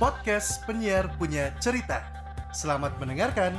[0.00, 2.00] podcast penyiar punya cerita.
[2.56, 3.52] Selamat mendengarkan.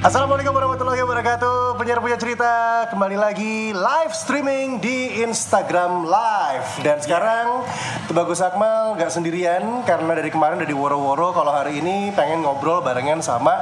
[0.00, 7.68] Assalamualaikum warahmatullahi wabarakatuh Penyiar punya cerita Kembali lagi live streaming di Instagram Live Dan sekarang
[8.08, 12.80] Tubagus Akmal gak sendirian Karena dari kemarin udah di woro-woro Kalau hari ini pengen ngobrol
[12.80, 13.60] barengan sama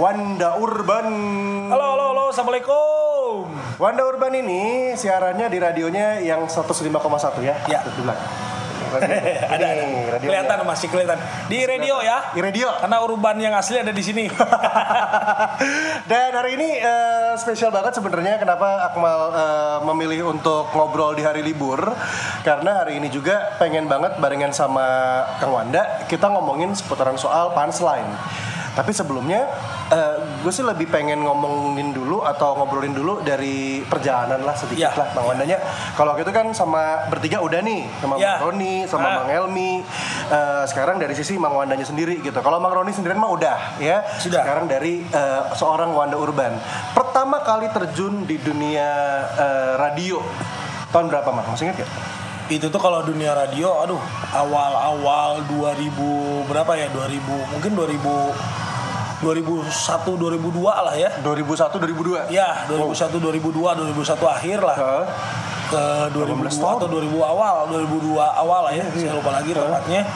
[0.00, 1.12] Wanda Urban
[1.68, 3.52] Halo, halo, halo, assalamualaikum.
[3.76, 6.88] Wanda Urban ini siarannya di radionya yang 105,1
[7.44, 7.84] ya Ya.
[7.84, 8.45] Betul bilang.
[9.54, 9.84] ada, ada.
[10.16, 10.20] Radionya.
[10.20, 12.18] Kelihatan masih kelihatan di radio ya.
[12.32, 14.24] Di radio Karena urban yang asli ada di sini.
[16.10, 21.40] Dan hari ini eh, spesial banget sebenarnya kenapa Akmal eh, memilih untuk ngobrol di hari
[21.44, 21.78] libur
[22.42, 24.86] karena hari ini juga pengen banget barengan sama
[25.38, 28.08] Kang Wanda kita ngomongin seputaran soal punchline.
[28.76, 29.48] Tapi sebelumnya
[29.88, 34.90] eh, gue sih lebih pengen ngomongin dulu atau ngobrolin dulu dari perjalanan lah sedikit Ya.
[34.92, 35.58] lah Bang Wandanya.
[35.92, 38.36] Kalau gitu kan sama bertiga udah nih sama Ya.
[38.36, 39.14] Bang Roni, sama Ah.
[39.22, 39.82] Bang Helmi.
[40.26, 42.34] Eh, sekarang dari sisi Mang Wandanya sendiri gitu.
[42.36, 44.02] Kalau Mang Roni sendirian mah udah ya.
[44.16, 44.42] Sudah.
[44.42, 46.58] Sekarang dari eh, seorang Wanda Urban.
[46.92, 48.90] Pertama kali terjun di dunia
[49.32, 50.18] eh, radio
[50.90, 51.46] tahun berapa Mang?
[51.46, 51.90] Masih ingat gak?
[52.46, 53.98] Itu tuh kalau dunia radio, aduh,
[54.30, 55.90] awal-awal 2000
[56.46, 56.86] berapa ya?
[56.88, 57.18] 2000,
[57.50, 58.30] mungkin 2000
[59.24, 59.68] 2001
[60.16, 61.10] 2002 lah ya.
[61.24, 62.28] 2001 2002.
[62.28, 64.76] Ya, 2001 2002 2001 akhir lah.
[64.76, 65.04] Hah?
[65.66, 70.06] ke 2002 atau 2000 awal 2002 awal lah ya saya lupa lagi tepatnya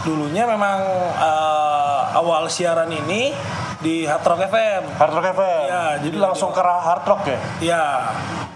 [0.00, 0.80] dulunya memang
[1.20, 3.36] eh, awal siaran ini
[3.78, 5.64] di Hard Rock FM Hard Rock FM.
[5.70, 7.38] Iya, jadi jadi langsung ke hard rock ya.
[7.62, 7.82] ya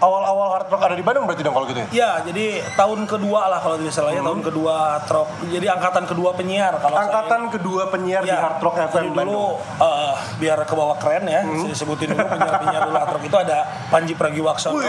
[0.03, 1.87] Awal-awal hard rock ada di Bandung berarti dong kalau gitu ya?
[1.93, 6.03] ya jadi tahun kedua lah kalau tidak salah ya tahun kedua Hard Rock jadi angkatan
[6.05, 9.53] kedua penyiar kalau saya- Angkatan kedua penyiar di Ya, Hard Rock FM dulu Bandung.
[9.79, 13.57] eh, biar ke bawah keren ya saya sebutin dulu penyiar-penyiar dulu Hard Rock itu ada
[13.87, 14.83] Panji Pragiwaksono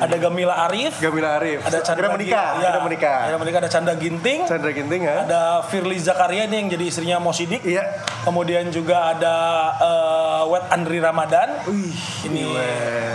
[0.00, 1.60] ada Gamila Arif Gamila Arif.
[1.60, 3.18] ada Chandra menikah, Gi- kira menikah.
[3.26, 5.16] Kira menikah ada Chandra Ginting Chandra Ginting ya?
[5.22, 7.84] ada Firly Zakaria ini yang jadi istrinya Mo Sidik Iya.
[8.22, 9.36] kemudian juga ada
[9.76, 10.09] eh,
[10.60, 11.96] Wet Andri Ramadan Wih,
[12.28, 12.52] ini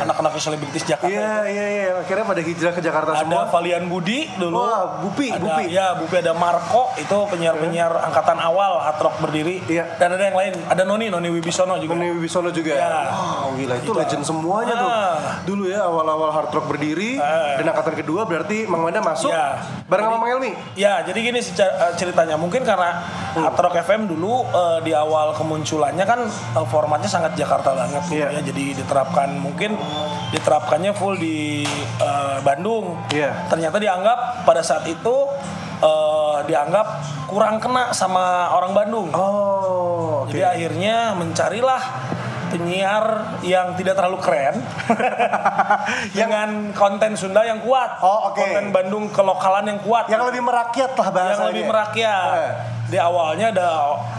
[0.01, 1.85] anak-anak selebritis Jakarta Iya, iya, iya.
[1.95, 3.45] Akhirnya pada hijrah ke Jakarta ada semua.
[3.47, 5.63] Valian Budi dulu Wah, Bupi, ada, Bupi.
[5.69, 9.85] ya Bupi ada Marco itu penyiar-penyiar angkatan awal hard rock berdiri Iya.
[9.95, 12.73] dan ada yang lain ada Noni Noni Wibisono juga Noni Wibisono juga.
[12.73, 13.13] Ya.
[13.13, 13.91] Wow, gila itu Gitu.
[13.93, 14.89] legend semuanya tuh.
[14.89, 15.15] Ah.
[15.45, 17.61] Dulu ya awal-awal hard rock berdiri Ah.
[17.61, 19.61] dan angkatan kedua berarti Mang Wanda masuk Ya.
[19.85, 20.51] bareng sama Mang Elmi.
[20.73, 22.35] Ya, jadi gini eh, ceritanya.
[22.35, 23.05] Mungkin karena
[23.35, 23.43] Hmm.
[23.43, 28.17] Hard Rock FM dulu eh, di awal kemunculannya kan eh, formatnya sangat Jakarta banget gitu
[28.17, 28.27] Iya.
[28.31, 28.41] ya.
[28.41, 29.75] Jadi diterapkan mungkin
[30.31, 31.67] diterapkannya full di
[31.99, 32.97] eh, Bandung.
[33.09, 33.47] Iya.
[33.47, 35.15] Ternyata dianggap pada saat itu
[35.77, 36.87] eh, dianggap
[37.25, 39.07] kurang kena sama orang Bandung.
[39.11, 40.31] Oh, oke.
[40.31, 41.81] Jadi akhirnya mencarilah
[42.45, 43.05] penyiar
[43.41, 44.55] yang tidak terlalu keren
[46.17, 47.99] dengan konten Sunda yang kuat.
[47.99, 48.39] Oh, oke.
[48.39, 51.35] Konten Bandung kelokalan yang kuat Yang lebih merakyat lah bahasanya.
[51.35, 52.29] yang lebih merakyat.
[52.37, 52.51] Eh.
[52.85, 53.69] Di awalnya ada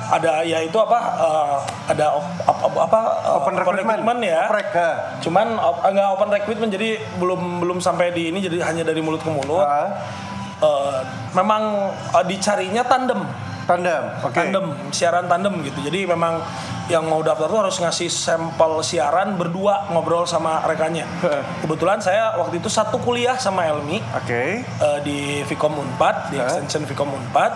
[0.08, 1.56] ada ya itu apa eh,
[1.88, 4.20] ada op- apa, apa eh, Open recruitment.
[4.20, 4.42] ya.
[4.44, 4.68] Oprek.
[5.22, 9.20] Cuman op- enggak open recruitment jadi belum belum sampai di ini jadi hanya dari mulut
[9.20, 9.62] ke mulut.
[9.62, 9.90] Ah,
[10.56, 11.00] Eh,
[11.32, 13.28] memang eh, dicarinya tandem.
[13.66, 14.02] tandem.
[14.22, 14.32] Oke.
[14.32, 15.82] Tandem, siaran tandem gitu.
[15.82, 16.40] Jadi memang
[16.86, 21.02] yang mau daftar tuh harus ngasih sampel siaran berdua ngobrol sama rekannya.
[21.60, 24.62] Kebetulan saya waktu itu satu kuliah sama Elmi Oke.
[24.64, 26.46] eh, di Vkom Unpad, di Hah?
[26.46, 27.52] extension Vkom Unpad.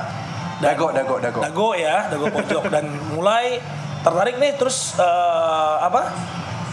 [0.60, 1.40] Dago, dago, dago.
[1.40, 3.56] Dago ya, dago pojok dan mulai
[4.00, 6.12] tertarik nih terus eh, apa?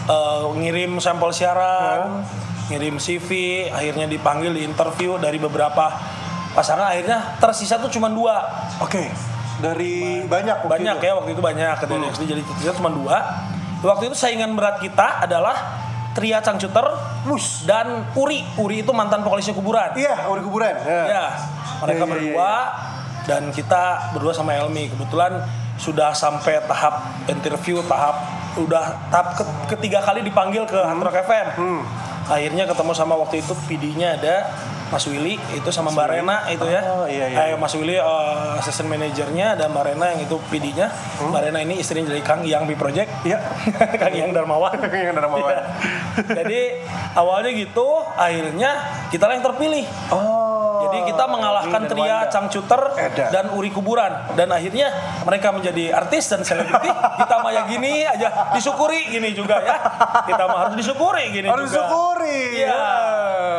[0.04, 2.20] eh, ngirim sampel siaran,
[2.68, 3.28] ngirim CV,
[3.68, 5.88] akhirnya dipanggil di interview dari beberapa
[6.50, 8.44] pasangan akhirnya tersisa tuh cuma dua.
[8.78, 9.08] Oke.
[9.58, 11.04] Dari banyak waktu Banyak itu.
[11.04, 11.98] ya waktu itu banyak ke Hmm.
[11.98, 13.16] DNXD jadi tersisa cuma dua.
[13.80, 15.54] Waktu itu saingan berat kita adalah
[16.12, 16.86] Tria Cangcuter
[17.24, 17.62] Mus.
[17.62, 18.46] dan Uri.
[18.54, 19.94] Uri itu mantan vokalisnya kuburan.
[19.94, 20.74] Iya, udah kuburan.
[20.78, 21.02] Ya.
[21.04, 21.24] Ya,
[21.80, 22.52] mereka Iya, iya, berdua
[23.28, 24.88] dan kita berdua sama Elmi.
[24.88, 25.44] Kebetulan
[25.76, 28.24] sudah sampai tahap interview, tahap
[28.56, 31.46] udah tahap ke- ketiga kali dipanggil ke Hard Rock FM.
[31.54, 31.82] Hmm.
[32.28, 34.48] Akhirnya ketemu sama waktu itu PD-nya ada
[34.88, 36.80] Mas Willy itu sama Mbak Rena itu ya.
[36.88, 40.88] Oh, iya, iya, Eh, Mas Willy uh, assistant manajernya ada Mbak Rena yang itu PD-nya.
[41.20, 43.08] Mbak Rena ini istrinya dari Kang Yang B Project.
[43.12, 43.28] Hmm.
[43.28, 43.38] Iya.
[44.02, 44.72] Kang Yang Darmawan.
[44.88, 45.44] Yang ada mawar.
[45.44, 45.60] Iya.
[46.40, 46.60] Jadi
[47.14, 48.70] awalnya gitu, akhirnya
[49.12, 49.84] kita lah yang terpilih.
[50.08, 50.47] Oh.
[51.04, 52.18] Kita mengalahkan Tria.
[52.28, 52.80] Cangcuter
[53.30, 54.90] dan Uri Kuburan dan akhirnya
[55.22, 56.88] mereka menjadi artis dan selebriti.
[56.90, 59.76] kita mah ya gini aja disyukuri gini juga ya.
[60.24, 61.86] Kita mah harus disyukuri gini Harus juga.
[61.86, 62.40] syukuri.
[62.58, 62.68] Iya.
[62.68, 62.86] Ya,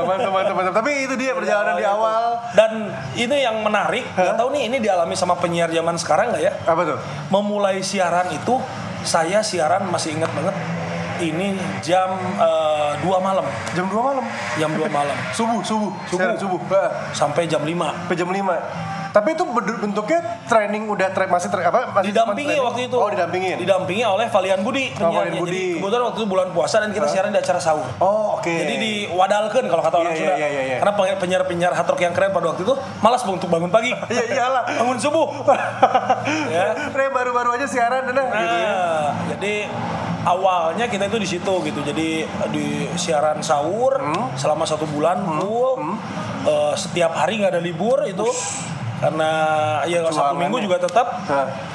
[0.04, 0.74] Mantap, mantap, mantap.
[0.80, 2.24] Tapi itu dia perjalanan di Iya, awal.
[2.56, 2.72] Dan
[3.14, 6.54] ini yang menarik, nggak tahu nih ini dialami sama penyiar zaman sekarang nggak ya?
[6.66, 6.98] Apa tuh?
[7.30, 8.58] Memulai siaran itu
[9.02, 10.56] saya siaran masih ingat banget
[11.22, 13.46] ini jam eh, 2 malam.
[13.76, 14.26] Jam 2 malam.
[14.58, 15.18] Jam 2 malam.
[15.36, 15.92] Subuh, subuh.
[16.10, 16.36] Subuh.
[16.40, 16.60] Subuh.
[17.14, 18.08] Sampai jam 5.
[18.08, 18.99] sampai jam 5.
[19.10, 19.44] Tapi itu
[19.80, 22.94] bentuknya training udah tra- masih tra- apa masih didampingi waktu itu.
[22.94, 23.58] Oh, didampingin.
[23.58, 25.40] Didampingi oleh Valian Budi Oh, Valian penyiarnya.
[25.40, 25.50] Budi.
[25.50, 27.86] Jadi kebetulan waktu itu bulan puasa dan kita siaran di acara sahur.
[27.98, 28.48] Oh, oke.
[28.48, 30.34] Jadi diwadalkan kalau kata orang Iya, Sunda.
[30.36, 30.78] iya, iya, iya.
[30.78, 33.92] Karena penyiar- penyiar-penyiar hard rock yang keren pada waktu itu malas untuk bangun pagi.
[34.10, 34.64] Iya iyalah.
[34.76, 35.28] bangun subuh.
[36.50, 36.66] ya.
[36.90, 38.70] Re baru-baru aja siaran dah gitu ya.
[38.70, 39.54] Nah, jadi
[40.22, 41.80] awalnya kita itu di situ gitu.
[41.82, 44.34] Jadi di siaran sahur Hmm.
[44.36, 45.82] selama satu bulan full.
[46.40, 48.24] Eh, setiap hari nggak ada libur itu.
[49.00, 49.30] Karena
[49.84, 50.40] ya Sabtu Perjuangannya.
[50.42, 51.08] Minggu juga tetap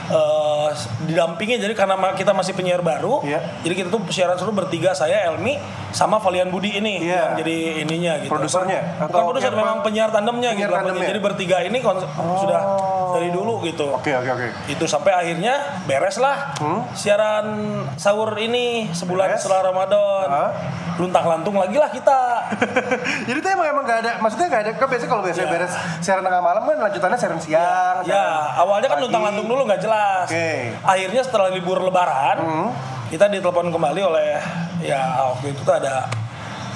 [0.07, 0.69] eh,
[1.03, 3.21] didampingi jadi karena kita masih penyiar baru.
[3.21, 3.41] Iya.
[3.61, 5.57] Jadi kita tuh siaran seru bertiga saya Elmi
[5.91, 7.33] sama Valian Budi ini Iya.
[7.33, 8.31] yang jadi ininya gitu.
[8.31, 8.81] Produsernya?
[8.99, 10.77] Bukan Atau produser penyiar- memang penyiar tandemnya penyiar gitu.
[10.77, 11.07] tandemnya?
[11.07, 12.61] Jadi bertiga ini konsep- sudah
[13.11, 14.47] dari dulu gitu Oke oke oke.
[14.67, 15.55] itu sampai akhirnya
[15.85, 16.51] beres lah
[16.93, 17.47] siaran
[17.95, 19.41] sahur ini sebulan Beres.
[19.41, 20.51] setelah Ramadan Hah?
[20.95, 22.19] luntang lantung lagi lah kita
[23.27, 25.55] Jadi itu emang emang gak ada, maksudnya gak ada, kan biasanya kalau biasanya Iya.
[25.55, 28.03] beres siaran tengah malam kan lanjutannya siaran siang.
[28.05, 28.25] ya
[28.57, 30.75] awalnya kan luntang lantung dulu nggak jelas Oke.
[30.81, 32.39] akhirnya setelah libur lebaran
[33.09, 34.39] kita ditelepon kembali oleh
[34.81, 35.01] ya
[35.31, 36.09] waktu itu tuh ada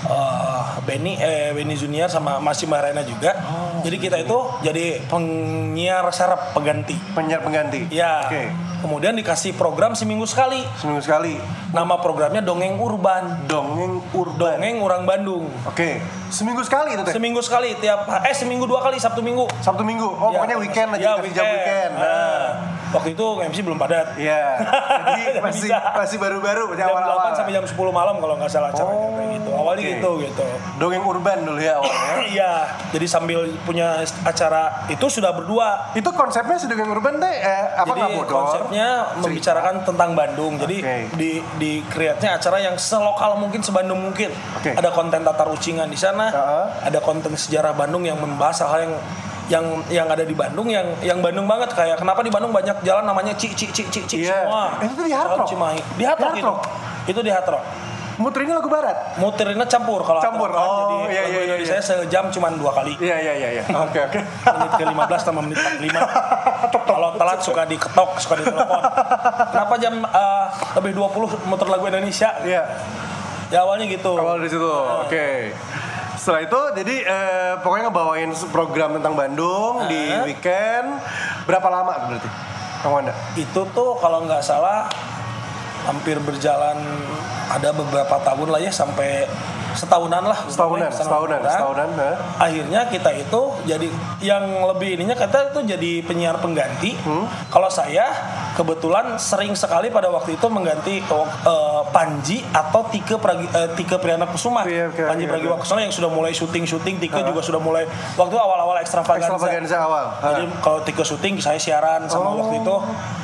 [0.05, 3.35] eh, Benny eh Benny Junior sama Masih Marena juga
[3.83, 7.87] jadi kita itu jadi penyiar serap pengganti Penyiar pengganti.
[7.89, 8.45] ya Oke.
[8.79, 11.35] Kemudian dikasih program seminggu sekali Seminggu sekali.
[11.71, 14.57] nama programnya dongeng urban Dongeng urban.
[14.57, 15.99] dongeng orang Bandung Oke.
[16.29, 17.13] Seminggu sekali itu teh.
[17.13, 20.05] seminggu sekali tiap eh seminggu dua kali Sabtu Minggu Sabtu Minggu.
[20.07, 21.93] Oh Ya, pokoknya weekend aja ya, dikasih jam weekend.
[21.95, 22.05] Nah.
[22.05, 22.47] Nah,
[22.91, 24.43] waktu itu MC belum padat Iya.
[25.07, 27.31] Jadi masih masih baru-baru jam awal-awal.
[27.31, 29.91] 8 sampai jam 10 malam kalau nggak salah acaranya Oh, kayak gitu awalnya oke.
[29.91, 30.47] gitu gitu
[30.77, 32.13] Dongeng urban dulu ya awalnya.
[32.35, 32.53] iya
[32.89, 33.89] jadi sambil punya
[34.23, 38.89] acara itu sudah berdua itu konsepnya Dongeng urban teh eh, apa jadi konsepnya
[39.19, 40.57] membicarakan tentang Bandung.
[40.57, 40.97] Jadi Oke.
[41.15, 44.33] di di create-nya acara yang selokal mungkin sebandung mungkin.
[44.55, 44.73] Oke.
[44.73, 46.65] Ada konten tatar ucingan di sana, Heeh.
[46.85, 48.95] ada konten sejarah Bandung yang membahas hal yang
[49.49, 53.05] yang yang ada di Bandung yang yang Bandung banget kayak kenapa di Bandung banyak jalan
[53.05, 54.45] namanya Ci Ci Ci Ci Ci Iya.
[54.45, 54.77] semua.
[54.81, 55.49] Itu di Hard Rock?
[55.49, 55.81] Cimahi.
[55.97, 56.53] Di Hard Di Rock itu.
[57.09, 57.65] Itu di Hard Rock.
[58.19, 59.15] Muterinnya lagu barat.
[59.17, 60.51] Muterinnya campur kalau Campur.
[60.51, 60.59] Kan.
[60.59, 61.87] Oh, jadi iya, lagu iya, iya, Indonesia iya.
[61.87, 62.93] sejam cuma dua kali.
[62.99, 63.63] Iya iya iya iya.
[63.71, 64.21] Oke oke.
[64.43, 66.03] menit ke 15 sama menit 45
[66.91, 68.83] kalau telat suka diketok suka ditelepon
[69.49, 72.63] kenapa jam eh, lebih 20 muter lagu Indonesia Iya.
[73.49, 74.67] ya awalnya gitu Awal dari situ.
[75.07, 75.55] Oke.
[76.29, 80.29] Setelah itu jadi eh, pokoknya ngebawain program tentang Bandung di Hah?
[80.29, 81.01] weekend.
[81.49, 82.29] Berapa lama berarti?
[82.85, 83.17] Kang Wanda?
[83.33, 84.93] itu tuh kalau nggak salah
[85.83, 86.77] hampir berjalan
[87.49, 89.25] ada beberapa tahun lah ya sampai
[89.73, 91.49] setahunan lah Setahunan, setahunan, tahunan.
[91.49, 91.89] setahunan.
[91.97, 92.15] nah.
[92.37, 93.89] akhirnya kita itu jadi
[94.21, 97.25] yang lebih ininya kita itu jadi penyiar pengganti Hmm.
[97.49, 98.05] kalau saya
[98.59, 104.27] kebetulan sering sekali pada waktu itu mengganti eh, Panji atau Tike Pragi, eh, Tike Priyana
[104.27, 107.87] Kusuma Iya, oke, Panji oke, Pragiwaksono yang sudah mulai syuting syuting Tike juga sudah mulai
[108.13, 110.05] waktu awal-awal ekstravaganza Extravaganza awal.
[110.21, 112.43] jadi kalau Tike syuting saya siaran sama Oh.
[112.43, 112.75] waktu itu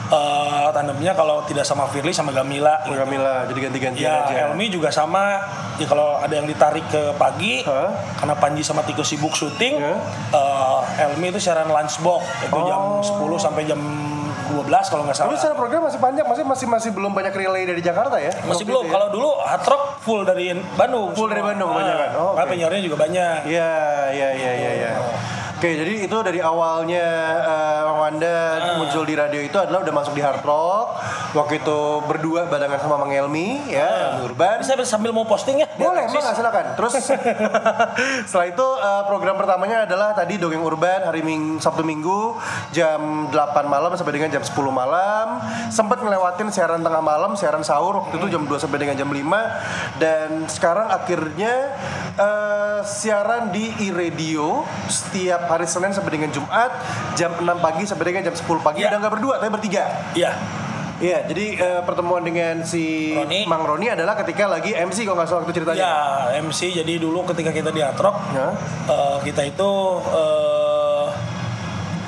[0.07, 2.95] eh, tandemnya kalau tidak sama Firly sama Gamila gitu.
[2.95, 4.35] Gamila jadi ganti-gantian Ya, aja.
[4.47, 5.43] Elmi juga sama.
[5.75, 7.91] Ya kalau ada yang ditarik ke pagi, Hah?
[8.15, 9.99] karena Panji sama Tiko sibuk syuting, Ya.
[10.31, 13.81] eh, Elmi itu siaran lunchbox itu jam 10 sampai jam
[14.57, 15.21] 12 kalau nggak Oh.
[15.21, 15.41] Tapi salah.
[15.41, 18.31] secara program masih panjang, masih masih masih belum banyak relay dari Jakarta ya?
[18.45, 18.87] Masih belum.
[18.87, 18.93] ya?
[18.93, 21.11] Kalau dulu hard rock full dari Bandung.
[21.13, 21.51] Full dari semua.
[21.51, 22.09] Bandung kebanyakan.
[22.15, 22.51] Oh, Karena oke.
[22.51, 23.37] penyiarnya juga banyak.
[23.45, 23.71] Iya,
[24.11, 24.91] iya, iya, iya, iya.
[25.55, 27.07] Oke, jadi itu dari awalnya
[27.41, 28.77] eh, Wanda Ah.
[28.77, 30.87] muncul di radio itu adalah udah masuk di hard rock.
[31.35, 34.63] Waktu itu berdua barengan sama Mang Elmi, ya, Elmi Urban.
[34.63, 35.69] Bisa sambil mau posting ya?
[35.75, 36.07] Boleh.
[36.07, 36.79] Bang, silakan.
[36.79, 36.93] Terus
[38.31, 42.39] setelah itu eh, program pertamanya adalah tadi Dongeng Urban hari Ming Sabtu Minggu
[42.71, 45.43] jam 8 malam sampai dengan jam 10 malam.
[45.75, 49.99] Sempat ngelewatin siaran tengah malam, siaran sahur waktu itu jam 2 sampai dengan jam 5
[49.99, 51.75] dan sekarang akhirnya
[52.15, 56.71] eh, siaran di iRadio setiap hari Senin sampai dengan Jumat
[57.19, 58.87] jam 6 pagi sampai dengan jam 10 pagi.
[58.87, 58.95] Iya.
[58.95, 59.85] Udah nggak berdua, tapi bertiga.
[60.15, 60.63] Iya.
[60.95, 63.45] Iya, jadi eh, pertemuan dengan si Roni.
[63.45, 65.81] Mang Roni adalah ketika lagi MC kalau nggak salah waktu ceritanya.
[65.81, 65.97] Ya,
[66.39, 68.55] MC jadi dulu ketika kita di hard rock, Ya.
[68.87, 69.71] eh, kita itu
[70.15, 71.07] eh,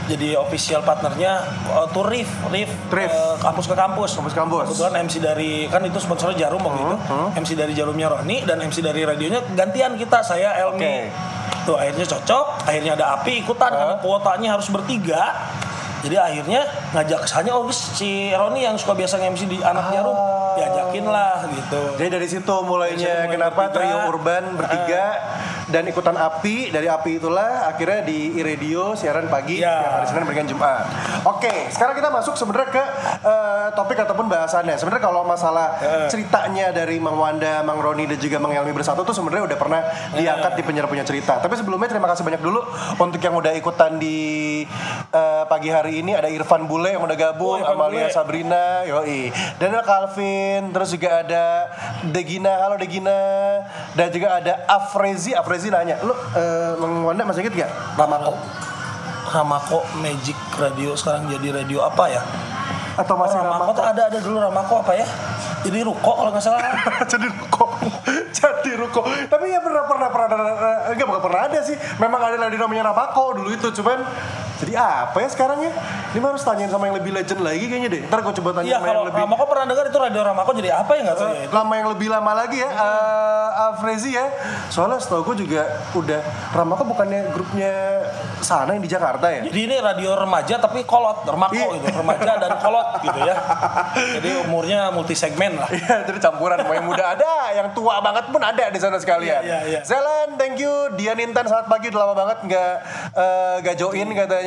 [0.06, 3.10] jadi official partnernya uh, tuh Rif, Rif, Rif.
[3.10, 4.14] eh, kampus ke kampus.
[4.14, 4.66] Kampus ke kampus.
[4.70, 6.96] Kebetulan MC dari kan itu sponsornya Jarum waktu itu.
[7.34, 11.10] MC dari Jarumnya Roni dan MC dari radionya gantian kita saya Elmi.
[11.66, 15.50] Tuh akhirnya cocok, akhirnya ada Api ikutan karena kuotanya harus bertiga.
[16.04, 16.60] Jadi akhirnya
[16.92, 20.16] ngajak kesannya oh guys, si Roni yang suka biasa MC di anak Jarum
[20.56, 21.82] diajakin lah gitu.
[22.00, 23.76] Jadi dari situ mulainya Dari situ mulai kenapa bertiga.
[23.76, 25.04] trio urban bertiga
[25.66, 29.82] dan ikutan api dari api itulah akhirnya di radio siaran pagi Ya.
[29.82, 30.84] tiap hari Senin berikan Jumat.
[31.24, 32.84] Oke, sekarang kita masuk sebenarnya ke
[33.20, 34.76] eh, topik ataupun bahasannya.
[34.76, 36.06] Sebenarnya kalau masalah Ya.
[36.06, 39.80] ceritanya dari Mang Wanda, Mang Roni dan juga Mang Helmi bersatu tuh sebenarnya udah pernah
[40.14, 40.34] Ya.
[40.34, 41.38] diangkat di penyiar punya cerita.
[41.38, 42.62] Tapi sebelumnya terima kasih banyak dulu
[42.96, 44.62] untuk yang udah ikutan di
[45.08, 48.14] eh, pagi hari ini ada Irfan Bule yang udah gabung, Oh, Amalia Bule.
[48.14, 49.32] Sabrina, yoi.
[49.56, 51.44] Dan ada Calvin, terus juga ada
[52.04, 53.16] Degina, halo Degina.
[53.96, 56.12] Dan juga ada Afrezi, Afrezi nanya, lu
[56.80, 57.70] Mang Wanda masih inget gak?
[57.96, 58.36] Ramako?
[59.26, 62.22] Ramako Magic Radio sekarang jadi radio apa ya?
[62.96, 65.06] Atau masih Ramako tuh ada ada dulu Ramako apa ya?
[65.66, 66.62] Jadi Ruko kalau nggak salah.
[67.12, 67.66] jadi ruko
[68.30, 70.46] jadi ruko tapi ya pernah pernah pernah pernah
[70.92, 73.98] enggak bukan pernah ada sih memang ada yang namanya Rapako dulu itu cuman
[74.56, 75.72] jadi apa ya sekarang ya
[76.10, 78.78] ini harus tanyain sama yang lebih legend lagi kayaknya deh ntar gue coba tanya Iya
[78.78, 81.36] sama yang lebih Ramako pernah dengar itu radio Ramako jadi apa ya nggak tahu ya.
[81.36, 84.26] Eh, lama yang lebih lama lagi ya eh Afrezi ya
[84.68, 86.20] soalnya setahu gue juga udah
[86.52, 87.72] Ramako bukannya grupnya
[88.38, 91.66] sana yang di Jakarta ya Jadi ini radio remaja tapi kolot, Ramako Iya.
[91.76, 93.34] gitu, remaja dan kolot gitu ya.
[94.16, 95.68] Jadi umurnya multi segmen lah.
[95.68, 99.40] Iya, jadi campuran mau yang muda ada, yang tua banget pun ada di sana sekalian.
[99.40, 99.80] Iya, iya, iya.
[99.82, 100.70] Zelan, thank you.
[100.94, 102.72] Dian Intan selamat pagi, udah lama banget nggak
[103.14, 104.45] eh, nggak join katanya.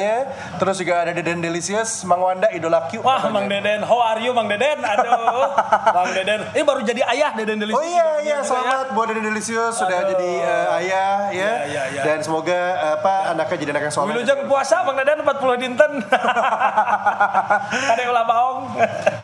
[0.56, 3.00] Terus juga ada Deden Delicious, Mang Wanda, Idola Q.
[3.00, 3.34] Wah, katanya.
[3.34, 4.80] Mang Deden, how are you Mang Deden?
[4.80, 5.48] Aduh,
[5.96, 6.40] Mang Deden.
[6.52, 7.80] Ini baru jadi ayah Deden Delicious.
[7.80, 8.38] Oh iya iya ya.
[8.42, 10.10] selamat buat Deden Delicious sudah Aduh.
[10.14, 11.30] jadi eh, ayah ya.
[11.30, 12.02] Iya, iya, iya.
[12.04, 14.12] Dan semoga eh, apa anaknya jadi anak yang soleh.
[14.12, 15.92] Wilujeng puasa Mang Deden 40 dinten.
[17.90, 18.58] Ada ulah baong.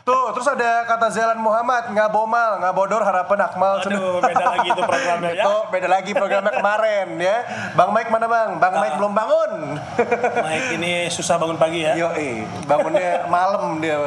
[0.06, 3.82] Tuh, terus ada kata Zelan Muhammad, nggak bomal, nggak bodor harapan akmal.
[3.82, 5.44] Aduh, beda lagi itu programnya ya.
[5.44, 7.38] Itu beda lagi programnya kemarin ya.
[7.74, 8.50] Bang Mike mana bang?
[8.58, 8.82] Bang Ah.
[8.82, 9.52] Mike belum bangun.
[10.46, 11.94] Mike ini susah bangun pagi ya.
[11.94, 12.10] Yo,
[12.66, 13.98] bangunnya malam dia.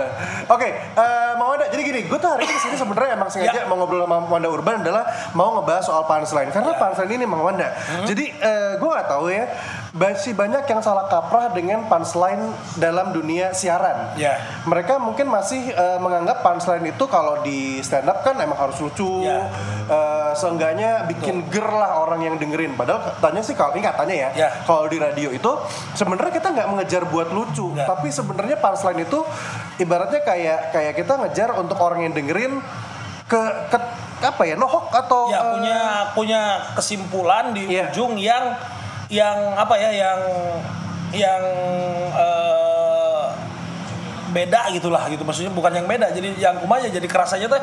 [0.46, 1.68] Oke, eh, mau ada.
[1.68, 3.64] Jadi gini, gue tuh hari ini ke sini sebenarnya emang sengaja Ya.
[3.64, 6.50] mau ngobrol sama Wanda Urban adalah mau ngebahas soal punchline.
[6.50, 6.78] Karena Ya.
[6.78, 7.68] punchline ini Mang Wanda.
[7.70, 8.04] Hmm.
[8.04, 9.44] Jadi eh, gue nggak tahu ya,
[9.88, 14.12] masih banyak yang salah kaprah dengan punchline dalam dunia siaran.
[14.14, 14.36] Ya.
[14.68, 19.24] Mereka mungkin masih eh, menganggap punchline itu kalau di stand up kan emang harus lucu.
[19.24, 19.48] Ya.
[19.88, 22.76] Eh, seenggaknya bikin ger lah orang yang dengerin.
[22.76, 24.48] Padahal katanya sih kalau ini katanya ya, Ya.
[24.62, 25.52] kalau di radio itu
[25.96, 27.88] sebenarnya kita nggak mengejar buat lucu, Nggak.
[27.88, 29.24] tapi sebenarnya punchline itu
[29.76, 32.60] ibaratnya kayak kayak kita ngejar untuk orang yang dengerin
[33.24, 33.40] ke,
[33.72, 33.78] ke
[34.18, 35.78] apa ya nohok atau Ya punya
[36.12, 36.40] punya
[36.74, 37.88] kesimpulan di Iya.
[37.88, 38.52] ujung yang
[39.08, 40.20] yang apa ya yang
[41.10, 41.42] yang
[42.12, 43.24] eh,
[44.28, 47.60] beda gitulah gitu maksudnya bukan yang beda jadi yang kumaha jadi kerasanya tuh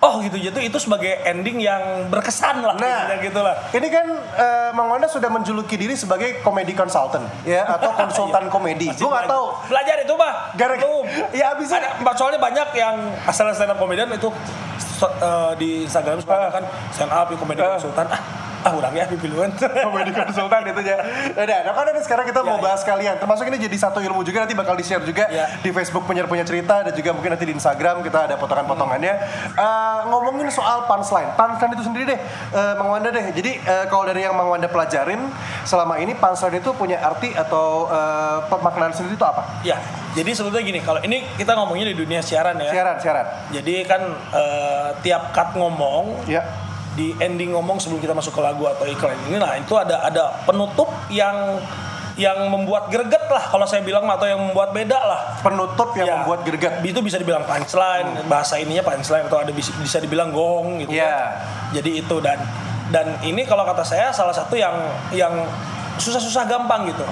[0.00, 4.68] oh gitu gitu itu sebagai ending yang berkesan lah Nah, gitu lah Ini kan eh,
[4.72, 8.88] Mang Wanda sudah menjuluki diri sebagai komedi consultant ya atau konsultan komedi.
[8.88, 9.46] Pasti Gue nggak belajar- tahu.
[9.68, 11.04] belajar itu mah Gara- Belum.
[11.36, 12.96] Ya, abis ada soalnya banyak yang
[13.28, 14.32] asal stand up comedian itu
[14.80, 16.48] so- eh, di Instagram suka Ah.
[16.48, 17.76] kan stand up komedi Ah.
[17.76, 18.20] konsultan ah
[18.60, 20.96] ah udah ya pipiluan komedi konsultan itu ya.
[21.32, 23.16] Udah, nah kan ini sekarang kita mau Ya, bahas kalian.
[23.16, 25.48] Termasuk ini jadi satu ilmu juga nanti bakal di-share juga Ya.
[25.58, 29.14] di Facebook penyiar punya cerita dan juga mungkin nanti di Instagram kita ada potongan-potongannya.
[29.54, 31.32] Eh, ngomongin soal punchline.
[31.34, 32.18] Punchline itu sendiri deh,
[32.52, 33.32] eh, Mang Wanda deh.
[33.32, 35.24] Jadi eh, kalau dari yang Mang Wanda pelajarin
[35.62, 39.62] selama ini punchline itu punya arti atau eh, pemaknaan sendiri itu apa?
[39.62, 39.80] Ya,
[40.12, 42.68] jadi sebetulnya gini, kalau ini kita ngomongnya di dunia siaran ya.
[42.68, 43.26] Siaran, siaran.
[43.50, 44.02] Jadi kan
[44.34, 46.44] eh, tiap cut ngomong, Ya.
[46.94, 50.42] Di ending ngomong sebelum kita masuk ke lagu atau iklan ini lah itu ada ada
[50.42, 51.62] penutup yang
[52.18, 55.20] yang membuat greget lah kalau saya bilang atau yang membuat beda lah.
[55.40, 56.14] Penutup yang Ya.
[56.20, 56.84] membuat greget.
[56.84, 61.00] Itu bisa dibilang punchline, bahasa ininya punchline atau ada bisa, dibilang gong gitu.
[61.00, 61.40] Iya.
[61.72, 62.36] Jadi itu dan
[62.92, 64.74] dan ini kalau kata saya salah satu yang
[65.16, 65.32] yang
[65.96, 67.02] susah-susah gampang gitu.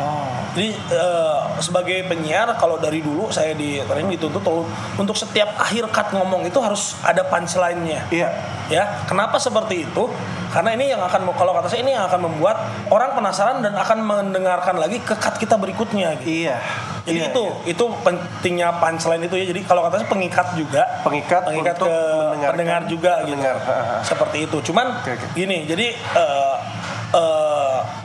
[0.55, 5.87] Jadi eh, sebagai penyiar kalau dari dulu saya di training dituntut untuk- untuk setiap akhir
[5.89, 8.07] cut ngomong itu harus ada punchline-nya.
[8.09, 8.29] Iya.
[8.69, 10.05] Ya, kenapa seperti itu?
[10.49, 12.57] Karena ini yang akan kalau kata saya ini yang akan membuat
[12.89, 16.49] orang penasaran dan akan mendengarkan lagi ke cut kita berikutnya gitu.
[16.49, 16.57] Iya.
[17.05, 17.73] Jadi Iya, itu iya.
[17.73, 19.45] itu pentingnya punchline itu ya.
[19.47, 21.97] Jadi kalau kata saya pengikat juga Pengikat pengikat untuk ke
[22.45, 23.57] pendengar juga pendengar.
[23.57, 23.73] gitu.
[24.05, 24.57] Seperti itu.
[24.69, 25.27] Cuman Oke, oke.
[25.33, 26.57] gini, jadi eh,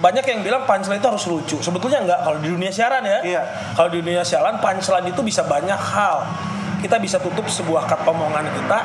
[0.01, 1.57] banyak yang bilang punchline itu harus lucu.
[1.61, 3.19] Sebetulnya enggak kalau di dunia siaran ya.
[3.21, 3.41] Iya.
[3.77, 6.27] Kalau di dunia siaran punchline itu bisa banyak hal.
[6.83, 8.79] Kita bisa tutup sebuah kat omongan kita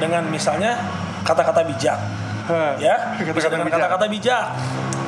[0.00, 0.80] dengan misalnya
[1.24, 1.98] kata-kata bijak.
[2.80, 3.80] Ya, bisa kata-kata dengan bijak.
[3.80, 4.46] kata-kata bijak.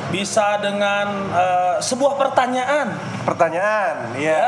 [0.07, 2.95] Bisa dengan eh, sebuah pertanyaan
[3.27, 4.43] Pertanyaan, ya iya.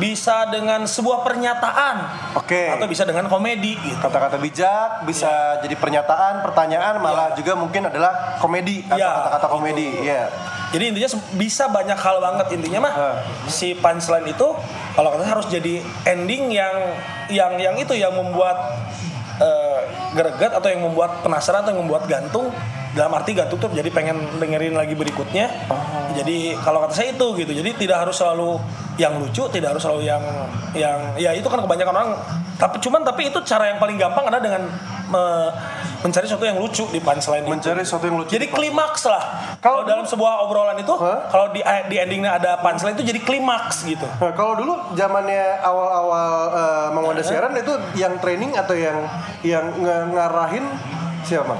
[0.00, 1.96] bisa dengan sebuah pernyataan
[2.40, 2.72] Oke.
[2.72, 8.40] atau bisa dengan komedi gitu kata-kata bijak bisa jadi pernyataan, pertanyaan, malah juga mungkin adalah
[8.40, 9.88] komedi atau Iya, kata-kata komedi.
[10.08, 10.32] Iya.
[10.72, 13.16] jadi intinya bisa banyak hal banget intinya mah Hah.
[13.46, 14.48] si punchline itu
[14.96, 16.76] kalau kata harus jadi ending yang
[17.28, 18.56] yang yang itu yang membuat
[19.38, 19.80] eh,
[20.16, 22.50] greget atau yang membuat penasaran atau yang membuat gantung
[22.94, 25.50] dalam arti gak tutup jadi pengen dengerin lagi berikutnya.
[26.14, 27.52] Jadi kalau kata saya itu gitu.
[27.52, 28.56] Jadi tidak harus selalu
[28.94, 30.22] yang lucu tidak harus selalu yang
[30.78, 32.10] yang ya itu kan kebanyakan orang.
[32.54, 34.62] Tapi cuman tapi itu cara yang paling gampang adalah dengan
[35.10, 35.50] me-
[36.06, 37.50] mencari sesuatu yang lucu di punchline itu.
[37.50, 39.56] Mencari sesuatu yang lucu jadi klimaks lah.
[39.58, 41.26] Kalau dalam sebuah obrolan itu Hah?
[41.32, 44.06] kalau di di endingnya ada punchline itu jadi klimaks gitu.
[44.22, 49.02] Nah, kalau dulu zamannya awal-awal uh, Mang Wanda siaran itu yang training atau yang
[49.42, 49.66] yang
[50.14, 50.62] ngarahin
[51.26, 51.58] siapa?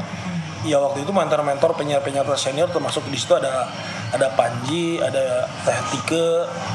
[0.65, 3.69] Ya waktu itu mentor-mentor penyiar-penyiar senior termasuk di situ ada
[4.15, 6.29] ada Panji, ada Teh Tike.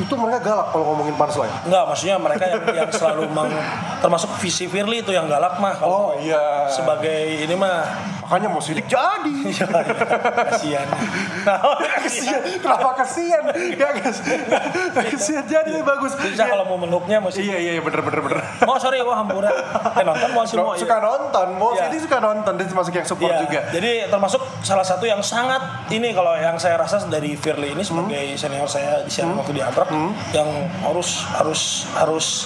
[0.06, 1.52] Itu mereka galak kalau ngomongin punchline.
[1.66, 3.50] Enggak, maksudnya mereka yang, yang selalu meng,
[4.04, 5.82] termasuk Visi Firly itu yang galak mah.
[5.82, 6.70] Oh iya.
[6.70, 7.88] sebagai ini mah
[8.30, 9.34] Makanya mau sidik jadi.
[9.58, 10.86] ya, ya, kasihan.
[11.50, 11.58] Nah,
[12.06, 12.42] kesian.
[12.62, 13.42] Kenapa kesian?
[13.74, 13.90] Ya
[15.10, 16.14] kesian jadi bagus.
[16.14, 17.42] bisa kalau mau menuknya mesti.
[17.42, 18.38] Iya iya iya, bener bener bener.
[18.70, 19.50] Oh sorry, wah hampura.
[19.98, 20.78] Eh nonton mau semua.
[20.78, 21.90] suka nonton, mau Iya.
[21.90, 23.60] sini suka nonton dan termasuk yang support Iya, juga.
[23.74, 28.38] Jadi termasuk salah satu yang sangat ini kalau yang saya rasa dari Firly ini sebagai
[28.38, 29.90] senior saya di siaran waktu di Antrak
[30.38, 30.50] yang
[30.86, 32.46] harus harus harus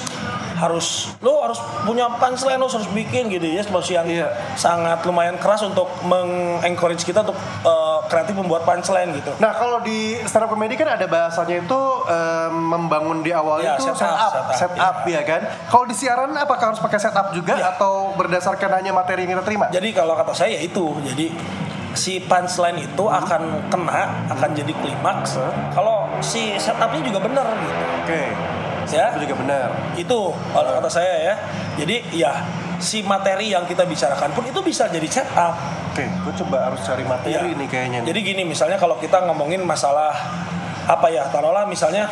[0.54, 4.28] harus lo harus punya punchline lo harus bikin gitu ya masih yang Iya.
[4.54, 7.34] sangat lumayan keras untuk mengencourage kita untuk
[7.64, 9.34] eh, kreatif membuat punchline gitu.
[9.38, 13.74] Nah kalau di stand up comedy kan ada bahasanya itu em, membangun di awal Ya,
[13.76, 14.46] itu setup, setup, setup,
[14.76, 15.42] setup, ya kan.
[15.68, 17.74] Kalau di siaran apakah harus pakai setup juga Ya.
[17.74, 19.66] atau berdasarkan hanya materi yang kita terima?
[19.72, 21.32] Jadi kalau kata saya ya itu, jadi
[21.94, 25.38] si punchline itu akan kena, akan jadi klimaks.
[25.72, 27.74] Kalau si setupnya juga bener gitu.
[28.04, 28.22] Oke,
[28.86, 29.68] Ya, itu juga benar.
[29.94, 31.36] itu kalau kata saya ya
[31.76, 32.32] jadi ya
[32.78, 35.56] si materi yang kita bicarakan pun itu bisa jadi setup
[35.90, 37.56] Oke, gue coba harus cari materi Iya.
[37.56, 38.00] nih kayaknya.
[38.04, 40.12] jadi gini misalnya kalau kita ngomongin masalah
[40.84, 42.10] apa ya taruhlah misalnya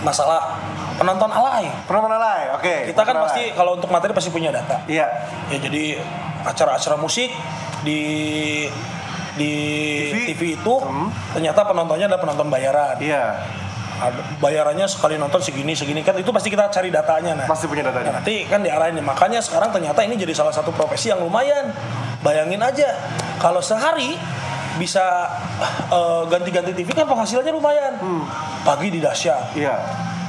[0.00, 0.56] masalah
[0.94, 2.74] penonton alay Penonton alay, oke.
[2.88, 3.54] kita kan penonton pasti alay.
[3.54, 5.06] kalau untuk materi pasti punya data Iya.
[5.48, 5.98] ya jadi
[6.42, 7.28] acara-acara musik
[7.82, 8.00] di
[9.32, 9.52] di
[10.06, 10.28] TV.
[10.30, 11.08] TV, itu Hmm.
[11.32, 13.61] ternyata penontonnya adalah penonton bayaran Iya, Ada-
[14.38, 16.00] bayarannya sekali nonton segini segini.
[16.00, 17.46] Kan itu pasti kita cari datanya nah.
[17.46, 18.22] Pasti punya Nah, datanya.
[18.22, 21.70] nanti kan diarahin makanya sekarang ternyata ini jadi salah satu profesi yang lumayan.
[22.22, 22.94] Bayangin aja
[23.38, 24.14] kalau sehari
[24.78, 25.04] bisa
[25.92, 27.92] eh, ganti-ganti TV kan penghasilannya lumayan.
[28.62, 29.74] Pagi di dahsyat Iya,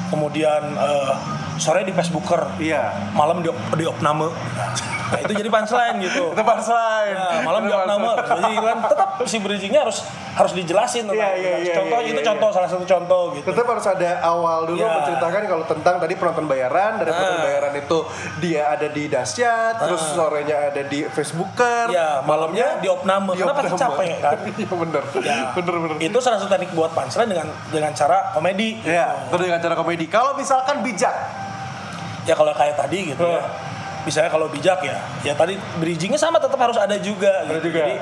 [0.09, 1.13] kemudian eh,
[1.55, 2.57] sore di Facebooker.
[2.59, 3.13] Iya.
[3.13, 4.33] malam di, di opname.
[4.33, 6.25] Nah, itu jadi punchline gitu.
[6.33, 7.13] Itu punchline.
[7.13, 10.01] Nah, malam Itu di opname jadi kan tetap si bridgingnya harus
[10.33, 13.45] harus dijelasin tentang Iya, iya, iya, contoh iya, itu iya, contoh salah satu contoh gitu
[13.45, 14.89] Tetap harus ada awal dulu Iya.
[14.95, 17.45] menceritakan kalau tentang tadi penonton bayaran dari penonton Ah.
[17.45, 17.97] bayaran itu
[18.39, 23.61] dia ada di dahsyat, terus sorenya ada di Facebooker, ya malamnya di opname di kenapa
[23.63, 23.77] opname.
[23.77, 25.37] capek kan Iya bener, Ya.
[25.53, 25.95] bener bener.
[25.99, 30.05] itu salah satu teknik buat punchline dengan dengan cara komedi Iya, terus dengan cara komedi.
[30.07, 31.13] Kalau misalkan bijak,
[32.23, 33.71] ya kalau kayak tadi gitu ya Hmm.
[34.03, 37.69] misalnya kalau bijak ya ya tadi bridgingnya sama tetap harus ada juga Ada gitu.
[37.69, 37.79] juga.
[37.81, 37.95] jadi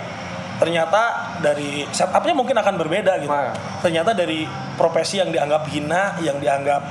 [0.62, 1.02] ternyata
[1.42, 3.50] dari setupnya mungkin akan berbeda gitu Nah.
[3.82, 4.46] ternyata dari
[4.78, 6.86] profesi yang dianggap hina yang dianggap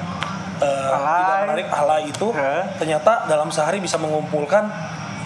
[0.60, 1.16] Alay.
[1.16, 2.66] tidak menarik alay itu Hah?
[2.76, 4.66] ternyata dalam sehari bisa mengumpulkan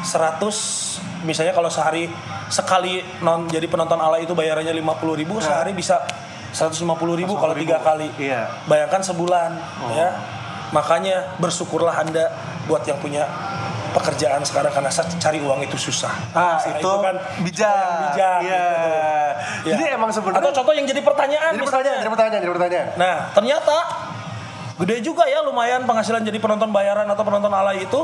[0.04, 0.38] 100
[1.24, 2.06] misalnya kalau sehari
[2.46, 4.84] sekali non jadi penonton alay itu bayarannya 50.000
[5.16, 6.04] ribu sehari bisa
[6.52, 6.84] 150.000
[7.16, 8.46] ribu kalau tiga kali Iya.
[8.64, 9.50] bayangkan sebulan
[9.90, 10.08] ya
[10.70, 12.30] makanya bersyukurlah anda
[12.64, 13.28] buat yang punya
[13.90, 17.04] pekerjaan sekarang karena sa- cari uang itu susah ah Nah, itu, bijak.
[17.06, 17.18] yang
[18.10, 18.42] bijak Iya.
[18.42, 18.88] gitu.
[19.64, 19.72] Ya.
[19.72, 21.70] Jadi emang atau sebenarnya contoh yang jadi pertanyaan jadi misalnya.
[21.70, 22.86] pertanyaan, jadi pertanyaan, jadi pertanyaan.
[22.94, 23.76] nah ternyata
[24.76, 28.00] gede juga ya lumayan penghasilan jadi penonton bayaran atau penonton alay itu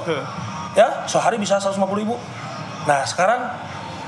[0.72, 2.14] ya sehari bisa 150 ribu
[2.80, 3.50] nah sekarang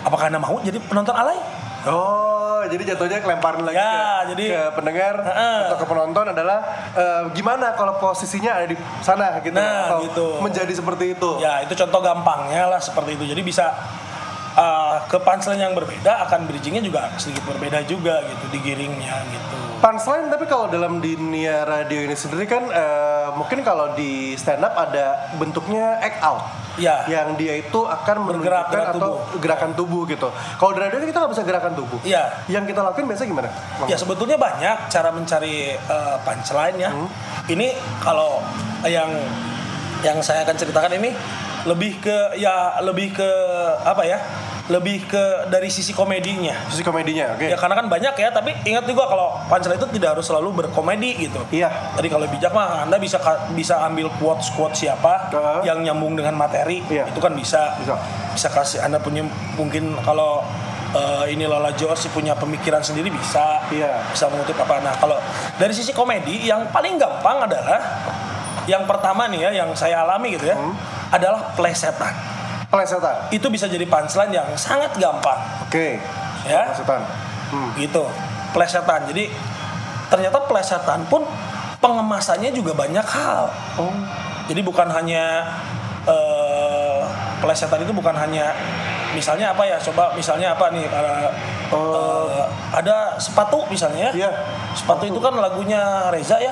[0.01, 1.35] apakah anda mau jadi penonton alay
[1.83, 3.90] Oh, jadi jatuhnya kelemparan lagi Ya,
[4.23, 5.59] ke, jadi- ke pendengar Heeh.
[5.66, 6.59] atau ke penonton adalah
[6.95, 10.27] eh, gimana kalau posisinya ada di sana gitu Nah, atau gitu.
[10.38, 11.31] menjadi seperti itu.
[11.38, 13.25] Ya itu contoh gampangnya lah seperti itu.
[13.27, 13.75] Jadi bisa
[14.55, 19.57] uh, ke punchline yang berbeda akan bridgingnya juga sedikit berbeda juga gitu digiringnya gitu.
[19.81, 24.79] Punchline tapi kalau dalam dunia radio ini sendiri kan eh, mungkin kalau di stand up
[24.79, 26.47] ada bentuknya act out.
[26.81, 27.05] Ya.
[27.05, 29.41] Yang dia itu akan Bergerak, menunjukkan atau tubuh.
[29.41, 30.29] gerakan tubuh gitu.
[30.33, 31.99] Kalau radio kita nggak bisa gerakan tubuh.
[32.05, 32.45] Iya.
[32.49, 33.49] Yang kita lakuin biasanya gimana?
[33.53, 33.89] Bang?
[33.93, 36.91] Ya sebetulnya banyak cara mencari uh, punchline ya.
[36.93, 37.09] Hmm.
[37.49, 38.41] Ini kalau
[38.89, 39.11] yang
[40.03, 41.15] yang saya akan ceritakan ini
[41.63, 43.31] lebih ke ya lebih ke
[43.87, 44.19] apa ya?
[44.70, 46.55] Lebih ke dari sisi komedinya.
[46.70, 47.51] Sisi komedinya, oke.
[47.51, 51.18] Ya karena kan banyak ya, tapi ingat juga kalau punchline itu tidak harus selalu berkomedi
[51.18, 51.42] gitu.
[51.51, 51.66] Iya.
[51.98, 53.18] Tadi kalau bijak mah Anda bisa
[53.53, 55.66] bisa ambil quotes quotes siapa Heeh.
[55.66, 57.11] yang nyambung dengan materi, Iya.
[57.11, 57.75] itu kan bisa.
[57.83, 57.98] Bisa.
[58.33, 59.27] Bisa kasih Anda punya
[59.59, 60.46] mungkin kalau
[60.92, 63.66] eh, ini Lala George punya pemikiran sendiri bisa.
[63.66, 63.98] Iya.
[64.14, 64.79] Bisa mengutip apa.
[64.79, 65.18] Nah, kalau
[65.59, 67.81] dari sisi komedi yang paling gampang adalah
[68.70, 70.75] yang pertama nih ya yang saya alami gitu ya, Hmm.
[71.11, 72.14] adalah plesetan.
[72.73, 73.29] Pelesetan.
[73.29, 75.37] Itu bisa jadi punchline yang sangat gampang.
[75.63, 76.01] Oke.
[76.43, 76.99] ya Setan.
[77.53, 77.71] Hmm.
[77.77, 78.03] gitu
[78.51, 79.31] plesetan jadi
[80.09, 81.23] ternyata plesetan pun
[81.79, 83.47] pengemasannya juga banyak hal
[83.79, 83.93] Oh.
[84.49, 85.47] jadi bukan hanya
[86.03, 86.99] eh
[87.39, 88.51] plesetan itu bukan hanya
[89.13, 91.29] misalnya apa ya coba misalnya apa nih eh,
[91.71, 94.31] eh, ada sepatu misalnya ya Iya.
[94.75, 96.51] sepatu itu kan lagunya Reza ya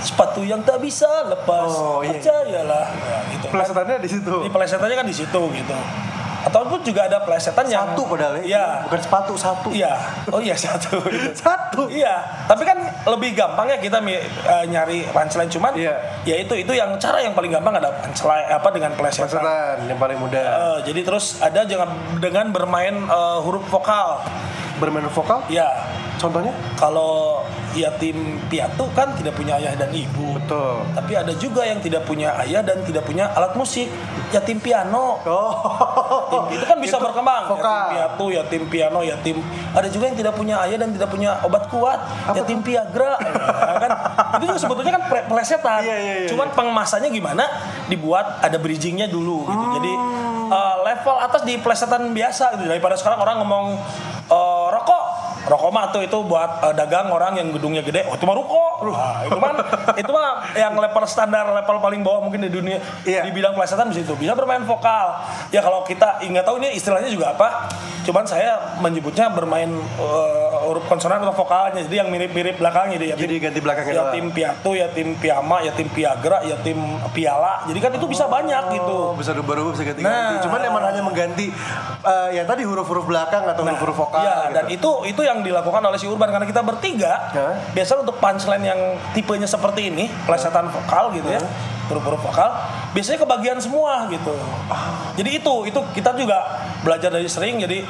[0.00, 2.16] sepatu yang tak bisa lepas Oh, iya.
[2.18, 3.54] percayalah ya, gitu kan.
[3.58, 4.34] Plesetannya di situ.
[4.44, 5.76] Jadi plesetannya kan di situ gitu
[6.38, 8.42] ataupun juga ada plesetan yang Satu padahal ya.
[8.46, 8.64] Iya.
[8.88, 9.68] Bukan sepatu, satu.
[9.74, 9.92] Iya.
[10.30, 11.02] Oh iya satu.
[11.04, 11.34] Gitu.
[11.44, 11.90] Satu.
[11.90, 15.94] Iya, tapi kan lebih gampang ya kita eh, nyari punchline cuman Iya.
[16.26, 19.28] ya itu itu yang cara yang paling gampang ada punchline apa dengan plesetan.
[19.38, 20.42] Plesetan yang paling mudah.
[20.42, 21.90] Eh, jadi terus ada jangan
[22.22, 24.22] dengan bermain eh, huruf vokal.
[24.78, 25.42] Bermain vokal?
[25.50, 25.66] Ya,
[26.18, 26.52] Contohnya?
[26.74, 30.34] kalau yatim piatu kan tidak punya ayah dan ibu.
[30.34, 30.82] Betul.
[30.92, 33.86] Tapi ada juga yang tidak punya ayah dan tidak punya alat musik,
[34.30, 35.18] yatim piano.
[35.22, 35.54] Oh.
[36.48, 37.62] itu kan bisa Itu berkembang vokal.
[37.62, 39.36] yatim piatu yatim piano yatim
[39.70, 41.98] ada juga yang tidak punya ayah dan tidak punya obat kuat
[42.32, 43.14] yatim piagra
[43.68, 43.90] ya kan
[44.36, 47.44] itu juga sebetulnya kan pre- plesetan Iya, iya, iya, cuman pengemasannya gimana
[47.86, 49.92] dibuat ada bridgingnya dulu gitu jadi
[50.48, 50.48] Hmm.
[50.48, 53.66] eh, level atas di plesetan biasa gitu daripada sekarang orang ngomong
[54.26, 54.97] eh, rokok
[55.48, 58.04] rokok mah tuh itu buat eh, dagang orang yang gedungnya gede.
[58.06, 59.52] Oh itu mah ruko nah, itu mah
[59.96, 62.78] itu mah yang level standar level paling bawah mungkin di dunia.
[63.02, 63.24] Iya.
[63.24, 65.24] di bidang plesetan di situ bisa bermain vokal.
[65.50, 67.48] Ya kalau kita nggak tahu ini istilahnya juga apa
[68.08, 69.68] cuman saya menyebutnya bermain
[70.64, 75.08] huruf konsonan atau vokalnya jadi yang mirip-mirip belakangnya dia Jadi ganti belakangnya yatim piatu yatim
[75.20, 76.78] piama yatim piagra yatim
[77.12, 80.34] piala jadi kan itu bisa banyak gitu Oh, bisa berubah bisa ganti-ganti.
[80.34, 80.40] Nah.
[80.40, 81.52] Cuman emang hanya mengganti
[82.02, 84.54] eh, ya tadi huruf-huruf belakang atau huruf-huruf vokal Iya, gitu.
[84.56, 87.12] dan itu itu yang dilakukan oleh si Urban karena kita bertiga.
[87.30, 87.54] Hah?
[87.76, 88.80] Biasanya untuk punchline yang
[89.12, 91.40] tipenya seperti ini, plesetan vokal gitu ya.
[91.88, 92.52] Huruf-huruf vokal
[92.92, 94.36] biasanya kebagian semua gitu.
[95.16, 96.38] Jadi itu itu kita juga
[96.84, 97.82] belajar dari sering jadi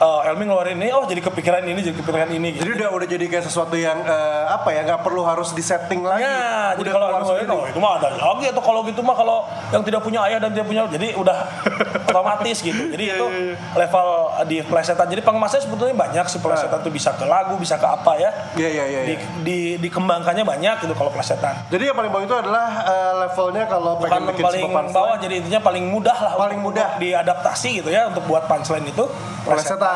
[0.00, 2.62] eh, Elmi ngeluarin ini oh jadi kepikiran ini jadi kepikiran ini gitu.
[2.64, 6.24] Jadi udah udah jadi kayak sesuatu yang eh, apa ya nggak perlu harus disetting lagi.
[6.24, 9.00] Ya, jadi udah kalau keluar Elmi ngeluarin, oh, itu mah ada lagi atau kalau gitu
[9.00, 9.38] mah kalau
[9.70, 11.38] yang tidak punya ayah dan tidak punya jadi udah
[12.10, 12.82] otomatis gitu.
[12.88, 13.56] Jadi Iya, itu iya, iya.
[13.76, 14.06] level
[14.46, 15.06] di plesetan.
[15.06, 18.30] Jadi pengemasannya sebetulnya banyak sih plesetan itu bisa ke lagu, bisa ke apa ya.
[18.54, 19.00] Iya iya iya.
[19.04, 21.54] di, di dikembangkannya banyak gitu kalau plesetan.
[21.68, 25.34] Jadi yang paling bawah itu adalah eh, levelnya kalau Bukan pengen bikin paling bawah jadi
[25.38, 26.88] intinya paling mudah lah Paling mudah.
[26.96, 29.04] diadaptasi gitu ya untuk buat punchline itu
[29.42, 29.89] plesetan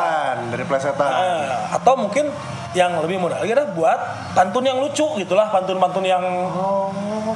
[0.50, 1.10] dari plesetan.
[1.10, 2.28] Eh, atau mungkin
[2.74, 3.98] yang lebih mudah lagi adalah buat
[4.34, 6.90] pantun yang lucu gitulah pantun-pantun yang Oh,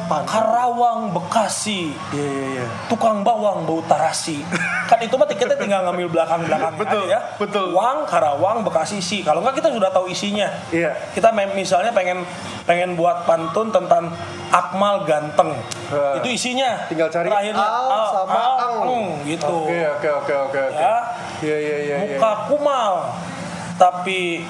[0.07, 0.23] pan.
[0.23, 2.67] Karawang Bekasi Iya iya iya.
[2.87, 4.45] tukang bawang bau tarasi
[4.87, 7.65] kan itu mah tiketnya tinggal ngambil belakang belakang Betul, aja ya betul.
[7.73, 10.95] Wang Karawang Bekasi si kalau nggak kita sudah tahu isinya Iya.
[11.13, 12.23] kita misalnya pengen
[12.65, 14.13] pengen buat pantun tentang
[14.49, 15.53] Akmal ganteng
[15.89, 18.75] Eh, itu isinya tinggal cari terakhirnya al sama ang.
[18.85, 20.77] eng, gitu Oke oke oke oke oke.
[20.77, 20.97] Ya.
[21.41, 21.97] Iya iya iya.
[22.05, 22.17] iya.
[22.17, 22.93] muka kumal
[23.79, 24.43] tapi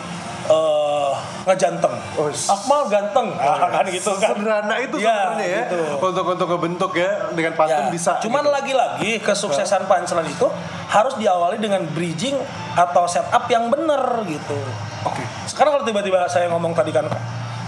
[0.48, 1.12] eh
[1.44, 5.60] ngejanteng Oh, Akmal ganteng Ah, kan gitu kan Sederhana itu Ya, sebenarnya ya.
[5.64, 5.80] gitu.
[6.00, 8.12] Untuk untuk ngebentuk ya dengan pantun Ya, bisa.
[8.18, 8.52] Cuman gitu.
[8.52, 10.48] lagi-lagi kesuksesan punchline itu
[10.88, 12.36] harus diawali dengan bridging
[12.74, 14.56] atau setup yang bener gitu.
[15.04, 15.20] Oke.
[15.44, 17.04] Sekarang kalau tiba-tiba saya ngomong tadi kan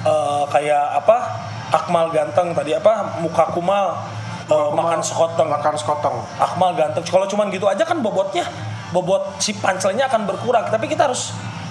[0.03, 1.17] eh, kayak apa
[1.71, 3.95] Akmal ganteng tadi apa muka kumal
[4.45, 5.47] eh, makan sekoteng.
[5.47, 6.17] makan sekoteng.
[6.37, 7.05] Akmal ganteng.
[7.05, 8.43] Kalau cuman gitu aja kan bobotnya
[8.91, 10.67] bobot si punchline-nya akan berkurang.
[10.67, 11.31] Tapi kita harus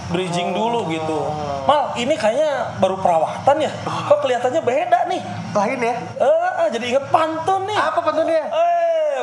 [0.09, 1.19] bridging dulu gitu.
[1.63, 3.71] Mal, ini kayaknya baru perawatan ya.
[3.85, 5.21] Kok kelihatannya beda nih?
[5.51, 5.95] Lain ya.
[6.17, 6.27] Eh,
[6.59, 7.77] eh, jadi inget pantun nih.
[7.77, 8.49] Apa pantunnya?
[8.49, 8.77] Eh,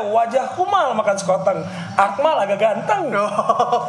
[0.07, 1.59] wajah kumal makan sekoteng.
[1.93, 3.11] Akmal agak ganteng.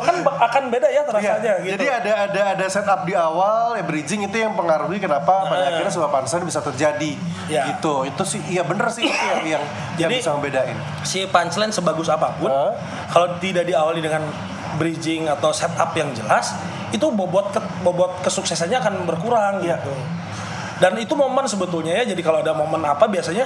[0.01, 1.53] Kan ba- akan beda ya Iya.
[1.62, 1.71] gitu.
[1.75, 5.69] Jadi ada ada ada setup di awal ya bridging itu yang pengaruhi kenapa pada Nah.
[5.69, 7.12] akhirnya sebuah punchline bisa terjadi.
[7.45, 7.63] Ya.
[7.69, 7.93] Gitu.
[8.05, 9.63] Itu sih iya bener sih itu yang yang,
[9.95, 10.77] yang Jadi- bisa membedain.
[11.01, 12.73] si punchline sebagus apa pun, Hah?
[13.07, 14.23] kalau tidak diawali dengan
[14.75, 16.53] bridging atau setup yang jelas,
[16.89, 19.78] itu bobot ke- bobot kesuksesannya akan berkurang Iya.
[19.78, 19.93] gitu.
[20.78, 22.04] Dan itu momen sebetulnya ya.
[22.06, 23.43] Jadi kalau ada momen apa biasanya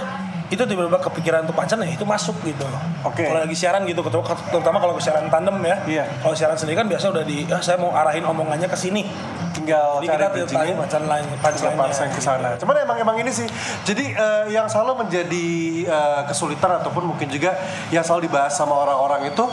[0.52, 2.68] itu tiba-tiba kepikiran untuk punchline ya itu masuk gitu.
[3.08, 3.24] Oke.
[3.24, 5.76] Kalau lagi siaran gitu, terutama kalau siaran tandem ya.
[5.88, 6.04] Iya.
[6.20, 9.08] Kalau siaran sendiri kan biasa udah di, ah, saya mau arahin omongannya ke sini.
[9.52, 10.76] Tinggal Jadi cari kita bridgingnya.
[10.76, 12.50] Tinggal punchline punchline ke sana.
[12.56, 13.48] Cuman emang emang ini sih.
[13.84, 15.48] Jadi eh, yang selalu menjadi
[15.86, 17.56] eh, kesulitan ataupun mungkin juga
[17.92, 19.46] yang selalu dibahas sama orang-orang itu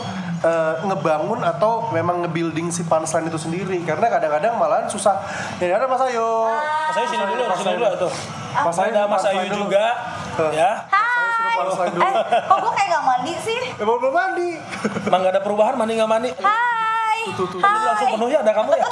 [0.43, 5.19] eh, ngebangun atau memang nge-building si punchline itu sendiri karena kadang-kadang malahan susah.
[5.59, 6.29] Ya ada Mas Ayu.
[6.89, 8.13] Mas Ayu sini dulu, sini dulu tuh.
[8.59, 9.87] Mas Ayu Ada Mas Ayu juga,
[10.55, 10.73] ya.
[10.87, 11.75] Dulu.
[11.99, 12.15] Eh,
[12.47, 13.59] kok gue kayak gak mandi sih?
[13.67, 14.51] Eh, belum mandi.
[15.11, 16.31] Emang gak ada perubahan mandi nggak mandi?
[16.39, 16.88] Hai,
[17.35, 18.15] Ini langsung hai.
[18.17, 18.87] penuh ya ada kamu ya?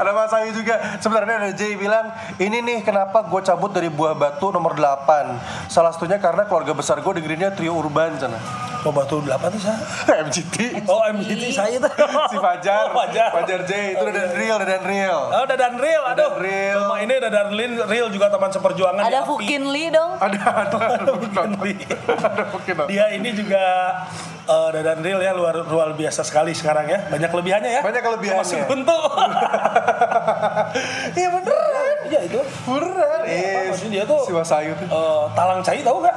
[0.00, 0.74] ada Mas Ayu juga.
[1.00, 5.68] Sebenarnya ada Jay bilang, ini nih kenapa gue cabut dari Buah Batu nomor 8.
[5.72, 8.73] Salah satunya karena keluarga besar gue dengerinnya trio urban sana.
[8.86, 9.78] Batu delapan tuh saya.
[10.20, 10.84] MGT.
[10.84, 11.88] Oh MGT saya itu.
[12.26, 12.84] Si Fajar.
[12.84, 13.28] Oh, Fajar.
[13.32, 15.20] Fajar J itu Dadan Real, Dadan Real.
[15.30, 16.32] Oh Dadan Real, aduh.
[16.36, 16.80] Real.
[16.82, 19.00] Sama ini Dadan Real, Real juga teman seperjuangan.
[19.00, 19.20] di Ada.
[19.24, 20.10] Fukin Lee dong.
[20.16, 21.78] Ada ada ada Fukin Lee.
[22.24, 22.74] Ada mungkin.
[22.86, 23.62] Dia ini juga
[24.44, 27.04] eh, Dadan Real ya luar luar biasa sekali sekarang ya.
[27.06, 27.82] Banyak kelebihannya ya.
[27.82, 28.42] Banyak kelebihannya.
[28.42, 29.02] Masuk bentuk.
[31.14, 31.96] Iya beneran.
[32.04, 32.40] Iya itu.
[32.64, 33.20] Beneran.
[33.24, 34.86] Eh, maksudnya dia tuh- si Wasayu tuh.
[34.86, 36.16] Eh, talang cai tahu gak?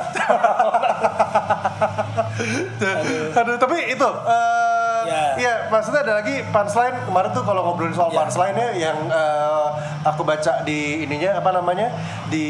[3.34, 5.24] Aduh, tapi itu eh Ya.
[5.38, 8.18] iya, maksudnya ada lagi punchline kemarin tuh kalau ngobrolin soal Ya.
[8.20, 9.68] punchline ya yang eh,
[10.04, 11.88] aku baca di ininya apa namanya?
[12.28, 12.46] di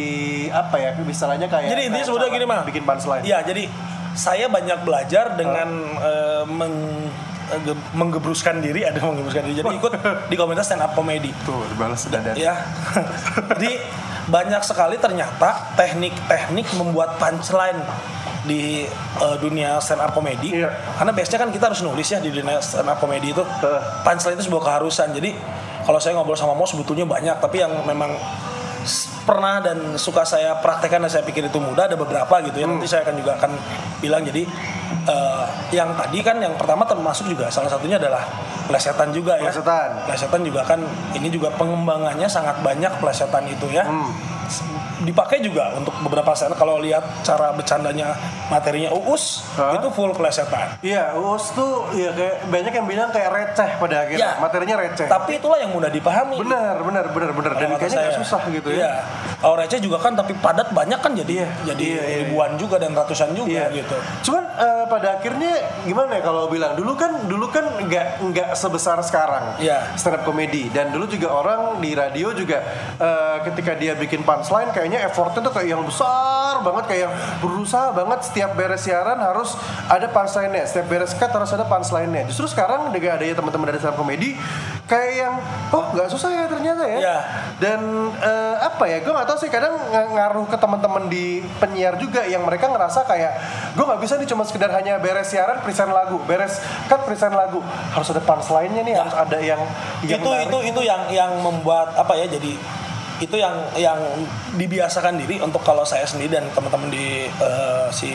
[0.50, 0.90] apa ya?
[0.98, 2.62] Misalnya kayak Jadi intinya sebetulnya gini mah.
[2.64, 3.22] bikin punchline.
[3.22, 3.70] Iya, jadi
[4.12, 5.70] saya banyak belajar dengan
[6.02, 7.14] eh, meng-
[7.48, 9.62] eh, ge- menggebruskan diri, ada menggebruskan diri.
[9.62, 9.94] Jadi ikut
[10.26, 11.30] di komunitas stand up comedy.
[11.46, 12.34] Tuh, dibalas dadan.
[12.34, 12.58] Ya.
[13.54, 13.78] jadi
[14.26, 17.80] banyak sekali ternyata teknik-teknik membuat punchline
[18.48, 18.88] di
[19.20, 20.58] eh, dunia stand up comedy.
[20.58, 20.72] Iya.
[20.98, 23.44] Karena biasanya kan kita harus nulis ya di dunia stand up comedy itu.
[23.44, 23.82] Heeh.
[24.02, 25.12] Punchline itu sebuah keharusan.
[25.14, 25.36] Jadi
[25.84, 28.16] kalau saya ngobrol sama Mo sebetulnya banyak, tapi yang memang
[29.28, 32.66] pernah dan suka saya praktekkan dan saya pikir itu mudah ada beberapa gitu ya.
[32.66, 32.80] Hmm.
[32.80, 33.52] Nanti saya akan juga akan
[34.00, 34.48] bilang jadi
[35.04, 38.24] eh, yang tadi kan yang pertama termasuk juga salah satunya adalah
[38.72, 39.52] plesetan juga ya.
[39.52, 39.90] Plesetan.
[40.08, 40.80] Plesetan juga kan
[41.12, 43.84] ini juga pengembangannya sangat banyak plesetan itu ya.
[43.84, 44.12] Hmm.
[44.98, 48.18] Dipakai juga untuk beberapa stand kalau lihat cara bercandanya
[48.50, 49.78] materinya Uus Hah?
[49.78, 50.82] itu full plesetan.
[50.82, 54.34] Iya, US tuh ya kayak banyak yang bilang kayak receh pada akhirnya.
[54.34, 54.42] Ya.
[54.42, 55.06] Materinya receh.
[55.06, 56.42] Tapi itulah yang mudah dipahami.
[56.42, 57.52] benar, benar, benar, benar.
[57.58, 58.18] Dan kayaknya saya.
[58.18, 58.78] susah gitu ya.
[58.78, 58.92] Iya.
[59.38, 62.82] Kalau receh juga kan tapi padat banyak kan jadi Iya, jadi iya, iya, ribuan juga
[62.82, 63.84] dan ratusan juga Iya.
[63.84, 63.98] gitu.
[64.26, 68.98] Cuman eh, pada akhirnya gimana ya kalau bilang dulu kan dulu kan nggak nggak sebesar
[69.02, 69.94] sekarang Iya.
[69.94, 72.64] stand up comedy dan dulu juga orang di radio juga
[72.98, 77.92] eh, ketika dia bikin punchline kayaknya effortnya tuh kayak yang besar banget kayak yang berusaha
[77.92, 82.88] banget setiap beres siaran harus ada punchline-nya setiap beres cut harus ada punchline-nya justru sekarang
[82.90, 84.40] dengan adanya teman-teman dari stand up comedy
[84.86, 85.34] kayak yang
[85.70, 87.18] oh nggak susah ya ternyata ya Iya.
[87.60, 87.80] dan
[88.16, 91.26] eh, apa ya gue nggak tahu sih kadang ng- ngaruh ke teman-teman di
[91.58, 93.32] penyiar juga yang mereka ngerasa kayak
[93.76, 97.60] gue nggak bisa nih cuma sekedar hanya beres siaran present lagu beres cut present lagu
[97.92, 99.04] harus ada punchline-nya nih Ya.
[99.04, 99.60] harus ada yang,
[100.02, 100.48] yang itu menarik.
[100.48, 102.56] itu itu yang yang membuat apa ya jadi
[103.18, 103.98] itu yang yang
[104.54, 108.12] dibiasakan diri untuk kalau saya sendiri dan teman-teman di eh, si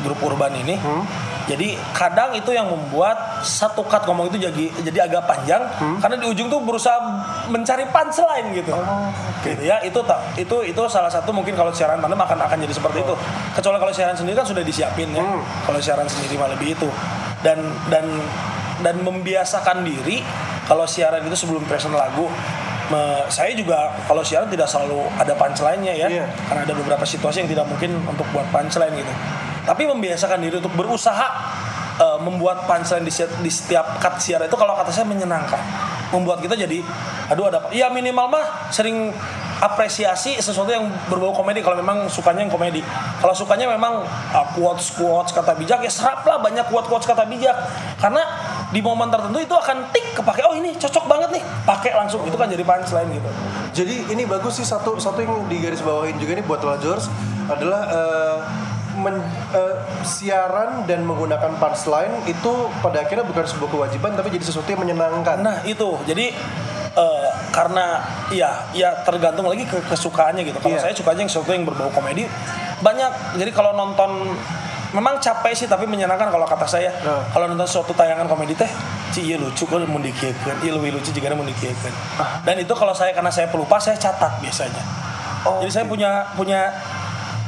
[0.00, 0.76] grup urban ini.
[0.80, 1.04] Hmm.
[1.46, 5.62] jadi kadang itu yang membuat satu cut ngomong itu jadi jadi agak panjang.
[5.78, 5.98] Hmm.
[6.02, 6.98] karena di ujung tuh berusaha
[7.52, 8.72] mencari punchline gitu.
[8.74, 9.12] Oh,
[9.44, 12.74] gitu ya itu tak itu itu salah satu mungkin kalau siaran tandem akan akan jadi
[12.74, 13.14] seperti itu.
[13.54, 15.22] Kecuali kalau siaran sendiri kan sudah disiapin ya.
[15.22, 15.42] Hmm.
[15.68, 16.88] kalau siaran sendiri mah lebih itu.
[17.44, 17.60] Dan
[17.92, 18.08] dan
[18.80, 20.20] dan membiasakan diri
[20.66, 22.26] kalau siaran itu sebelum present lagu
[22.92, 26.08] me- saya juga kalau siaran tidak selalu ada punchline-nya ya.
[26.08, 26.26] Iya.
[26.48, 29.12] karena ada beberapa situasi yang tidak mungkin untuk buat punchline gitu.
[29.66, 31.26] Tapi membiasakan diri untuk berusaha
[31.98, 35.58] eh, membuat punchline di, di setiap cut siaran itu kalau kata saya menyenangkan.
[36.14, 36.86] Membuat kita jadi
[37.26, 39.10] aduh ada ya minimal mah sering
[39.58, 41.66] apresiasi sesuatu yang berbau komedi.
[41.66, 42.78] Kalau memang sukanya yang komedi.
[43.18, 47.26] Kalau sukanya memang uh, quotes quotes kata bijak ya serap lah banyak quotes quotes kata
[47.26, 47.58] bijak.
[47.98, 48.22] Karena
[48.66, 52.34] di momen tertentu itu akan tik kepake oh ini cocok banget nih pakai langsung itu
[52.34, 53.30] kan jadi punchline gitu
[53.72, 57.06] jadi ini bagus sih satu satu yang digaris bawahin juga nih buat Lajors
[57.46, 58.36] adalah eh,
[58.96, 64.66] men- eh, siaran dan menggunakan punchline itu pada akhirnya bukan sebuah kewajiban tapi jadi sesuatu
[64.66, 66.34] yang menyenangkan Nah itu jadi
[66.92, 70.58] eh, karena ya ya tergantung lagi ke kesukaannya gitu.
[70.58, 70.82] Kalau Iya.
[70.82, 72.26] saya sukanya yang sesuatu yang berbau komedi
[72.76, 73.12] banyak.
[73.36, 74.32] Jadi kalau nonton
[74.96, 76.88] memang capek sih tapi menyenangkan kalau kata saya.
[77.04, 77.20] Nah.
[77.28, 78.68] Kalau nonton suatu tayangan komedi teh
[79.12, 81.94] Ci iya lucu kan mau dikiekeun, iya lebih lucu jika mau dikiekeun.
[82.42, 84.82] Dan itu kalau saya karena saya pelupa saya catat biasanya.
[85.46, 86.74] Oh, Jadi saya punya punya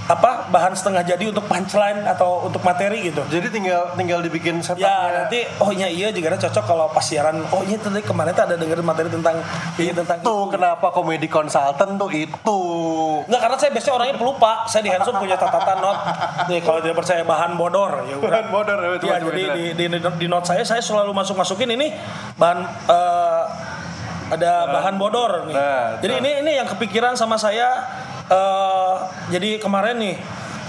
[0.08, 3.20] apa bahan setengah jadi untuk punchline atau untuk materi gitu.
[3.28, 7.44] jadi tinggal tinggal dibikin setupnya Ya nanti oh iya iya juga cocok kalau pas siaran
[7.52, 9.36] oh iya tadi kemarin tuh ada dengerin materi tentang
[9.76, 12.60] ini tentang itu kenapa komedi konsultan tuh itu
[13.28, 14.52] Enggak karena saya biasanya orangnya pelupa.
[14.64, 16.00] Saya di handphone punya catatan note.
[16.48, 18.30] Nih kalau tidak percaya bahan bodor ya udah.
[18.30, 19.76] Bahan bodor, ya, coba, Ya, jadi dijelaskan.
[19.76, 21.92] di, di, di note saya saya selalu masuk masukin ini
[22.40, 23.44] bahan eh,
[24.28, 25.56] ada bahan bodor nih.
[25.56, 26.22] Nah, jadi tuh.
[26.24, 27.84] ini ini yang kepikiran sama saya
[28.28, 28.94] eh
[29.28, 30.16] jadi kemarin nih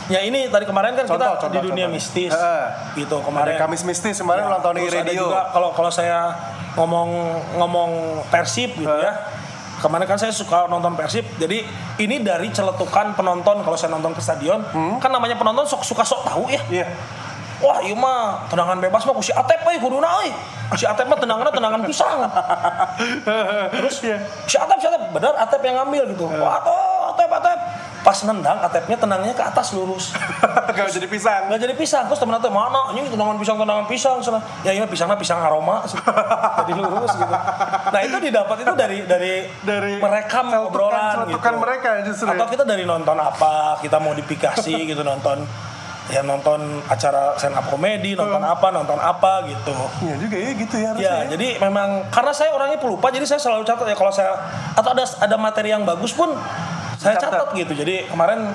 [0.10, 1.94] Ya ini tadi kemarin kan Contoh, kita contoh, di dunia contoh.
[1.94, 2.66] mistis Heeh.
[2.98, 3.54] gitu ada kemarin.
[3.62, 6.34] Kamis Mistis kemarin Ya, ulang tahun di ada radio juga kalau kalau saya
[6.74, 7.10] ngomong
[7.62, 7.92] ngomong
[8.34, 9.06] Persib gitu Hah?
[9.06, 9.14] ya.
[9.80, 11.30] Kemarin kan saya suka nonton Persib.
[11.38, 11.62] Jadi
[12.02, 14.66] ini dari celetukan penonton kalau saya nonton ke stadion,
[14.98, 16.60] kan namanya penonton sok suka sok tahu ya.
[16.74, 16.90] iya
[17.60, 20.34] Wah, iya mah tendangan bebas mah ku si Atep euy kuduna euy.
[20.74, 22.18] Si Atep mah tendangannya tendangan pisang.
[23.78, 23.94] Terus
[24.48, 26.26] si Atep si Atep benar Atep yang ngambil gitu.
[26.26, 26.89] Wah, tuh
[27.20, 27.60] Atep Atep.
[28.00, 30.16] pas nendang atepnya tenangnya ke atas lurus
[30.72, 31.52] Gak jadi pisang.
[31.52, 34.88] nggak jadi pisang terus temen teh mana ini tendangan pisang tendangan pisang sana ya ini
[34.88, 35.84] pisangnya pisang aroma
[36.64, 37.36] jadi lurus gitu
[37.86, 41.44] nah itu didapat itu dari dari Dari merekam obrolan gitu.
[41.60, 42.40] mereka justru ya.
[42.40, 45.44] atau kita dari nonton apa kita modifikasi gitu nonton
[46.08, 50.76] ya nonton acara stand up komedi nonton apa nonton apa gitu Iya juga ya gitu
[50.76, 51.06] ya harusnya.
[51.06, 54.34] Ya, jadi memang karena saya orangnya pelupa, jadi saya selalu catat ya kalau saya
[54.74, 56.34] atau ada ada materi yang bagus pun
[57.00, 57.32] saya Catat.
[57.32, 57.74] catat gitu.
[57.74, 58.52] Jadi kemarin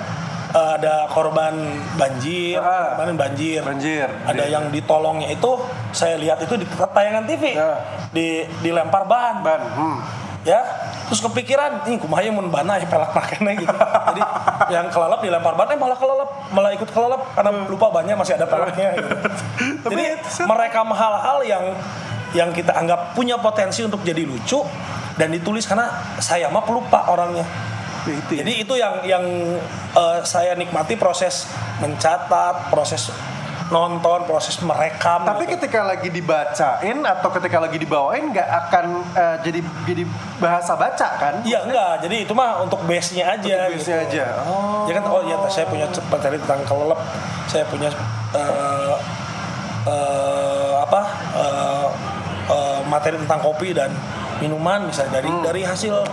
[0.52, 1.56] eh, ada korban
[1.96, 2.94] banjir, Ah.
[2.94, 3.60] kemarin banjir.
[3.64, 4.06] Banjir.
[4.22, 5.50] Ada yang ditolongnya itu
[5.90, 7.56] saya lihat itu di tayangan TV.
[7.56, 7.80] Ya.
[8.12, 9.40] Di dilempar ban.
[9.40, 9.60] ban.
[9.74, 9.98] Hmm.
[10.44, 10.60] Ya.
[11.04, 13.76] Terus kepikiran, ini kumaha mun bana ya pelak makanya gitu.
[14.12, 14.22] Jadi
[14.72, 18.46] yang kelelep dilempar ban eh malah kelelep, malah ikut kelelep karena lupa banyak masih ada
[18.48, 19.08] pelaknya gitu.
[19.92, 20.04] Jadi
[20.44, 21.64] merekam hal-hal yang
[22.34, 24.58] yang kita anggap punya potensi untuk jadi lucu
[25.14, 25.86] dan ditulis karena
[26.18, 27.46] saya mah pelupa orangnya.
[28.04, 28.40] Itu ya.
[28.44, 29.24] Jadi itu yang yang
[29.96, 31.48] eh, saya nikmati proses
[31.80, 33.08] mencatat, proses
[33.72, 35.24] nonton, proses merekam.
[35.24, 35.56] Tapi gitu.
[35.56, 38.84] ketika lagi dibacain atau ketika lagi dibawain nggak akan
[39.16, 40.02] eh, jadi jadi
[40.36, 41.34] bahasa baca kan?
[41.48, 43.72] Iya enggak, jadi itu mah untuk base-nya aja.
[43.72, 44.20] Biasanya gitu.
[44.20, 44.24] aja.
[44.44, 44.84] Oh.
[44.84, 47.00] Ya kan, oh iya saya punya materi tentang kelelep,
[47.48, 47.88] saya punya
[48.36, 48.96] eh,
[49.88, 51.00] eh, apa
[51.40, 51.88] eh,
[52.84, 53.88] materi tentang kopi dan
[54.44, 55.40] minuman misalnya dari Hmm.
[55.40, 56.04] dari hasil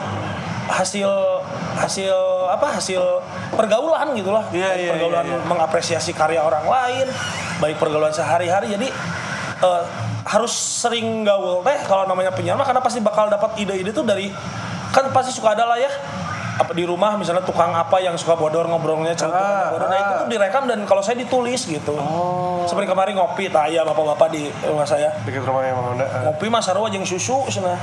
[0.70, 1.10] hasil
[1.80, 2.16] hasil
[2.52, 3.02] apa hasil
[3.56, 4.46] pergaulan gitulah.
[4.52, 5.48] Baik iya, pergaulan iya, iya.
[5.48, 7.08] mengapresiasi karya orang lain
[7.58, 8.74] baik pergaulan sehari-hari.
[8.74, 8.88] Jadi
[9.62, 9.84] eh,
[10.28, 14.30] harus sering gaul teh kalau namanya penyiar mah karena pasti bakal dapat ide-ide tuh dari
[14.92, 15.92] kan pasti suka ada lah ya
[16.52, 20.12] apa di rumah misalnya tukang apa yang suka bodor ngobrolnya celutukan Ah, bodor nah itu
[20.12, 20.18] ah.
[20.18, 22.64] tuh direkam dan kalau saya ditulis gitu Oh.
[22.64, 26.06] seperti kemarin ngopi taya bapak-bapak di rumah saya Dekat rumahnya Mang Honda.
[26.06, 27.78] Eh, ngopi mah sarua jeung susu cenah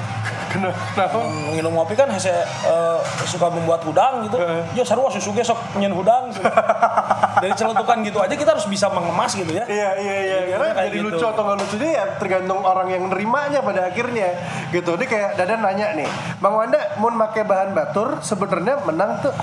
[0.49, 1.21] Kenapa?
[1.53, 4.41] Minum ngopi kan hese eh, suka membuat hudang gitu.
[4.73, 6.33] Ya sarua susu ge sok nyen hudang.
[7.39, 9.65] Dari celutukan gitu aja kita harus bisa mengemas gitu ya.
[9.65, 11.07] Iya iya iya Jadi karena jadi gitu.
[11.11, 14.29] lucu atau nggak lucunya ya tergantung orang yang nerimanya pada akhirnya
[14.75, 14.91] gitu.
[14.99, 16.09] Ini kayak Dadan nanya nih,
[16.43, 19.35] Bang Wanda mau pakai bahan batur sebenarnya menang tuh.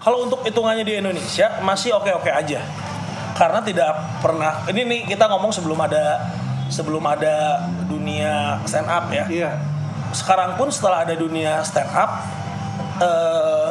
[0.00, 2.60] Kalau untuk hitungannya di Indonesia masih oke-oke aja.
[3.36, 6.28] Karena tidak pernah ini nih kita ngomong sebelum ada
[6.70, 9.26] sebelum ada dunia stand up ya.
[9.26, 9.52] Iya.
[10.10, 12.26] sekarang pun setelah ada dunia stand up
[12.98, 13.70] eh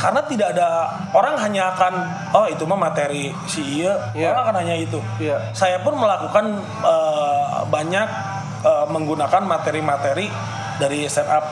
[0.00, 0.68] karena tidak ada
[1.12, 1.92] orang hanya akan
[2.32, 4.32] oh itu mah materi si iya Iya.
[4.32, 5.52] orang akan hanya itu Iya.
[5.52, 8.08] saya pun melakukan eh, banyak
[8.62, 10.32] eh, menggunakan materi-materi
[10.76, 11.44] dari stand up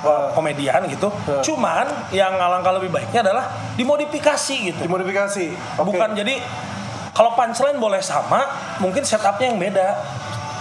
[0.00, 1.42] eh, komedian gitu Iya.
[1.42, 5.46] cuman yang alangkah lebih baiknya adalah dimodifikasi gitu Dimodifikasi.
[5.76, 5.84] Oke.
[5.84, 6.38] bukan jadi
[7.10, 8.44] kalau punchline boleh sama
[8.78, 9.88] mungkin setupnya yang beda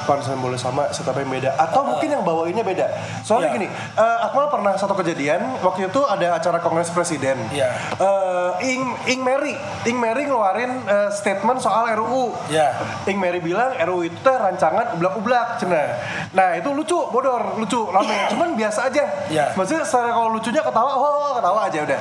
[0.05, 1.57] Pansan boleh sama, setup yang beda.
[1.57, 2.87] Atau mungkin yang bawainnya beda.
[3.21, 3.57] Soalnya Iya.
[3.57, 7.37] gini, eh, Akmal pernah satu kejadian waktu itu ada acara Kongres Presiden.
[7.49, 7.73] Iya.
[7.97, 12.37] Eh, Ing Ing Mary, Ing Mary ngeluarin eh, statement soal RUU.
[12.47, 15.97] ya Ing Mary bilang RUU itu teh rancangan ublak-ublak cenah.
[16.31, 18.15] Nah, itu lucu, bodor, lucu, rame.
[18.31, 19.03] Cuman biasa aja.
[19.27, 19.51] Iya.
[19.53, 21.99] Maksudnya secara kalau lucunya ketawa, oh ketawa aja udah.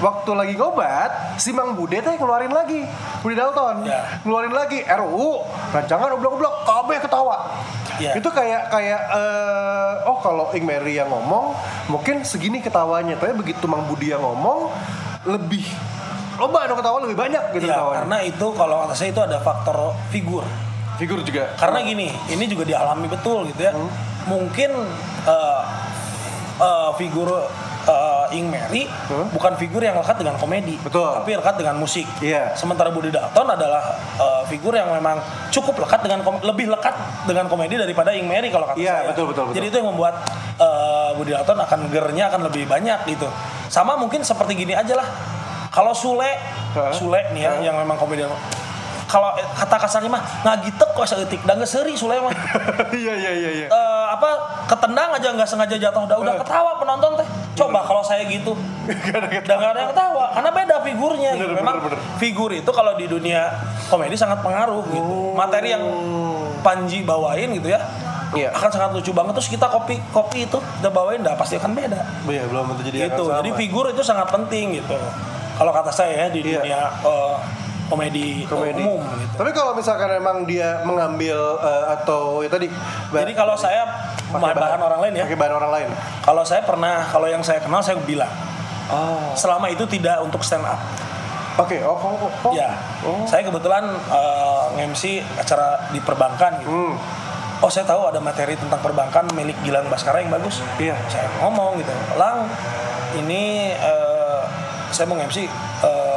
[0.00, 2.88] Waktu lagi ngobat, si Mang Bude teh ngeluarin lagi.
[3.20, 4.24] Budi Dalton Iya.
[4.24, 7.36] ngeluarin lagi RUU rancangan ublak-ublak, kabeh ketawa.
[8.00, 8.16] Iya.
[8.16, 11.52] Itu kayak kayak eh, oh kalau Ing Mary yang ngomong
[11.86, 14.72] mungkin segini ketawanya, tapi begitu Mang Budi yang ngomong
[15.28, 15.68] lebih
[16.40, 17.96] loba anu ketawa lebih banyak gitu Ya, ketawanya.
[18.00, 20.48] karena itu kalau kata saya itu ada faktor figur.
[20.96, 21.52] Figur juga.
[21.56, 23.76] Karena gini, ini juga dialami betul gitu ya.
[23.76, 23.92] Hmm.
[24.24, 24.70] Mungkin
[25.28, 25.62] eh,
[26.56, 27.28] eh, figur
[27.90, 29.26] eh, Ing Mary Hmm.
[29.30, 31.10] bukan figur yang lekat dengan komedi, Betul.
[31.10, 32.06] tapi lekat dengan musik.
[32.22, 32.54] Iya.
[32.54, 33.82] Sementara Budi Dalton adalah
[34.16, 35.18] eh, figur yang memang
[35.50, 36.94] cukup lekat dengan kom- lebih lekat
[37.26, 39.08] dengan komedi daripada Ing Mary kalau kata Iya, saya.
[39.10, 39.56] betul, betul, betul.
[39.58, 40.14] Jadi itu yang membuat
[40.56, 43.26] eh, Budi Dalton akan gernya akan lebih banyak gitu.
[43.66, 45.08] Sama mungkin seperti gini aja lah.
[45.70, 46.26] Kalau Sule,
[46.74, 46.90] Hah?
[46.90, 47.62] Sule nih ya, Hah?
[47.62, 48.30] yang memang komedian
[49.06, 52.30] kalau kata kasarnya mah ngagitek kok seetik dan seri Sule mah
[52.94, 53.66] Iya iya iya iya.
[54.20, 54.30] Eh, apa
[54.68, 56.04] ketendang aja nggak sengaja jatuh.
[56.04, 57.26] Udah udah ketawa penonton teh.
[57.56, 58.52] Coba kalau saya gitu.
[59.40, 61.48] Udah nggak ada yang ketawa karena beda figurnya gitu.
[61.48, 62.16] Bener, memang bener, bener.
[62.16, 63.48] figur itu kalau di dunia
[63.88, 65.32] komedi sangat pengaruh gitu.
[65.32, 65.84] Materi yang
[66.60, 67.80] Panji bawain gitu ya
[68.30, 68.52] Iya.
[68.52, 69.32] akan sangat lucu banget.
[69.40, 72.00] Terus kita kopi kopi itu kita bawain dah pasti akan beda.
[72.28, 73.24] Iya belum tentu jadi gitu.
[73.26, 74.94] Akan jadi figur itu sangat penting gitu.
[75.56, 76.60] Kalau kata saya ya di Iya.
[76.60, 77.34] dunia eh,
[77.88, 78.80] komedi, komedi.
[78.80, 79.34] umum gitu.
[79.34, 82.70] Tapi kalau misalkan emang dia mengambil eh, atau ya tadi
[83.10, 85.90] jadi kalau saya pakai bahan orang lain ya Pakai bahan orang lain.
[86.22, 88.30] Kalau saya pernah, kalau yang saya kenal saya bilang,
[88.90, 89.30] Oh.
[89.38, 90.78] selama itu tidak untuk stand up.
[91.58, 92.52] Oke, oh, oh, oh.
[92.54, 92.74] Ya,
[93.06, 93.22] Oh.
[93.26, 96.70] saya kebetulan eh, nge-MC acara di perbankan gitu.
[96.70, 96.94] Hmm.
[97.60, 100.64] Oh saya tahu ada materi tentang perbankan milik Gilang Baskara yang bagus.
[100.80, 100.96] Iya.
[101.06, 102.48] Saya ngomong gitu, Lang,
[103.14, 104.40] ini eh,
[104.90, 106.09] saya mau MC eh,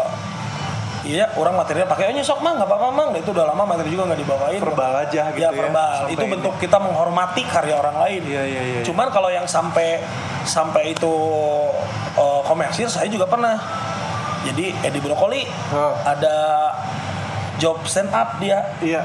[1.04, 4.08] iya orang materinya pakai aja sok mang nggak apa-apa mang itu udah lama materi juga
[4.08, 6.32] nggak dibawain Verbal aja gitu ya ya, verbal sampai itu ini.
[6.32, 8.82] bentuk kita menghormati karya orang lain Iya, iya, iya.
[8.82, 10.00] cuman kalau yang sampai
[10.44, 11.14] sampai itu
[12.16, 13.60] eh, komersil saya juga pernah
[14.44, 15.96] jadi Edi Brokoli Oh.
[16.04, 16.36] ada
[17.56, 19.04] job stand up dia Iya.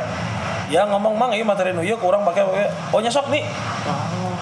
[0.68, 3.42] Ya ngomong mang ini materi nu ieu kurang pakai pakai oh nyesok nih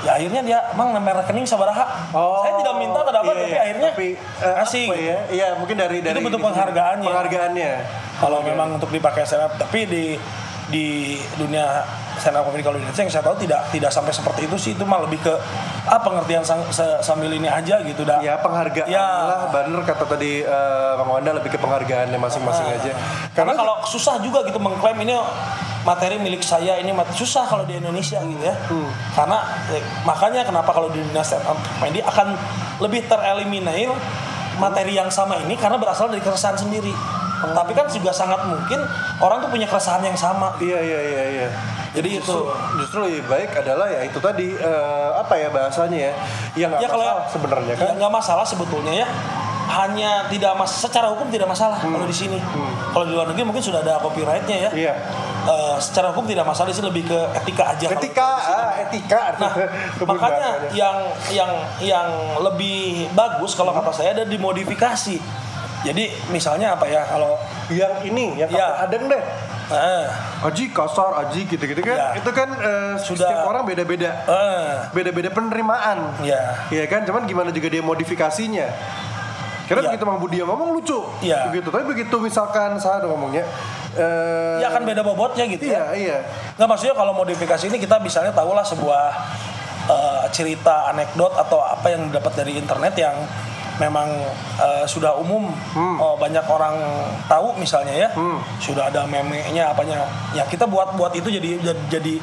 [0.03, 3.61] ya akhirnya dia mang nomor rekening sabaraha saya tidak minta tidak apa iya, tapi iya.
[3.61, 4.09] akhirnya tapi,
[4.39, 5.17] apa ya?
[5.27, 7.09] Iya, mungkin dari dari bentuk ini- penghargaannya.
[7.09, 7.71] Penghargaannya.
[8.17, 10.05] kalau memang untuk dipakai stand up tapi di
[10.67, 10.87] di
[11.37, 11.83] dunia
[12.17, 14.73] stand up comedy kalau di Indonesia yang saya tahu tidak tidak sampai seperti itu sih
[14.73, 15.35] itu mah lebih ke
[15.85, 19.05] ah pengertian sang- se- sambil ini aja gitu dah Ya penghargaan Ya.
[19.05, 22.93] lah, bener kata tadi eh, Bang Wanda lebih ke penghargaannya masing-masing aja.
[23.31, 25.15] karena kalau susah juga gitu mengklaim ini
[25.87, 28.91] materi milik saya ini mat- susah kalau di Indonesia gitu ya Hmm.
[29.15, 29.39] karena
[29.71, 32.35] eh, makanya kenapa kalau di dunia stand up comedy akan
[32.79, 33.95] lebih tereliminir
[34.57, 36.91] materi yang sama ini karena berasal dari keresahan sendiri
[37.37, 37.53] Oh.
[37.53, 38.81] tapi kan juga sangat mungkin
[39.19, 41.49] orang tuh punya keresahan yang sama Iya iya iya iya.
[41.93, 42.53] Jadi justru, itu.
[42.79, 46.13] justru lebih baik adalah ya itu tadi eh, apa ya bahasanya ya?
[46.55, 47.85] Ya nggak ya kalau masalah sebenarnya kan.
[47.85, 49.07] ya nggak masalah sebetulnya ya
[49.69, 52.39] hanya tidak mas secara hukum tidak masalah kalau di sini
[52.91, 54.79] kalau di luar negeri mungkin sudah ada copyrightnya ya Hmm.
[54.79, 54.95] Iya.
[55.47, 59.21] Eh, secara hukum tidak masalah sini lebih ke etika aja Etika, ah, etika.
[59.39, 59.53] Nah,
[60.11, 60.75] makanya bahasanya.
[60.75, 60.97] yang
[61.31, 62.09] yang yang
[62.43, 65.23] lebih bagus kalau kata saya ada dimodifikasi.
[65.83, 67.39] Jadi misalnya apa ya kalau
[67.71, 68.75] yang ini yang Ya.
[68.75, 69.23] kata adeng deh.
[69.67, 70.07] eh,
[70.43, 71.95] Aji kasar, aji gitu-gitu kan.
[71.95, 72.09] Ya.
[72.15, 73.27] Itu kan eh, Sudah.
[73.27, 74.11] setiap orang beda-beda.
[74.27, 76.23] eh, Beda-beda penerimaan.
[76.23, 78.67] ya Iya kan, cuman gimana juga dia modifikasinya.
[79.67, 79.89] Karena Iya.
[79.91, 81.51] begitu Mang Budi yang ngomong lucu, Iya.
[81.51, 81.69] begitu.
[81.69, 83.43] Tapi begitu misalkan saya ada ngomongnya,
[83.97, 85.85] eh, ya akan beda bobotnya gitu Iya, ya.
[85.93, 86.19] iya.
[86.55, 89.05] Nggak maksudnya kalau modifikasi ini kita misalnya tahulah sebuah
[89.87, 93.17] eh, cerita anekdot atau apa yang dapat dari internet yang
[93.77, 94.09] memang
[94.57, 95.53] eh, sudah umum
[95.99, 96.77] oh, banyak orang
[97.27, 98.09] tahu misalnya ya.
[98.57, 100.05] Sudah ada meme-nya apanya.
[100.33, 102.15] Ya kita buat buat itu jadi jadi jadi,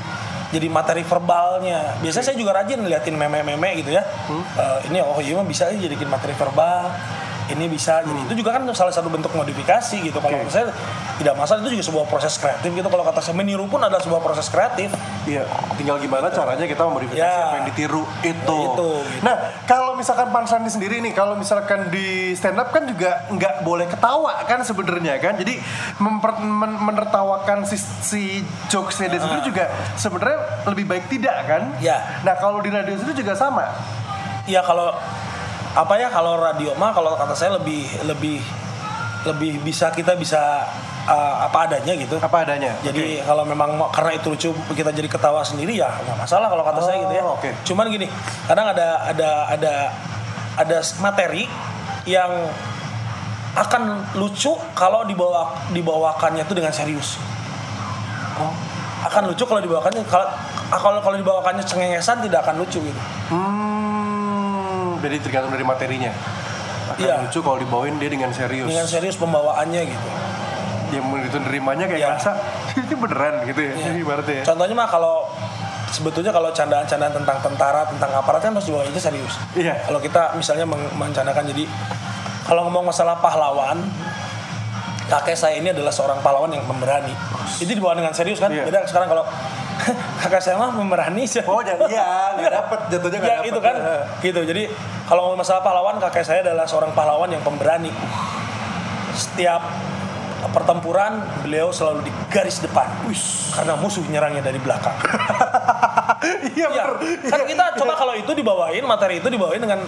[0.49, 1.97] jadi materi verbalnya.
[1.99, 4.01] Biasanya saya juga rajin liatin meme-meme gitu ya.
[4.57, 6.89] Eh, ini oh iya mah bisa aja jadiin materi verbal
[7.49, 10.71] ini bisa jadi itu juga kan salah satu bentuk modifikasi gitu kalau menurut saya
[11.19, 14.21] tidak masalah itu juga sebuah proses kreatif gitu kalau kata saya meniru pun adalah sebuah
[14.21, 15.47] proses kreatif Iya,
[15.79, 17.47] tinggal gimana caranya kita memodifikasi Ya.
[17.47, 18.35] apa yang ditiru itu.
[18.35, 18.89] Itu, gitu.
[19.23, 23.63] Nah, kalau misalkan Pan Sandi sendiri nih, kalau misalkan di stand up kan juga nggak
[23.63, 25.39] boleh ketawa kan sebenarnya kan.
[25.39, 25.63] Jadi
[25.95, 28.21] memper, men- menertawakan si, si
[28.67, 31.71] jokesnya dia sendiri juga sebenarnya lebih baik tidak kan?
[31.79, 32.19] Ya.
[32.19, 33.63] Nah, kalau di radio sendiri juga sama.
[34.43, 34.91] ya kalau
[35.73, 38.37] apa ya kalau radio mah kalau kata saya lebih lebih
[39.23, 40.67] lebih bisa kita bisa
[41.07, 42.19] uh, apa adanya gitu.
[42.19, 42.75] Apa adanya.
[42.83, 46.79] jadi kalau memang karena itu lucu kita jadi ketawa sendiri ya nggak masalah kalau kata
[46.83, 47.23] saya gitu ya.
[47.23, 47.49] Oh, oke.
[47.63, 48.07] cuman gini
[48.45, 49.73] kadang ada ada ada
[50.59, 51.47] ada materi
[52.03, 52.29] yang
[53.53, 57.21] akan lucu kalau dibawa dibawakannya itu dengan serius.
[59.03, 60.27] Akan lucu kalau dibawakannya kalau
[60.73, 63.01] kalau kalau dibawakannya cengengesan tidak akan lucu gitu.
[63.29, 63.72] Hmm,
[65.03, 66.11] jadi tergantung dari materinya.
[66.83, 67.15] Akan Iya.
[67.23, 68.67] lucu kalau dibawain dia dengan serius.
[68.67, 70.09] dengan serius pembawaannya gitu
[71.01, 72.09] mau itu nerimanya kayak Iya.
[72.13, 72.31] ngerasa
[72.85, 73.73] ini beneran gitu ya.
[73.73, 73.91] Iya.
[73.97, 74.43] Ibaratnya ya.
[74.45, 75.15] Contohnya mah kalau
[75.89, 79.33] sebetulnya kalau candaan-candaan tentang tentara, tentang aparat kan harus dibawainnya serius.
[79.57, 79.73] Iya.
[79.89, 81.65] Kalau kita misalnya mencandakan jadi
[82.45, 83.81] kalau ngomong masalah pahlawan,
[85.07, 87.13] kakek saya ini adalah seorang pahlawan yang pemberani.
[87.57, 88.51] Itu dibawa dengan serius kan?
[88.51, 88.67] Iya.
[88.67, 89.23] Beda sekarang kalau
[90.17, 91.41] kakek saya mah pemberani sih.
[91.41, 93.49] Oh, jadi iya, nggak dapet jatuhnya nggak Ya, dapet.
[93.49, 93.97] itu kan, Ya.
[94.19, 94.41] gitu.
[94.43, 94.63] Jadi
[95.03, 97.91] kalau ngomong masalah pahlawan, kakek saya adalah seorang pahlawan yang pemberani.
[99.13, 99.61] Setiap
[100.45, 102.85] pertempuran beliau selalu di garis depan,
[103.51, 104.95] karena musuh nyerangnya dari belakang.
[106.23, 107.27] Iya Iya, bener.
[107.27, 109.83] kan kita coba kalau itu dibawain materi itu dibawain dengan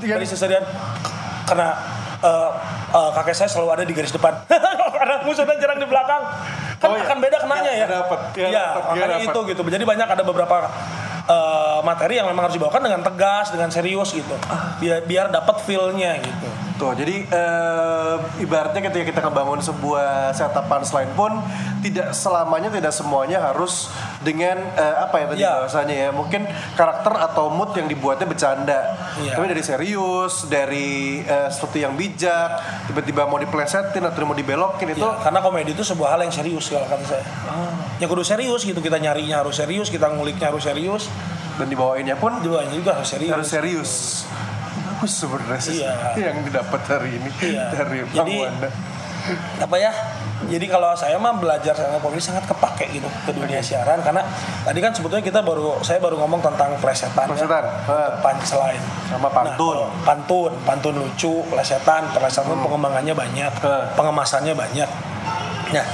[0.00, 0.16] Iya.
[0.16, 0.64] dari seserian
[1.44, 1.76] karena
[2.18, 2.50] eh,
[2.90, 4.32] eh, kakek saya selalu ada di garis depan
[4.96, 6.22] karena musuhnya jarang di belakang
[6.88, 7.04] kan Oh, iya.
[7.04, 9.28] akan beda kenanya Ya, ya, dapet, ya, ya ya, makanya dapet.
[9.28, 9.60] itu gitu.
[9.68, 10.56] Jadi banyak ada beberapa
[11.24, 14.32] eh, materi yang memang harus dibawakan dengan tegas dengan serius gitu.
[14.78, 16.48] Biar biar dapat feelnya gitu.
[16.78, 21.42] Tuh, jadi eh, ibaratnya ketika kita ngebangun sebuah setup punchline pun
[21.82, 25.52] tidak selamanya tidak semuanya harus dengan eh, apa ya tadi Iya.
[25.60, 26.42] bahasanya ya mungkin
[26.74, 28.80] karakter atau mood yang dibuatnya bercanda
[29.16, 29.32] Iya.
[29.32, 30.88] tapi dari serius dari
[31.20, 32.50] eh, sesuatu yang bijak
[32.86, 36.66] tiba-tiba mau diplesetin atau mau dibelokin itu Ya, karena komedi itu sebuah hal yang serius
[36.66, 37.24] kalau kata saya
[37.96, 41.06] ya kudu serius gitu kita nyarinya harus serius kita nguliknya harus serius
[41.54, 43.92] dan dibawainnya pun jualnya juga harus serius harus serius
[44.92, 45.94] bagus sebenarnya sih Iya.
[46.26, 47.64] yang didapat hari ini Iya.
[47.70, 48.68] dari Bang Jadi, Wanda
[49.58, 49.92] apa ya
[50.46, 54.22] Jadi kalau saya mah belajar up comedy sangat kepake gitu ke dunia siaran karena
[54.62, 57.34] tadi kan sebetulnya kita baru saya baru ngomong tentang plesetan, ya.
[57.34, 58.22] Plesetan, ah.
[58.22, 59.82] punchline, Sama pantun.
[59.82, 62.62] Nah, pantun, pantun lucu, plesetan, plesetan Hmm.
[62.62, 63.90] pengembangannya banyak, Ah.
[63.98, 64.86] pengemasannya banyak.
[65.74, 65.86] Nah,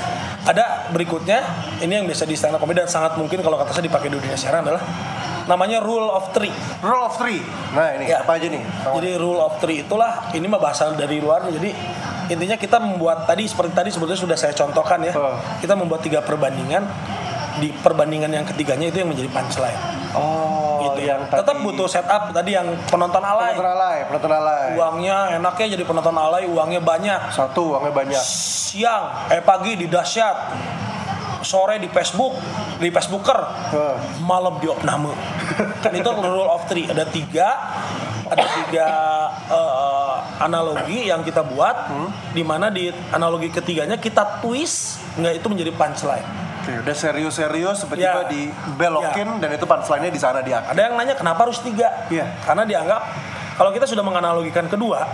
[0.44, 1.40] ada berikutnya
[1.80, 4.20] ini yang biasa di stand up comedy dan sangat mungkin kalau kata saya dipakai di
[4.20, 4.84] dunia siaran adalah
[5.44, 6.52] namanya rule of three.
[6.80, 7.40] Rule of three.
[7.76, 8.24] Nah ini Ya.
[8.24, 8.60] apa aja nih?
[8.64, 11.52] Jadi rule of three itulah ini mah bahasa dari luarnya.
[11.56, 11.70] Jadi
[12.32, 15.12] intinya kita membuat tadi seperti tadi sebetulnya sudah saya contohkan ya.
[15.16, 15.36] Oh.
[15.60, 16.84] Kita membuat tiga perbandingan.
[17.60, 19.80] Di perbandingan yang ketiganya itu yang menjadi punchline.
[20.14, 21.00] oh gitu.
[21.10, 21.40] yang tadi.
[21.42, 23.54] Tetap butuh setup tadi yang penonton alay.
[23.54, 24.64] penonton alay, penonton alay.
[24.78, 27.20] Uangnya enaknya jadi penonton alay, uangnya banyak.
[27.34, 28.22] Satu uangnya banyak.
[28.22, 30.38] Siang, eh pagi di dahsyat.
[31.44, 32.40] Sore di Facebook,
[32.80, 33.36] di Facebooker.
[33.68, 33.96] Heh.
[34.24, 35.12] malam di opname
[35.84, 37.48] kan itu rule of three ada tiga
[38.24, 38.88] ada tiga
[39.52, 41.92] eh, analogi yang kita buat
[42.32, 48.24] di mana di analogi ketiganya kita twist nggak itu menjadi punchline Oke, udah serius-serius tiba-tiba
[48.24, 48.26] Ya.
[48.26, 50.72] dibelokin dan itu punchline-nya di sana di akhir.
[50.72, 52.24] ada yang nanya kenapa harus tiga Iya.
[52.40, 53.00] karena dianggap
[53.54, 55.04] kalau kita sudah menganalogikan kedua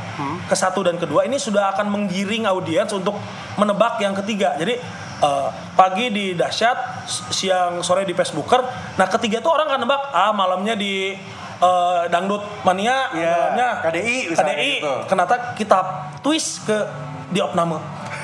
[0.46, 3.18] ke satu dan kedua ini sudah akan menggiring audiens untuk
[3.54, 4.78] menebak yang ketiga jadi
[5.20, 8.62] eh, pagi di dahsyat siang sore di Facebooker
[8.94, 11.12] nah ketiga itu orang akan nebak ah malamnya di
[11.58, 14.92] eh, dangdut mania Iya, malamnya KDI KDI gitu.
[15.04, 15.78] kenapa kita
[16.20, 16.78] twist ke
[17.28, 17.76] di opname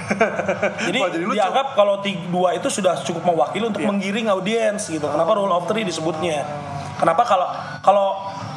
[0.87, 1.37] jadi, jadi lucu.
[1.37, 1.99] dianggap kalau
[2.31, 3.89] dua itu sudah cukup mewakili untuk Iya.
[3.91, 5.05] menggiring audiens gitu.
[5.05, 6.47] Kenapa rule of three disebutnya?
[6.97, 7.49] Kenapa kalau
[7.83, 8.09] kalau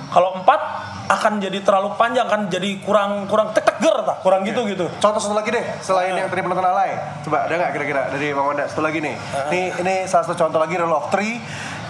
[0.09, 0.61] kalau empat
[1.09, 4.85] akan jadi terlalu panjang kan jadi kurang kurang tek tek ger tak kurang gitu gitu.
[4.97, 6.21] Contoh satu lagi deh, selain Ah.
[6.21, 6.93] yang tadi penonton alay.
[7.21, 8.65] Coba ada nggak kira-kira dari Bang Wanda?
[8.69, 9.15] Satu lagi nih.
[9.33, 9.49] Ah.
[9.49, 11.41] Ini ini salah satu contoh lagi rule of three.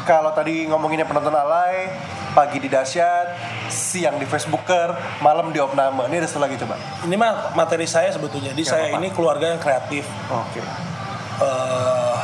[0.03, 1.91] Kalau tadi ngomonginnya penonton alay,
[2.39, 3.35] pagi di dahsyat,
[3.67, 6.07] siang di Facebooker, malam di opname.
[6.07, 6.79] Ini ada satu lagi coba.
[7.03, 8.55] Ini mah materi saya sebetulnya.
[8.55, 9.03] Jadi saya apa-apa.
[9.03, 10.07] ini keluarga yang kreatif.
[10.31, 10.63] Oke.
[10.63, 12.15] Eh,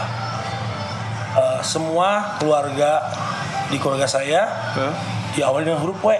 [1.36, 3.03] eh, semua keluarga
[3.68, 4.47] di keluarga saya
[5.36, 6.16] diawali dengan huruf W.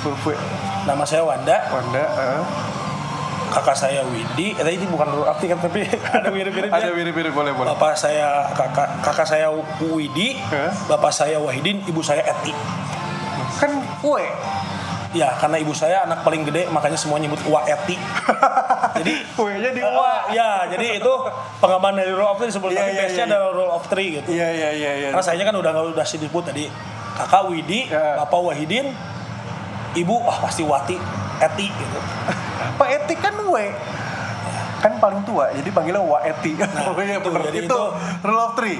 [0.00, 0.40] Full
[0.88, 2.44] Nama saya Wanda, Wanda, eh.
[3.52, 4.56] kakak saya Widi.
[4.56, 5.84] Eh, tadi ini bukan huruf arti kan tapi
[6.16, 6.80] ada mirip-miripnya.
[6.80, 7.68] ada mirip-mirip boleh boleh.
[7.76, 9.52] Bapak saya kakak kakak saya
[9.84, 10.72] Widi, Hah?
[10.88, 12.56] bapak saya Wahidin, ibu saya Eti.
[13.56, 14.24] Kan kue.
[15.14, 17.94] Ya, karena ibu saya anak paling gede, makanya semua nyebut Wa Eti.
[18.98, 20.26] Jadi Kuenya di eh, Wa.
[20.30, 21.12] ya, jadi itu
[21.58, 23.30] pengembangan dari rule of three sebelum Iya, tapi iya, base-nya iya.
[23.30, 24.28] adalah rule of three gitu.
[24.30, 25.08] Iya iya iya iya.
[25.10, 26.64] Karena saya kan udah nggak udah disebut tadi
[27.14, 28.18] kakak Widi, Ya.
[28.18, 28.90] bapak Wahidin,
[29.94, 30.98] ibu wah pasti Wati,
[31.40, 31.98] Eti gitu.
[32.78, 33.70] Pak Eti kan we.
[34.78, 36.54] Kan paling tua, jadi panggilnya Wa Eti.
[37.06, 37.90] iya itu, jadi Itu, itu-
[38.22, 38.78] rule of three.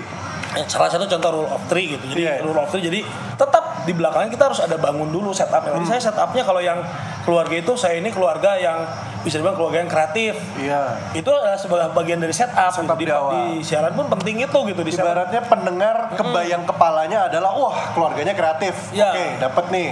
[0.65, 2.05] Salah satu contoh rule of three gitu.
[2.09, 2.35] Jadi Iya.
[2.41, 3.03] rule of three jadi
[3.35, 5.75] tetap di belakangnya kita harus ada bangun dulu setupnya.
[5.75, 5.83] Hmm.
[5.83, 6.79] Jadi saya setupnya kalau yang
[7.23, 8.87] keluarga itu saya ini keluarga yang
[9.21, 10.35] bisa dibilang keluarga yang kreatif.
[10.55, 10.83] Iya.
[11.13, 12.71] Itu adalah sebagai bagian dari setup.
[12.71, 13.09] Setup gitu.
[13.09, 13.33] di awal.
[13.51, 15.11] di siaran pun penting itu gitu di siaran.
[15.11, 18.73] Ibaratnya pendengar kebayang kepalanya adalah wah keluarganya kreatif.
[18.91, 19.11] Iya.
[19.11, 19.89] Oke, dapat nih.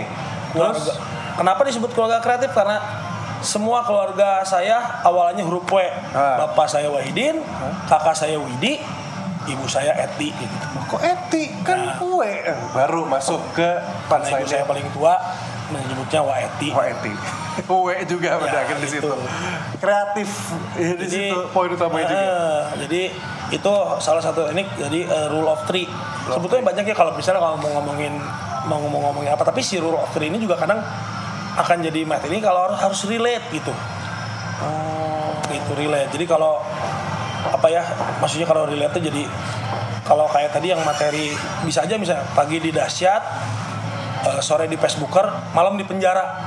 [0.52, 2.52] Terus Keluarga- Kenapa disebut keluarga kreatif?
[2.52, 2.76] Karena
[3.40, 5.80] semua keluarga saya awalnya huruf W.
[6.12, 6.44] Ah.
[6.44, 7.40] Bapak saya Wahidin,
[7.88, 8.78] kakak saya Widi,
[9.44, 10.56] ibu saya Eti gitu.
[10.86, 13.68] kok Eti kan kue Eh, baru masuk ke
[14.06, 15.18] Karena ibu saya paling tua
[15.68, 16.68] menyebutnya Wa Eti.
[16.70, 17.12] Wah Eti.
[17.68, 18.96] Kue juga pada akhir di itu.
[18.96, 19.12] situ.
[19.76, 20.30] Kreatif
[20.74, 22.24] ya, di situ poin utamanya juga.
[22.24, 23.02] eh, jadi
[23.52, 25.84] itu salah satu ini jadi eh, rule of three.
[26.24, 28.16] Sebetulnya banyak ya kalau misalnya kalau mau ngomongin
[28.62, 30.80] mau ngomong-ngomongin apa, tapi si rule of three ini juga kadang
[31.52, 33.72] akan jadi materi ini kalau harus harus relate gitu.
[34.62, 36.08] Oh, gitu relate.
[36.10, 36.60] Jadi kalau
[37.42, 37.82] apa ya
[38.22, 39.26] maksudnya kalau relate jadi
[40.02, 43.22] kalau kayak tadi yang materi bisa aja misalnya pagi di dahsyat
[44.28, 46.42] eh, sore di Facebooker malam di penjara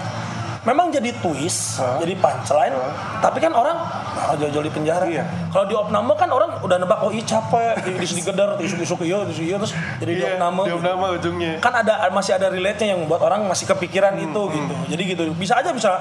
[0.66, 2.02] memang jadi twist Hah?
[2.02, 2.74] jadi punchline
[3.22, 3.78] tapi kan orang
[4.18, 5.22] nah, jauh-jauh di penjara Iya.
[5.54, 9.22] kalau di opname kan orang udah nebak oh iya capek di di digedar isuk-isuk iya
[9.30, 10.82] isuk iya terus jadi di opname di gitu.
[10.82, 11.54] nama ujungnya.
[11.62, 15.24] kan ada masih ada relate-nya yang membuat orang masih kepikiran Hmm, itu gitu jadi gitu
[15.38, 15.91] bisa aja bisa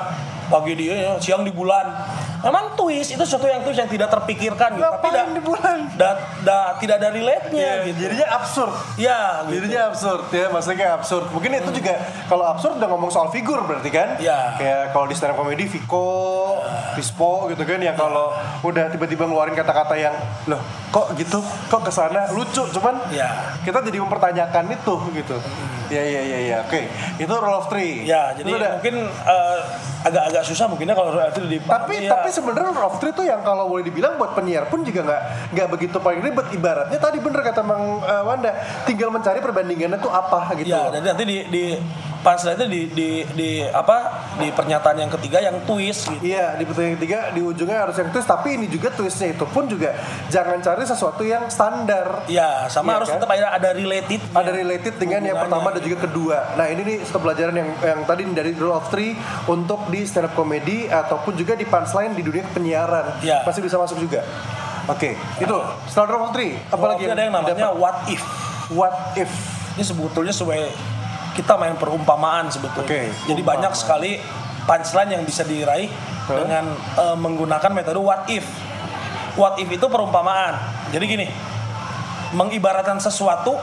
[0.47, 1.87] pagi di ya, siang di bulan
[2.41, 5.77] memang twist itu sesuatu yang twist yang tidak terpikirkan gitu tapi da- di bulan?
[5.95, 8.73] da- da- tidak ada relate-nya Iya, gitu jadinya absurd.
[8.95, 9.55] ya gitu.
[9.57, 11.25] Jadinya absurd ya, maksudnya kayak absurd.
[11.31, 11.95] Mungkin itu juga
[12.27, 14.17] kalau absurd udah ngomong soal figur berarti kan?
[14.17, 14.55] Iya.
[14.55, 16.09] Kayak kalau di stand up comedy Viko,
[16.93, 18.31] Vispo gitu kan yang kalau
[18.61, 20.15] udah tiba-tiba ngeluarin kata-kata yang
[20.45, 23.57] loh kok gitu, kok ke sana lucu, cuman Iya.
[23.63, 25.37] kita jadi mempertanyakan itu gitu.
[25.89, 26.57] Iya iya iya iya.
[26.63, 28.05] Oke, itu rule of three.
[28.05, 29.59] Ya, jadi Itu udah- mungkin eh,
[30.05, 33.65] agak-agak susah mungkinnya kalau itu di tapi tapi sebenarnya rule of three tuh yang kalau
[33.67, 35.23] boleh dibilang buat penyiar pun juga nggak
[35.57, 38.53] nggak begitu paling ribet ibaratnya tadi bener kata Bang eh, Wanda
[38.85, 41.65] tinggal mencari perbandingannya tuh apa gitu ya, dan nanti di di
[42.25, 46.25] punchline itu di di di apa di pernyataan yang ketiga yang twist gitu.
[46.25, 49.69] Iya, di pertanyaan ketiga di ujungnya harus yang twist, tapi ini juga twistnya itu pun
[49.69, 49.93] juga
[50.33, 52.25] jangan cari sesuatu yang standar.
[52.27, 53.17] Ya, sama Iya harus kan?
[53.21, 54.21] tetap ada ada related.
[54.33, 56.39] Ada related dengan yang pertama dan juga kedua.
[56.57, 59.13] Nah ini nih satu pelajaran yang yang tadi dari rule of three
[59.45, 63.45] untuk di stand up comedy ataupun juga di punchline di dunia penyiaran Iya.
[63.45, 64.25] masih bisa masuk juga.
[64.85, 65.57] Oke, itu
[65.89, 67.77] setelah rule of three, apalagi ada yang namanya dapat?
[67.77, 68.23] what if.
[68.71, 69.29] what if?
[69.75, 70.71] Ini sebetulnya sebagai
[71.35, 72.87] kita main perumpamaan sebetulnya.
[72.87, 73.51] Oke, Jadi perumpamaan.
[73.51, 74.13] banyak sekali
[74.65, 75.91] punchline yang bisa diraih
[76.25, 76.41] Huh?
[76.41, 78.49] dengan eh, menggunakan metode what if.
[79.37, 80.57] What if itu perumpamaan.
[80.89, 81.27] Jadi gini,
[82.33, 83.61] mengibaratkan sesuatu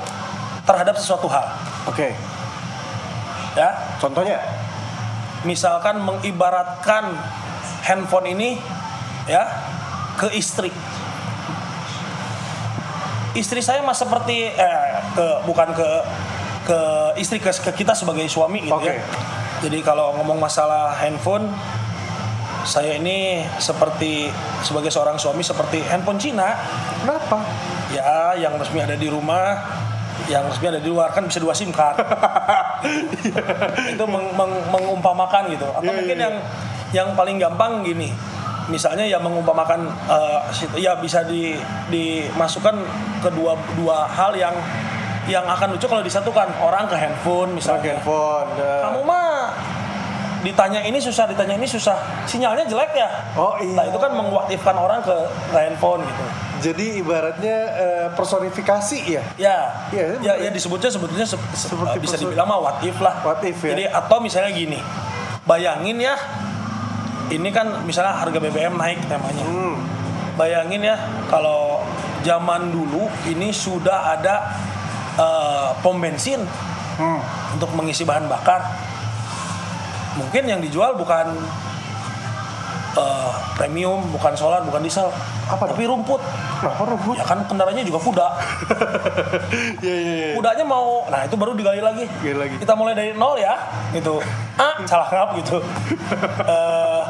[0.61, 1.47] terhadap sesuatu hal.
[1.88, 2.13] Oke,
[3.51, 4.38] Ya, contohnya?
[5.41, 7.17] misalkan mengibaratkan
[7.82, 8.61] handphone ini
[9.26, 9.41] ya
[10.15, 10.69] ke istri.
[13.32, 14.84] Istri saya mah seperti eh
[15.15, 15.89] ke bukan ke
[16.62, 16.82] ke
[17.16, 18.91] istri ke, ke kita sebagai suami gitu Oke.
[18.91, 19.01] ya.
[19.62, 21.49] Jadi kalau ngomong masalah handphone
[22.62, 24.30] saya ini seperti
[24.62, 26.53] sebagai seorang suami seperti handphone Cina
[27.01, 27.41] Kenapa?
[27.89, 29.57] ya yang resmi ada di rumah
[30.30, 31.97] yang resmi ada di luar kan bisa dua sim card
[33.93, 36.36] itu meng- meng- mengumpamakan gitu atau Iya, mungkin iya, yang
[36.91, 38.14] yang paling gampang gini
[38.70, 39.89] misalnya ya mengumpamakan
[40.53, 41.57] situ- ya bisa di
[41.89, 42.76] dimasukkan
[43.20, 44.53] kedua dua hal yang
[45.24, 48.49] yang akan lucu kalau disatukan orang ke handphone Misalnya misalnya handphone.
[48.55, 49.30] eh, kamu mah
[50.41, 51.93] ditanya ini susah ditanya ini susah
[52.26, 53.72] sinyalnya jelek ya Oh, iya.
[53.72, 55.13] nah itu kan mengwaktifkan orang ke,
[55.47, 56.24] ke handphone gitu
[56.61, 59.22] Jadi ibaratnya eh, personifikasi ya.
[59.36, 59.57] Ya,
[59.89, 63.17] ya, itu ya disebutnya sebetulnya se- se- Seperti bisa perso- dibilang mah what if lah.
[63.22, 63.74] What if, ya.
[63.74, 64.78] Jadi atau misalnya gini,
[65.43, 66.13] bayangin ya,
[67.30, 69.41] ini kan misalnya harga BBM naik temanya.
[69.41, 69.74] Hmm.
[70.32, 71.82] Bayangin ya kalau
[72.22, 74.53] zaman dulu ini sudah ada
[75.16, 76.43] eh, pom bensin
[76.91, 77.18] Hmm.
[77.55, 78.62] untuk mengisi bahan bakar.
[80.12, 81.34] Mungkin yang dijual bukan
[82.91, 85.07] eh, premium, bukan solar, bukan diesel,
[85.47, 86.20] Apa tapi rumput.
[86.59, 87.16] Kenapa rumput?
[87.16, 88.28] Ya kan kendaraannya juga kuda.
[89.84, 90.36] Iya iya iya.
[90.38, 92.05] Kudanya mau, nah itu baru digali lagi.
[92.22, 92.55] Gali lagi.
[92.59, 93.55] Kita mulai dari nol ya,
[93.91, 94.20] gitu.
[94.55, 95.57] Ah, salah ngap gitu.
[96.41, 97.03] Eh,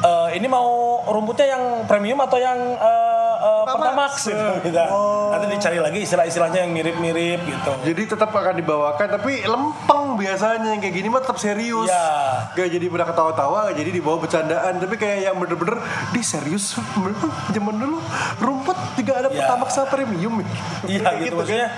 [0.00, 0.68] eh, ini mau
[1.06, 3.09] rumputnya yang premium atau yang eh,
[3.40, 4.12] eh, Pertamax.
[4.28, 4.46] Gitu.
[4.68, 4.84] Kita.
[4.92, 5.32] Oh.
[5.32, 7.72] Nanti dicari lagi istilah-istilahnya yang mirip-mirip gitu.
[7.88, 11.88] Jadi tetap akan dibawakan tapi lempeng biasanya yang kayak gini mah tetap serius.
[11.88, 12.08] Iya.
[12.52, 15.80] Gak jadi pada ketawa-tawa, gak jadi dibawa bercandaan, tapi kayak yang bener-bener
[16.12, 16.76] di serius.
[17.54, 17.98] Zaman dulu
[18.38, 19.46] rumput juga ada Iya.
[19.46, 20.42] pertamax premium.
[20.84, 21.44] Iya gitu, kan.
[21.44, 21.68] maksudnya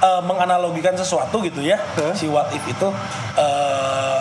[0.00, 2.14] eh, menganalogikan sesuatu gitu ya Hah?
[2.14, 2.88] si what if itu
[3.36, 4.11] eh,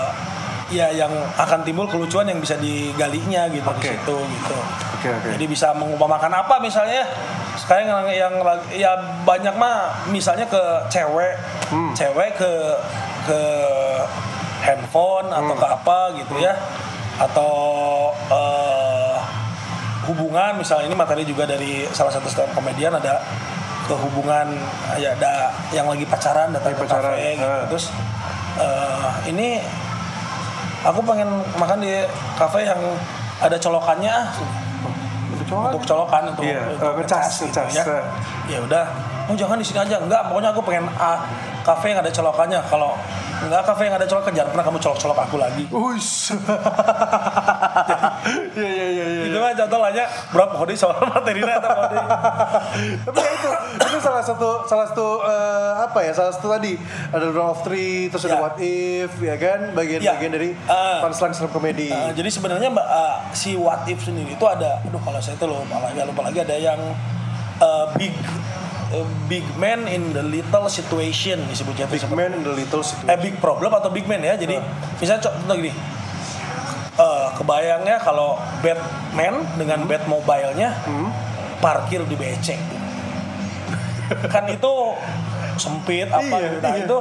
[0.72, 3.92] ya yang akan timbul kelucuan yang bisa digalinya gitu di Oke.
[3.92, 4.58] situ gitu.
[4.98, 5.30] Oke oke.
[5.36, 7.04] Jadi bisa mengumpamakan apa misalnya
[7.60, 8.34] sekarang yang yang
[8.72, 8.92] ya
[9.28, 11.36] banyak mah misalnya ke cewek,
[11.68, 11.92] Hmm.
[11.92, 12.52] cewek ke
[13.28, 13.42] ke
[14.64, 15.62] handphone atau Hmm.
[15.62, 16.54] ke apa gitu ya
[17.20, 17.54] atau
[18.32, 19.18] eh,
[20.10, 23.22] hubungan misalnya ini materi juga dari salah satu stand komedian ada
[23.86, 24.48] ke hubungan
[24.98, 27.66] ya ada yang lagi pacaran datang ke pacaran, kafe gitu ah.
[27.70, 27.86] terus
[28.58, 29.62] eh, ini
[30.82, 31.94] aku pengen makan di
[32.36, 32.82] kafe yang
[33.38, 34.16] ada colokannya
[35.52, 37.84] untuk colokan untuk, Iya, untuk eh, ngecas, ngecas ngecas, ya.
[38.00, 38.04] eh.
[38.48, 38.86] Ya udah,
[39.32, 39.96] oh jangan di sini aja.
[39.98, 41.24] Enggak, pokoknya aku pengen A
[41.64, 42.60] kafe yang ada colokannya.
[42.68, 42.92] Kalau
[43.42, 45.64] enggak kafe yang ada colokan jangan pernah kamu colok-colok aku lagi.
[45.72, 46.36] Uish.
[48.52, 49.24] Iya iya iya iya.
[49.26, 51.98] Itu mah contoh lahnya berapa kode soal materinya atau kode.
[53.08, 53.50] Tapi ya itu
[53.82, 56.76] itu salah satu salah satu eh, apa ya salah satu tadi
[57.10, 58.40] ada rule of three terus ada Ya.
[58.40, 60.36] what if ya kan bagian-bagian Ya.
[60.38, 61.02] dari Ah.
[61.02, 61.90] punchline stand up comedy.
[61.90, 65.46] Uh, jadi sebenarnya mbak uh, si what if sendiri itu ada, aduh kalau saya itu
[65.46, 66.80] lupa lagi, lupa lagi ada yang
[67.58, 68.14] uh, big
[68.94, 73.10] uh, big man in the little situation disebutnya Big seperti- man in the little situation.
[73.10, 74.34] eh big problem atau big man ya?
[74.34, 74.60] Jadi
[74.98, 75.74] misalnya co- contoh gini.
[76.92, 80.76] Eh, kebayangnya kalau Batman dengan Batmobile-nya
[81.58, 82.60] parkir di becek
[84.28, 84.74] kan itu
[85.56, 86.58] sempit apa Iya, gitu.
[86.60, 86.84] Nah iya.
[86.84, 86.98] itu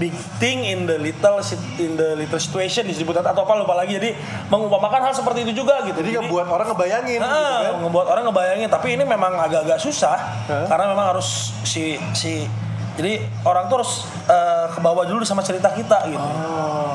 [0.00, 1.36] big thing in the little
[1.76, 4.16] in the little situation disebut atau apa lupa lagi jadi
[4.48, 7.84] mengumpamakan hal seperti itu juga gitu Jadi ngebuat orang ngebayangin gitu Ah, kan.
[7.84, 10.16] ngebuat orang ngebayangin tapi ini memang agak-agak susah
[10.48, 10.64] Hah?
[10.66, 12.48] karena memang harus si si
[12.90, 13.92] jadi orang tuh harus
[14.26, 16.28] eh, ke bawah dulu sama cerita kita gitu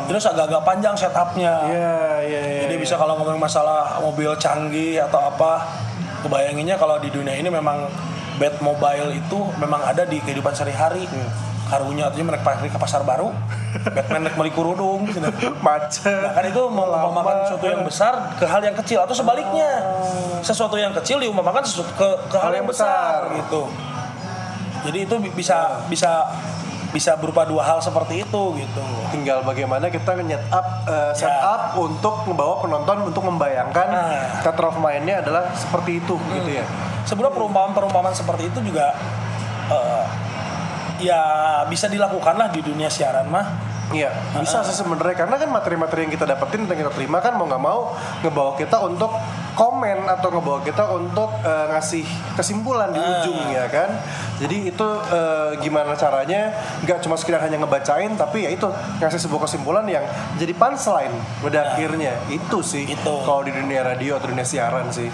[0.05, 1.69] terus agak-agak panjang setupnya Oh.
[1.69, 2.59] Iya iya iya.
[2.65, 2.81] jadi iya.
[2.81, 5.65] bisa kalau ngomong masalah mobil canggih atau apa
[6.19, 7.85] kebayanginnya kalau di dunia ini memang
[8.35, 11.29] Batmobile itu memang ada di kehidupan sehari-hari Iya.
[11.65, 13.33] Karunya artinya mereka pergi ke pasar baru
[13.75, 15.25] Batman naik beli kerudung gitu.
[15.59, 16.07] macet.
[16.23, 19.71] Nah, kan itu mengumpamakan sesuatu yang besar ke hal yang kecil atau sebaliknya.
[20.39, 23.67] Sesuatu yang kecil diumpamakan sesuatu ke, ke hal, yang besar, gitu.
[24.85, 26.29] Jadi itu bi- bisa bisa
[26.89, 28.83] bisa berupa dua hal seperti itu gitu.
[29.11, 31.43] tinggal bagaimana kita nge up uh, set Ya.
[31.43, 34.39] up untuk membawa penonton untuk membayangkan Nah.
[34.39, 36.63] theater of mind-nya adalah seperti itu gitu ya
[37.03, 38.95] Sebenarnya perumpamaan-perumpamaan seperti itu juga
[41.05, 41.21] ya
[41.69, 43.47] bisa dilakukan lah di dunia siaran mah.
[43.85, 44.09] Iya,
[44.41, 47.61] bisa sih sebenarnya karena kan materi-materi yang kita dapetin dan kita terima kan mau nggak
[47.61, 49.13] mau ngebawa kita untuk
[49.53, 52.01] komen atau ngebawa kita untuk eh, ngasih
[52.33, 53.21] kesimpulan di Ah.
[53.21, 53.89] ujung ya kan.
[54.41, 56.49] Jadi itu eh, gimana caranya
[56.81, 58.65] nggak cuma sekedar hanya ngebacain tapi ya itu
[58.97, 60.03] ngasih sebuah kesimpulan yang
[60.35, 63.13] jadi punchline pada akhirnya itu sih Itu.
[63.21, 65.07] kalau di dunia radio atau dunia siaran sih.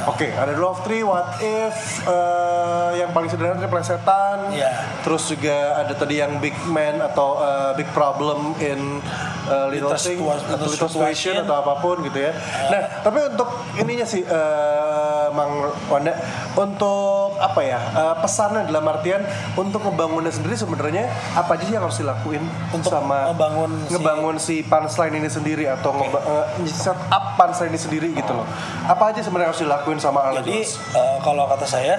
[0.00, 1.76] Oke, ada Rule of Three, What If,
[2.08, 4.72] eh, yang paling sederhana itu plesetan, Iya.
[5.04, 8.98] Terus juga ada tadi yang big man atau uh, big problem in
[9.46, 12.32] uh, little Little thing little little situation atau apa pun gitu ya.
[12.68, 15.52] Nah, tapi untuk ininya sih uh, Mang
[15.86, 16.14] Wanda
[16.54, 17.78] untuk apa ya?
[17.90, 19.22] uh, pesannya dalam artian
[19.54, 24.36] untuk ngebangunnya sendiri sebenarnya apa aja sih yang harus dilakuin Untuk sama ngebangun si- ngebangun
[24.36, 28.46] si punchline ini sendiri atau ngeba- uh, set up punchline ini sendiri gitu loh.
[28.84, 31.96] Apa aja sebenarnya harus dilakuin sama Alan Jadi eh, kalau kata saya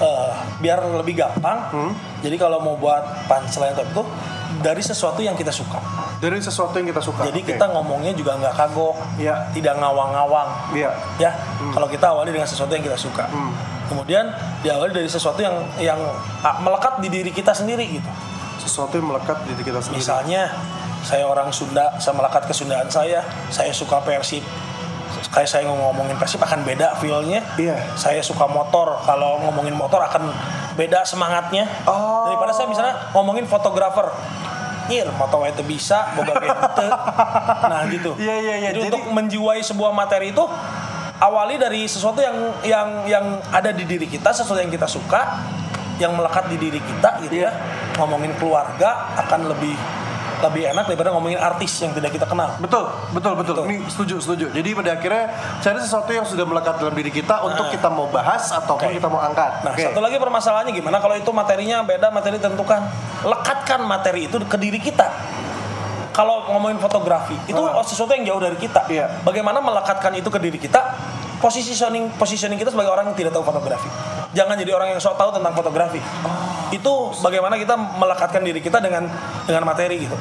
[0.00, 1.58] eh, biar lebih gampang.
[1.70, 1.92] Hmm?
[2.24, 4.02] Jadi kalau mau buat punchline itu
[4.62, 5.82] dari sesuatu yang kita suka.
[6.22, 7.26] Dari sesuatu yang kita suka.
[7.26, 7.48] Jadi Oke.
[7.54, 9.50] kita ngomongnya juga nggak kagok, Iya.
[9.50, 10.48] tidak ngawang-ngawang.
[10.72, 10.90] Iya.
[11.18, 11.30] Ya,
[11.74, 13.26] kalau kita awali dengan sesuatu yang kita suka.
[13.28, 13.50] Hmm.
[13.84, 14.30] Kemudian
[14.64, 16.00] diawali dari sesuatu yang yang
[16.40, 18.10] ah, melekat di diri kita sendiri gitu.
[18.54, 20.00] sesuatu yang melekat di diri kita sendiri.
[20.00, 20.42] Misalnya
[21.04, 23.20] saya orang Sunda, saya melekat kesundaan saya,
[23.52, 24.40] saya suka Persib.
[25.32, 27.40] Kayak saya ngomongin Persib akan beda feel-nya.
[27.56, 27.76] Iya.
[27.96, 30.30] Saya suka motor, kalau ngomongin motor akan
[30.74, 31.64] beda semangatnya.
[31.86, 32.28] Oh.
[32.28, 34.10] Daripada saya misalnya ngomongin fotografer.
[34.84, 36.86] Nyir, moto itu bisa, boga gente.
[37.72, 38.12] Nah gitu.
[38.20, 38.68] Iya, iya, iya.
[38.76, 40.44] Jadi, Jadi- untuk menjiwai sebuah materi itu
[41.16, 45.40] awali dari sesuatu yang yang yang ada di diri kita, sesuatu yang kita suka,
[45.96, 47.48] yang melekat di diri kita gitu Iya.
[47.48, 47.96] ya.
[47.96, 49.72] Ngomongin keluarga akan lebih
[50.44, 52.60] lebih enak daripada ngomongin artis yang tidak kita kenal.
[52.60, 52.84] Betul,
[53.16, 53.54] betul, betul.
[53.56, 53.64] Betul.
[53.72, 54.46] Ini setuju, setuju.
[54.52, 55.24] Jadi pada akhirnya
[55.64, 58.96] cari sesuatu yang sudah melekat dalam diri kita untuk kita mau bahas ataupun Oke.
[59.00, 59.64] kita mau angkat.
[59.64, 59.84] Nah, Oke.
[59.88, 62.84] satu lagi permasalahannya gimana kalau itu materinya beda, materi tentukan.
[63.24, 65.08] Lekatkan materi itu ke diri kita.
[66.14, 67.82] Kalau ngomongin fotografi, itu Ah.
[67.82, 68.86] sesuatu yang jauh dari kita.
[68.86, 69.26] Iya.
[69.26, 70.94] Bagaimana melekatkan itu ke diri kita?
[71.42, 73.90] Positioning positioning kita sebagai orang yang tidak tahu fotografi.
[74.30, 75.98] Jangan jadi orang yang sok tahu tentang fotografi.
[76.72, 79.08] Itu bagaimana kita melekatkan diri kita dengan
[79.44, 80.16] dengan materi gitu.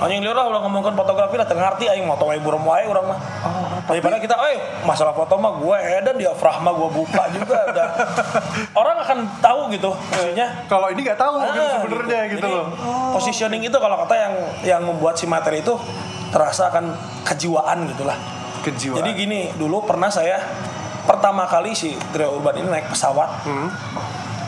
[0.00, 3.04] Anjing lihat lah udah ngomongin fotografi lah tengah arti aing moto wae burem wae urang
[3.12, 3.20] mah.
[3.84, 7.88] Daripada kita eh masalah foto mah gue edan diafragma gue buka juga udah.
[8.80, 10.64] Orang akan tahu gitu maksudnya.
[10.72, 12.66] Kalau ini nggak tahu gitu Ah, sebenarnya gitu, Jadi, loh.
[13.12, 15.76] Positioning itu kalau kata yang yang membuat si materi itu
[16.32, 16.96] terasa akan
[17.28, 18.16] kejiwaan gitulah.
[18.64, 19.04] Kejiwaan.
[19.04, 20.40] Jadi gini, dulu pernah saya
[21.04, 23.44] pertama kali si Trio Urban ini naik pesawat.
[23.44, 23.68] Hmm.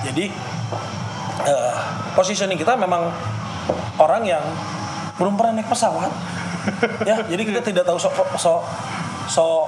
[0.08, 0.32] Jadi
[1.44, 1.72] eh,
[2.14, 3.10] positioning kita memang
[3.98, 4.42] orang yang
[5.16, 6.10] belum pernah naik pesawat.
[7.08, 8.62] ya, jadi kita tidak tahu sok sok
[9.26, 9.66] sok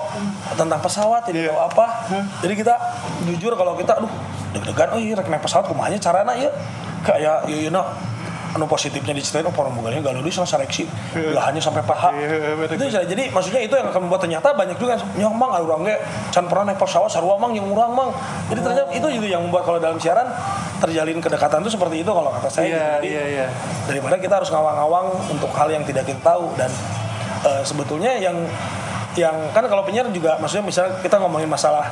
[0.55, 1.51] tentang pesawat, tidak Iya.
[1.55, 1.87] tahu apa.
[2.43, 2.75] Jadi kita
[3.27, 4.11] jujur kalau kita aduh
[4.55, 6.47] deg-degan oh iya rek naik pesawat kumanya carana ya
[7.03, 7.69] kayak ya iya
[8.55, 10.87] anu positifnya diceritain oh porombogalnya galau di sama seleksi.
[11.11, 12.15] Belahannya sampai paha.
[12.15, 15.83] Iya, itu jadi maksudnya itu yang akan membuat ternyata banyak juga yang nyong mang urang
[15.83, 15.99] ge
[16.31, 18.15] can pernah naik pesawat sarua mang yang urang mang.
[18.47, 20.31] Jadi ternyata itu juga yang membuat kalau dalam siaran
[20.79, 23.47] terjalin kedekatan itu seperti itu kalau kata saya Iya, Jadi, iya, iya.
[23.91, 26.71] daripada kita harus ngawang-ngawang untuk hal yang tidak kita tahu dan
[27.43, 28.39] eh, sebetulnya yang
[29.15, 31.87] yang kan kalau penyiar juga maksudnya misalnya kita ngomongin masalah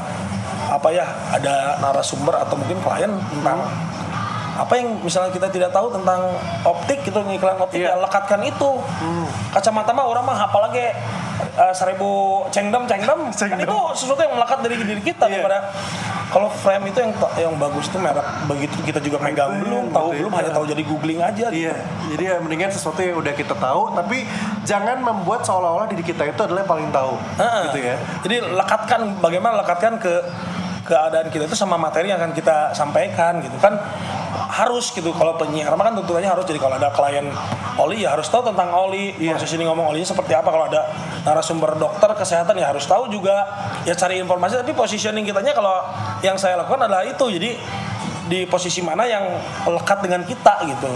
[0.66, 3.58] apa ya ada narasumber atau mungkin klien tentang
[4.62, 7.98] apa yang misalnya kita tidak tahu tentang optik gitu ngiklan optik Iya.
[7.98, 8.70] ya lekatkan itu
[9.50, 10.86] kacamata mah orang mah hafal lagi
[11.52, 15.42] eh, seribu cengdem cengdem kan itu sesuatu yang melekat dari diri kita Iya.
[15.42, 15.58] daripada
[16.30, 20.20] kalau frame itu yang yang bagus itu merek begitu kita juga megang belum tahu betul.
[20.24, 21.68] belum hanya tahu jadi googling aja gitu.
[21.68, 21.74] Iya,
[22.08, 24.24] jadi ya mendingan sesuatu yang udah kita tahu, tapi
[24.64, 27.60] jangan membuat seolah-olah diri kita itu adalah yang paling tahu, Heeh.
[27.68, 27.96] gitu ya.
[28.24, 30.24] Jadi lekatkan bagaimana lekatkan ke
[30.82, 33.76] keadaan kita itu sama materi yang akan kita sampaikan gitu kan
[34.52, 35.16] harus gitu.
[35.16, 37.24] Kalau penyiar mah kan tentunya harus jadi kalau ada klien
[37.80, 39.16] oli ya harus tahu tentang oli.
[39.16, 39.40] Iya.
[39.40, 40.92] proses ini ngomong olinya seperti apa kalau ada
[41.24, 43.48] narasumber dokter kesehatan ya harus tahu juga.
[43.88, 45.80] Ya cari informasi tapi positioning kitanya kalau
[46.20, 47.24] yang saya lakukan adalah itu.
[47.32, 47.56] Jadi
[48.28, 49.24] di posisi mana yang
[49.66, 50.88] lekat dengan kita gitu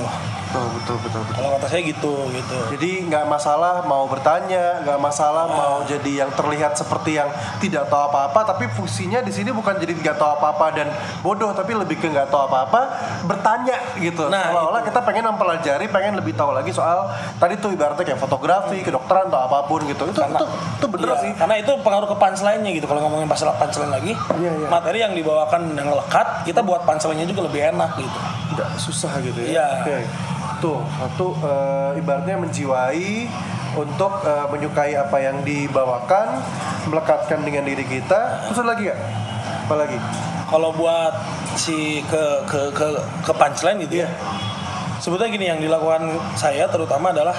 [0.57, 1.35] Betul, betul, betul, betul.
[1.37, 6.31] kalau kata saya gitu gitu Jadi nggak masalah mau bertanya, nggak masalah mau jadi yang
[6.33, 7.29] terlihat seperti yang
[7.61, 10.89] tidak tahu apa-apa, tapi fungsinya di sini bukan jadi nggak tahu apa-apa dan
[11.21, 12.81] bodoh, tapi lebih ke nggak tahu apa-apa,
[13.29, 14.33] bertanya gitu.
[14.33, 18.81] Nah, Seolah-olah kita pengen mempelajari, pengen lebih tahu lagi soal tadi tuh ibaratnya kayak fotografi,
[18.81, 20.09] kedokteran atau apa pun gitu.
[20.09, 20.47] Itu itu,
[20.81, 21.33] itu bener Iya, sih.
[21.37, 22.87] Karena itu pengaruh ke punchline-nya gitu.
[22.89, 24.69] Kalau ngomongin masalah punchline lagi, Iya, iya.
[24.73, 28.19] materi yang dibawakan yang lekat, kita buat punchline-nya juga lebih enak gitu.
[28.57, 29.49] Nggak susah gitu ya.
[29.61, 29.67] Iya.
[29.85, 29.97] Oke.
[30.57, 33.29] Tuh, satu eh, ibaratnya menjiwai
[33.77, 36.41] untuk eh, menyukai apa yang dibawakan,
[36.89, 38.49] melekatkan dengan diri kita.
[38.49, 39.01] Terus ada lagi nggak?
[39.69, 39.99] Apa lagi?
[40.47, 41.13] Kalau buat
[41.59, 42.87] si ke ke ke
[43.27, 44.09] ke punchline gitu ya.
[44.97, 47.37] Sebetulnya gini yang dilakukan saya terutama adalah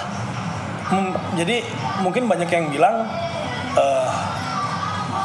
[0.94, 1.64] mem- jadi
[2.00, 3.02] mungkin banyak yang bilang
[3.74, 4.10] eh,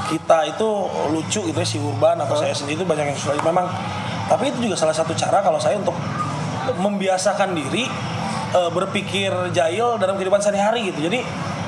[0.09, 0.69] kita itu
[1.09, 3.65] lucu gitu ya si Urban atau saya sendiri itu banyak yang suka memang
[4.27, 5.95] tapi itu juga salah satu cara kalau saya untuk
[6.77, 7.85] membiasakan diri
[8.53, 11.19] eh, berpikir jahil dalam kehidupan sehari-hari gitu jadi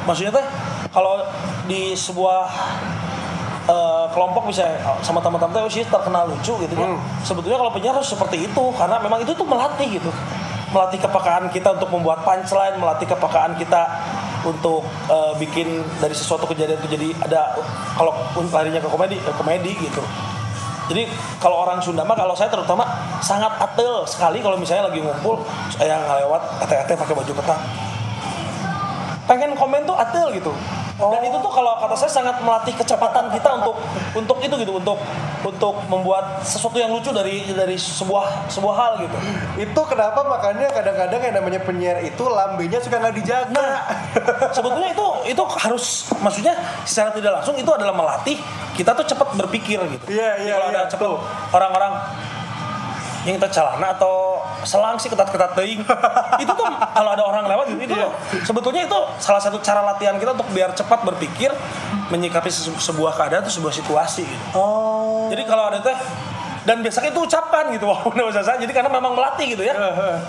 [0.06, 0.46] maksudnya teh
[0.93, 1.26] kalau
[1.68, 2.48] di sebuah
[3.68, 4.64] eh, kelompok bisa
[5.02, 6.96] sama teman-teman tuh sih terkenal lucu gitu kan.
[7.26, 10.10] Sebetulnya kalau penyiar harus seperti itu karena memang itu tuh melatih gitu.
[10.72, 13.82] Melatih kepekaan kita untuk membuat punchline, melatih kepekaan kita
[14.46, 17.58] untuk eh, bikin dari sesuatu kejadian itu jadi ada
[17.98, 18.14] kalau
[18.54, 20.02] larinya ke komedi, ke komedi gitu.
[20.86, 21.09] Jadi
[21.41, 22.86] kalau orang Sunda mah kalau saya terutama
[23.21, 25.41] sangat atel sekali kalau misalnya lagi ngumpul
[25.73, 27.59] saya ngelewat ate-ate pakai baju ketat
[29.25, 30.53] pengen komen tuh atel gitu.
[30.95, 33.75] Dan itu tuh kalau kata saya sangat melatih kecepatan kita untuk
[34.15, 34.95] untuk itu gitu untuk
[35.43, 39.17] untuk membuat sesuatu yang lucu dari dari sebuah sebuah hal gitu.
[39.59, 43.51] Itu kenapa makanya kadang-kadang yang namanya penyiar itu lambenya suka nggak dijaga.
[43.51, 43.75] Nah,
[44.55, 46.55] sebetulnya itu itu harus maksudnya
[46.88, 48.39] secara tidak langsung itu adalah melatih
[48.76, 50.05] kita tuh cepat berpikir gitu.
[50.11, 51.17] Iya, iya, Kalau ada iya, cepat betul.
[51.55, 51.93] orang-orang
[53.26, 55.82] yang kita celana atau selang sih ketat-ketat teuing.
[56.43, 58.07] itu tuh kalau ada orang lewat gitu, itu Iya.
[58.45, 61.49] sebetulnya itu salah satu cara latihan kita untuk biar cepat berpikir
[62.13, 64.45] menyikapi sebuah keadaan atau sebuah situasi gitu.
[64.53, 65.26] Oh.
[65.34, 65.97] Jadi kalau ada teh
[66.65, 69.78] dan biasanya itu ucapan gitu walaupun usah saya jadi karena memang melatih gitu ya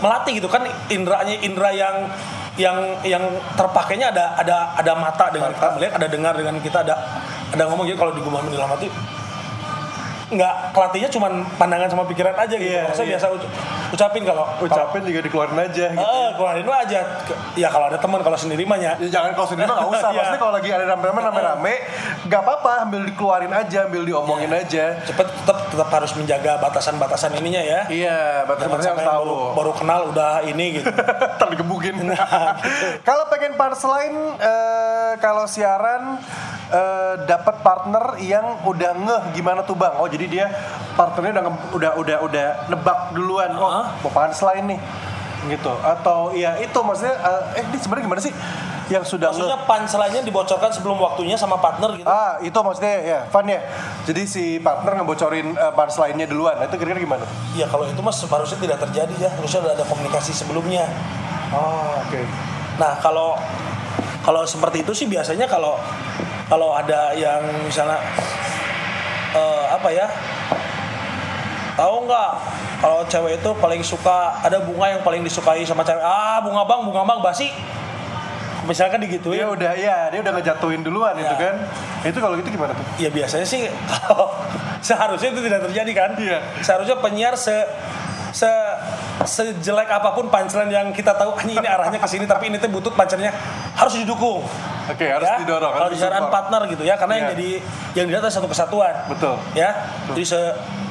[0.05, 2.13] melatih gitu kan indranya indra yang
[2.57, 3.25] yang yang
[3.57, 6.97] terpakainya ada ada ada mata dengan kita melihat ada dengar dengan kita ada
[7.55, 8.89] ada ngomong jadi kalau di gumah dalam hati
[10.29, 13.11] nggak kelatihnya cuman pandangan sama pikiran aja gitu Iya, saya iya.
[13.15, 13.47] biasa uc-
[13.89, 16.03] ucapin kalau Ucapin juga dikeluarin aja gitu.
[16.03, 17.01] eh keluarin aja
[17.55, 20.11] ya kalau ada teman kalau sendiri mah ya Ya, jangan kalau sendiri mah nggak usah.
[20.11, 20.19] Iya.
[20.19, 21.75] Maksudnya kalau lagi ada rame-rame rame-rame,
[22.25, 24.61] nggak apa-apa, ambil dikeluarin aja, ambil diomongin Iya.
[24.61, 24.85] aja.
[25.05, 29.23] cepet tetap tetap harus menjaga batasan-batasan ininya ya Iya, batas-batasnya sampai harus tahu.
[29.23, 30.91] baru, baru kenal udah ini gitu
[31.37, 31.95] Ntar digebukin.
[32.03, 32.19] Nah,
[32.59, 32.87] gitu.
[33.03, 36.19] Kalau pengen punchline, eh, kalau siaran
[36.69, 39.95] eh, dapat partner yang udah ngeh gimana tuh bang?
[39.97, 40.47] Oh jadi dia
[40.97, 43.53] partnernya udah udah udah udah nebak duluan.
[43.61, 43.93] Oh Hah?
[44.01, 44.81] mau punchline nih,
[45.53, 45.73] gitu.
[45.85, 48.33] Atau ya itu maksudnya eh, eh ini sebenarnya gimana sih
[48.89, 49.35] yang sudah?
[49.35, 52.07] Maksudnya punchline-nya dibocorkan sebelum waktunya sama partner gitu.
[52.07, 53.61] Ah, itu maksudnya ya, fun ya.
[54.07, 56.57] Jadi si partner ngebocorin uh, punchline-nya duluan.
[56.57, 57.25] Nah, itu kira-kira gimana?
[57.59, 59.31] Ya kalau itu mas harusnya tidak terjadi ya.
[59.35, 60.87] Harusnya udah ada komunikasi sebelumnya.
[61.51, 62.23] Oh, oke.
[62.79, 63.35] Nah kalau
[64.23, 65.79] kalau seperti itu sih biasanya kalau
[66.47, 67.99] kalau ada yang misalnya
[69.37, 70.07] eh, apa ya
[71.77, 72.31] tahu nggak
[72.77, 76.81] kalau cewek itu paling suka ada bunga yang paling disukai sama cewek ah bunga bang
[76.83, 77.49] bunga bang basi
[78.67, 81.31] misalkan digituin Dia udah ya, dia udah ngejatuhin duluan Ya.
[81.31, 81.55] itu kan.
[82.03, 82.83] Itu kalau gitu gimana tuh?
[82.99, 84.35] Ya biasanya sih kalau
[84.91, 86.11] seharusnya itu tidak terjadi kan.
[86.19, 86.39] Iya.
[86.67, 87.55] Seharusnya penyiar se
[88.35, 88.51] se
[89.23, 92.67] sejelek apa pun punchline yang kita tahu "Anjing, ini arahnya ke sini tapi ini tuh
[92.67, 93.31] butut punchline-nya
[93.79, 94.43] harus didukung.
[94.87, 96.35] Oke, harus Ya, didorong, Kalau harus di siaran disupport.
[96.35, 97.33] partner gitu ya karena yang Iya.
[97.35, 97.49] jadi
[97.99, 98.95] yang dilihat adalah satu kesatuan.
[99.11, 99.35] Betul.
[99.59, 99.71] Ya.
[100.11, 100.41] Jadi se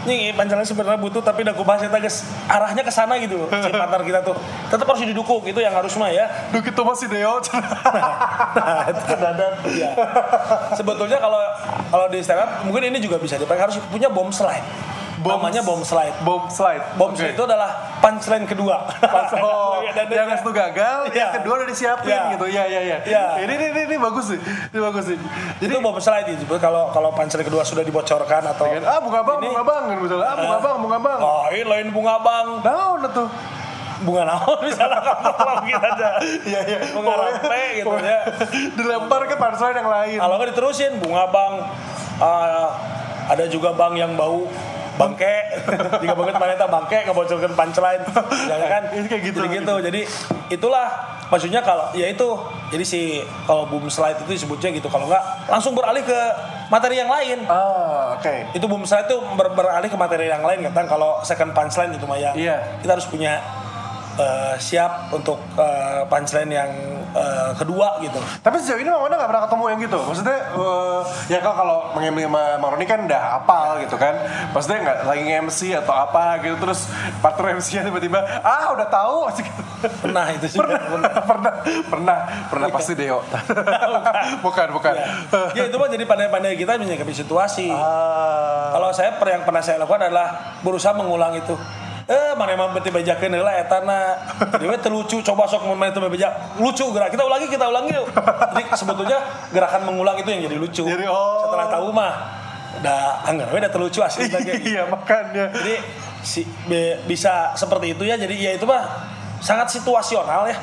[0.06, 3.70] ini punchline sebenarnya butuh tapi udah gue bahas ya guys arahnya ke sana gitu si
[3.74, 4.38] partner kita tuh
[4.70, 7.41] tetap harus didukung itu yang harus mah ya masih Deo.
[8.56, 9.54] nah, itu Dadan.
[9.66, 9.89] Iya.
[10.78, 11.41] Sebetulnya kalau
[11.89, 14.64] kalau di stand up mungkin ini juga bisa dipakai harus punya bomb slide.
[15.16, 16.11] Bom- Namanya bomb slide.
[16.22, 16.84] Bomb slide.
[16.99, 17.24] Bomb Oke.
[17.24, 18.84] slide itu adalah punchline kedua.
[19.45, 21.28] Oh, Dan- yang satu gagal, yang Iya.
[21.39, 22.32] kedua udah disiapin Iya.
[22.36, 22.45] gitu.
[22.47, 22.97] Iya, iya, iya.
[23.01, 23.24] Iya.
[23.39, 24.39] Ini, ini, ini, ini bagus sih.
[24.70, 25.18] Ini bagus sih.
[25.57, 29.38] Jadi itu bomb slide itu kalau kalau punchline kedua sudah dibocorkan atau ah bunga bang,
[29.39, 30.61] Ini- bunga bang, kan misalnya, ah bunga Eh.
[30.61, 31.20] bang, bunga bang.
[31.22, 32.47] Oh, ini lain bunga bang.
[32.61, 33.28] Naon tuh?
[33.97, 36.09] Bunga naon misalnya kalau kita aja.
[36.51, 36.78] Iya, iya.
[36.91, 38.20] Bunga rampe gitu ya.
[38.74, 40.18] Dilempar ke punchline yang lain.
[40.20, 41.53] Kalau nggak diterusin bunga bang.
[42.16, 42.68] Ah,
[43.26, 44.43] ada juga bang yang bau
[44.96, 45.36] bangke.
[46.02, 48.02] Jika banget mana eta bangke ngebocorkan punchline.
[48.46, 48.84] Jangan kan?
[48.96, 49.62] Ini kayak gitu, jadi gitu.
[49.62, 50.02] gitu jadi
[50.50, 50.88] itulah
[51.28, 52.28] maksudnya kalau ya itu.
[52.66, 53.02] Jadi si
[53.43, 54.88] kalau boom slide itu disebutnya gitu.
[54.88, 56.20] Kalau nggak langsung beralih ke
[56.68, 57.46] materi yang lain.
[57.46, 58.52] Ah, oke.
[58.52, 62.04] itu boom slide itu ber- beralih ke materi yang lain kan kalau second punchline itu
[62.04, 62.82] mah yang Iya.
[62.82, 63.38] kita harus punya
[64.16, 66.72] eh, siap untuk eh, punchline yang
[67.11, 69.99] eh, kedua gitu Tapi sejauh ini Mang Wanda gak pernah ketemu yang gitu.
[70.03, 74.16] Maksudnya eh, ya kalau kalau mengemil sama Mang Roni kan udah hafal gitu kan.
[74.51, 76.88] Maksudnya nggak lagi MC atau apa gitu terus
[77.20, 79.61] partner MC-nya tiba-tiba ah udah tahu gitu.
[80.01, 80.82] pernah itu sih pernah,
[81.22, 81.53] pernah,
[81.86, 82.18] pernah,
[82.49, 83.22] pernah pasti Deo.
[84.45, 84.93] bukan, bukan.
[85.53, 89.78] ya itu mah jadi pandai-pandai kita menyikapi situasi Ah, Kalau saya per- yang pernah saya
[89.82, 91.53] lakukan adalah berusaha mengulang itu.
[92.06, 94.14] Eh mana emang beti bejakeun heula eta na.
[94.53, 96.62] Jadi we teu lucu coba sok mun main teu bejak.
[96.62, 97.10] Lucu gerak.
[97.10, 98.06] Kita ulangi, kita ulangi yuk.
[98.53, 99.18] Jadi sebetulnya
[99.49, 100.86] gerakan mengulang itu yang jadi lucu.
[100.86, 101.49] Jadi, oh.
[101.49, 102.14] Setelah tahu mah
[102.76, 104.53] udah anggar udah terlucu asli lagi.
[104.70, 105.76] iya makanya Jadi
[106.22, 108.22] si be- bisa seperti itu ya.
[108.22, 108.86] Jadi ya itu mah
[109.41, 110.58] sangat situasional ya.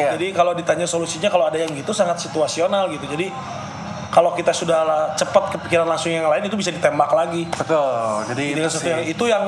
[0.00, 0.16] Iya.
[0.16, 3.04] Jadi kalau ditanya solusinya kalau ada yang gitu sangat situasional gitu.
[3.04, 3.28] Jadi
[4.08, 7.44] kalau kita sudah cepat kepikiran langsung yang lain itu bisa ditembak lagi.
[7.52, 9.44] betul jadi Jadi itu sesuatu sih yang itu yang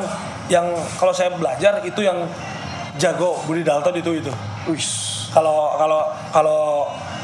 [0.49, 2.25] yang kalau saya belajar itu yang
[2.99, 4.33] jago Budi Dalton itu itu.
[4.69, 5.17] Wis.
[5.29, 6.01] Kalau kalau
[6.33, 6.61] kalau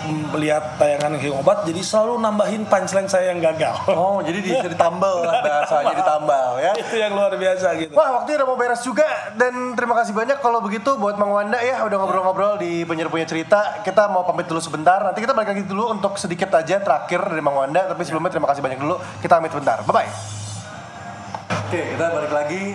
[0.04, 3.72] melihat tayangan King Obat jadi selalu nambahin punchline saya yang gagal.
[3.96, 7.92] oh jadi bisa ditambal lah bahasanya ditambal ya itu yang luar biasa gitu.
[7.96, 9.08] Wah waktunya udah mau beres juga
[9.40, 13.24] dan terima kasih banyak kalau begitu buat Mang Wanda ya udah ngobrol-ngobrol di penyiar punya
[13.24, 17.24] cerita kita mau pamit dulu sebentar nanti kita balik lagi dulu untuk sedikit aja terakhir
[17.24, 20.43] dari Mang Wanda tapi sebelumnya terima kasih banyak dulu kita pamit sebentar bye bye
[21.54, 22.74] Oke, kita balik lagi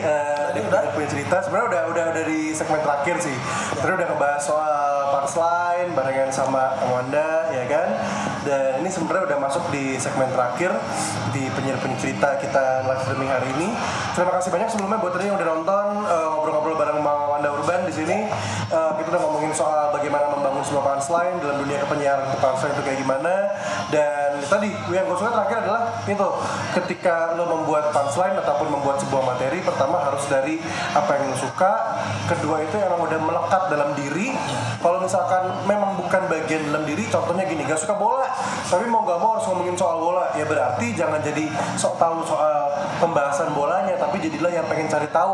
[0.56, 0.96] di udah?
[0.96, 1.36] punya cerita.
[1.44, 3.36] Sebenarnya udah udah udah di segmen terakhir sih.
[3.76, 7.90] Tadi udah ngebahas soal punchline barengan sama Mang Wanda, ya kan?
[8.48, 10.72] Dan ini sebenarnya udah masuk di segmen terakhir
[11.36, 13.76] di penyiar cerita kita live streaming hari ini.
[14.16, 17.84] Terima kasih banyak sebelumnya buat tadi yang udah nonton eh, ngobrol-ngobrol bareng Mang Wanda Urban
[17.84, 18.32] di sini.
[18.72, 19.92] Eh, kita udah ngomongin soal
[20.70, 23.34] sebuah punchline dalam dunia kepenyiaran punchline itu kayak gimana.
[23.90, 26.28] Dan tadi yang gue suka terakhir adalah itu
[26.78, 30.62] ketika lo membuat punchline ataupun membuat sebuah materi pertama harus dari
[30.94, 31.74] apa yang lo suka
[32.30, 34.38] kedua itu yang udah melekat dalam diri.
[34.80, 38.30] Kalau misalkan memang bukan bagian dalam diri contohnya gini gak suka bola
[38.70, 40.30] tapi mau gak mau harus ngomongin soal bola.
[40.38, 42.70] Ya berarti jangan jadi sok tahu soal
[43.02, 45.34] pembahasan bolanya tapi jadilah yang pengen cari tahu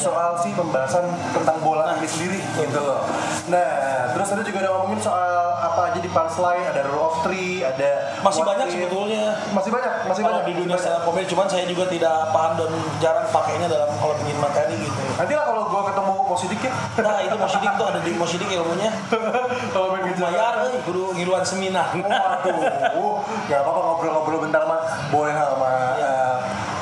[0.00, 1.04] soal si pembahasan
[1.36, 3.04] tentang bola ini sendiri gitu loh.
[3.52, 3.68] Nah
[4.16, 8.40] terus tadi juga ngomongin soal apa aja di punchline ada rule of three ada Masih
[8.40, 8.72] banyak if.
[8.78, 9.24] sebetulnya.
[9.50, 12.52] masih banyak masih Kalau banyak di dunia stand up comedy cuman saya juga tidak paham
[12.56, 15.00] dan jarang pakainya dalam kalau bikin materi gitu.
[15.14, 16.72] Nanti lah kalau gua ketemu Mosidik ya.
[17.00, 18.90] Nah itu Mosidik tuh ada di Mosidik ilmunya.
[19.74, 20.20] kalau main gitu.
[20.20, 21.90] Bayar, eh, kudu ngiluan seminar.
[21.92, 23.14] Waduh,
[23.46, 26.06] nggak apa-apa ngobrol-ngobrol bentar mah boleh lah sama Iya.
[26.06, 26.36] eh,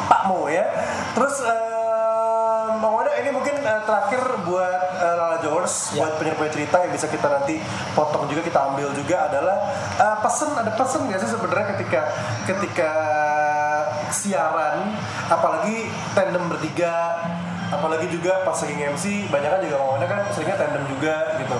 [0.06, 0.64] Pak Mo ya.
[1.12, 1.67] Terus Wanda
[3.22, 6.04] ini mungkin eh, terakhir buat eh, Lala Jowers, Ya.
[6.04, 7.60] buat penyiar cerita yang bisa kita nanti
[7.92, 9.56] potong juga kita ambil juga adalah
[9.98, 12.00] eh, pesen ada pesen nggak sih sebenarnya ketika
[12.46, 12.92] ketika
[14.08, 14.96] siaran,
[15.28, 17.20] apalagi tandem bertiga
[17.68, 21.56] apalagi juga pas lagi MC banyak kan juga Wanda kan seringnya tandem juga gitu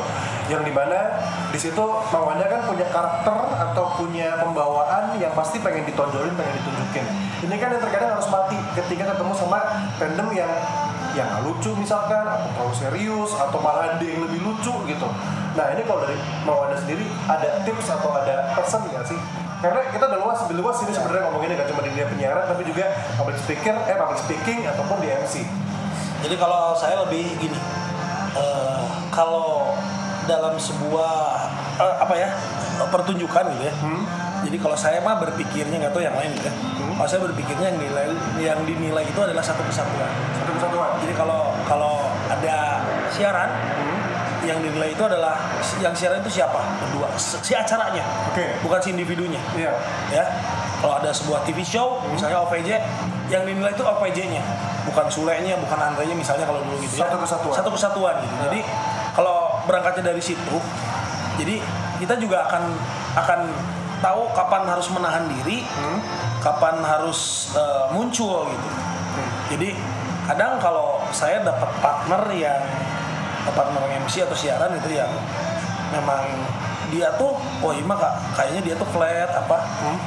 [0.48, 1.20] yang di mana
[1.52, 6.54] di situ Mang Wanda kan punya karakter atau punya pembawaan yang pasti pengen ditonjolin pengen
[6.64, 7.04] ditunjukin
[7.44, 9.60] ini kan yang terkadang harus mati ketika ketemu sama
[10.00, 10.48] tandem yang
[11.18, 15.08] yang nggak lucu misalkan atau terlalu serius atau malah ada yang lebih lucu gitu.
[15.58, 16.14] Nah ini kalau dari
[16.46, 19.18] Mang Wanda sendiri ada tips atau ada pesan nggak sih?
[19.58, 22.62] Karena kita udah luas lebih luas ini sebenarnya ngomonginnya gak cuma di dunia penyiaran tapi
[22.62, 25.42] juga public speaker eh public speaking ataupun di MC
[26.22, 27.58] Jadi kalau saya lebih gini,
[28.38, 29.74] eh, kalau
[30.30, 31.14] dalam sebuah
[31.82, 32.30] eh, apa ya
[32.86, 33.74] pertunjukan gitu ya.
[34.46, 36.54] Jadi kalau saya mah berpikirnya nggak tahu yang lain gitu ya.
[36.98, 38.06] Kalau saya berpikirnya yang nilai
[38.42, 40.10] yang dinilai itu adalah satu kesatuan.
[40.34, 43.50] satu kesatuan Jadi kalau kalau ada siaran
[44.46, 45.36] yang dinilai itu adalah
[45.82, 46.58] yang siaran itu siapa?
[46.80, 47.10] Berdua.
[47.18, 48.04] Si acaranya.
[48.32, 48.56] Oke.
[48.62, 49.40] Bukan si individunya.
[49.54, 49.72] Iya.
[50.14, 50.24] Ya.
[50.78, 52.70] Kalau ada sebuah TV show, misalnya OVJ,
[53.34, 54.38] yang dinilai itu OVJ-nya,
[54.86, 57.10] bukan Sule-nya, bukan Andre-nya misalnya kalau dulu gitu ya.
[57.10, 57.54] Satu kesatuan.
[57.58, 58.34] Satu kesatuan gitu.
[58.46, 58.60] Jadi
[59.18, 60.56] kalau berangkatnya dari situ,
[61.34, 61.58] jadi
[61.98, 62.62] kita juga akan
[63.18, 63.40] akan
[63.98, 65.66] tahu kapan harus menahan diri,
[66.42, 68.68] kapan harus eh, muncul gitu.
[69.56, 69.68] Jadi
[70.28, 72.60] kadang kalau saya dapat partner yang
[73.56, 75.08] partner MC atau siaran itu yang
[75.88, 76.20] memang
[76.88, 79.56] dia tuh oh iya kak kayaknya dia tuh flat apa.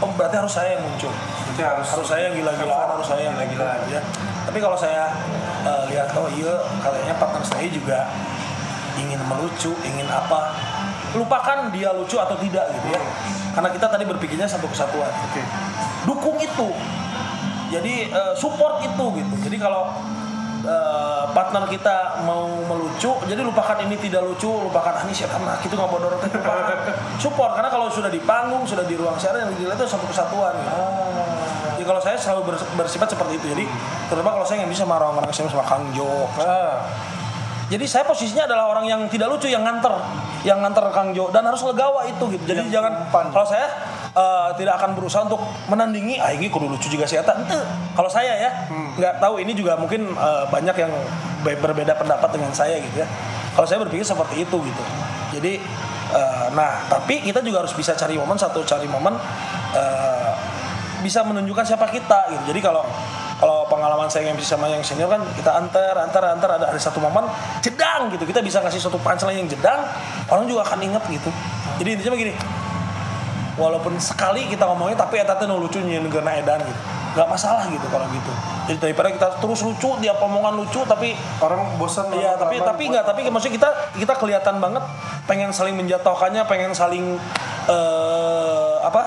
[0.01, 1.09] Oh berarti harus saya yang muncul.
[1.11, 3.79] Berarti harus harus saya yang gila-gilaan harus saya yang Gila-gilaan.
[3.85, 4.01] gila ya.
[4.45, 5.09] Tapi kalau saya
[5.65, 8.09] eh, lihat oh iya kayaknya partner saya juga
[8.99, 10.51] ingin melucu ingin apa
[11.13, 13.01] lupakan dia lucu atau tidak gitu ya.
[13.51, 15.11] Karena kita tadi berpikirnya satu kesatuan.
[15.11, 15.41] Oke.
[16.01, 16.69] dukung itu.
[17.71, 19.35] Jadi eh, support itu gitu.
[19.47, 19.91] Jadi kalau
[20.63, 25.39] eh, partner kita mau melucu jadi lupakan ini tidak lucu lupakan ah, ini siapa?
[25.39, 25.89] Nah itu nggak
[26.21, 26.77] teh, lupakan
[27.23, 27.51] support.
[27.55, 30.75] Karena kalau sudah di panggung sudah di ruang siaran yang dilihat itu satu kesatuan gitu.
[31.79, 33.45] jadi kalau saya selalu bers- bersifat seperti itu.
[33.51, 33.65] Jadi
[34.07, 36.85] terutama kalau saya nggak bisa sama orang-orang SMA sama Kang Jo Ah,
[37.71, 39.95] jadi saya posisinya adalah orang yang tidak lucu, yang nganter,
[40.43, 42.43] yang nganter Kang Jo dan harus legawa itu gitu.
[42.43, 43.31] Jadi Yang jangan umpan.
[43.31, 43.63] kalau saya
[44.11, 45.39] eh, tidak akan berusaha untuk
[45.71, 47.31] menandingi, ah ini kudu lucu juga sih Eta.
[47.95, 48.67] Kalau saya ya,
[48.99, 50.91] nggak tahu ini juga mungkin eh, banyak yang
[51.47, 53.07] be- berbeda pendapat dengan saya gitu ya.
[53.55, 54.83] Kalau saya berpikir seperti itu gitu.
[55.39, 55.63] Jadi
[56.11, 59.15] eh, nah, tapi kita juga harus bisa cari momen satu cari momen
[59.71, 60.31] eh,
[61.07, 62.51] bisa menunjukkan siapa kita gitu.
[62.51, 62.83] Jadi kalau
[63.41, 67.01] kalau pengalaman saya MC sama yang senior kan kita antar antar antar ada ada satu
[67.01, 67.25] momen
[67.65, 68.21] jedang gitu.
[68.29, 69.81] Kita bisa ngasih satu punchline yang jedang
[70.29, 71.33] orang juga akan inget gitu.
[71.81, 72.33] Jadi intinya begini
[73.57, 76.81] walaupun sekali kita ngomongin tapi etatnya no lucu negara edan gitu.
[77.11, 78.31] Nggak masalah gitu kalau gitu.
[78.69, 83.03] Jadi daripada kita terus lucu dia omongan lucu tapi Orang bosan Iya, tapi tapi enggak,
[83.09, 83.69] tapi maksudnya kita
[83.99, 84.85] kita kelihatan banget
[85.25, 87.17] pengen saling menjatuhkannya, pengen saling
[87.67, 89.01] eh apa?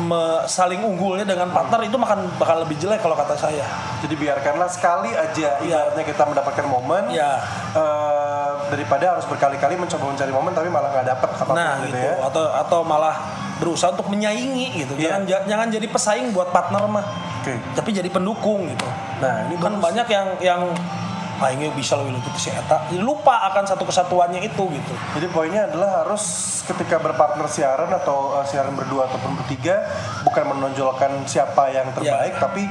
[0.00, 3.66] Me- saling unggulnya dengan partner itu makan bakal lebih jelek kalau kata saya.
[3.98, 5.90] Jadi biarkanlah sekali aja Iya.
[5.90, 7.30] ibaratnya kita mendapatkan momen Iya.
[7.74, 11.92] eh, daripada harus berkali-kali mencoba mencari momen tapi malah nggak dapet apa pun Nah, gitu,
[11.92, 11.98] gitu.
[11.98, 12.14] ya.
[12.22, 13.16] Atau atau malah
[13.58, 14.92] berusaha untuk menyaingi gitu.
[14.94, 15.02] Iya.
[15.10, 17.04] Jangan ja- jangan jadi pesaing buat partner mah.
[17.40, 17.54] Oke.
[17.74, 18.86] Tapi jadi pendukung gitu.
[19.18, 19.82] Nah, ini Kan bagus.
[19.82, 20.62] banyak yang yang
[21.48, 22.90] ini bisa lebih lebih si eta.
[22.98, 24.92] Lupa akan satu kesatuannya itu gitu.
[25.14, 26.22] Jadi poinnya adalah harus
[26.66, 29.86] ketika berpartner siaran atau eh, siaran berdua ataupun bertiga
[30.22, 32.42] bukan menonjolkan siapa yang terbaik Iya.
[32.42, 32.62] tapi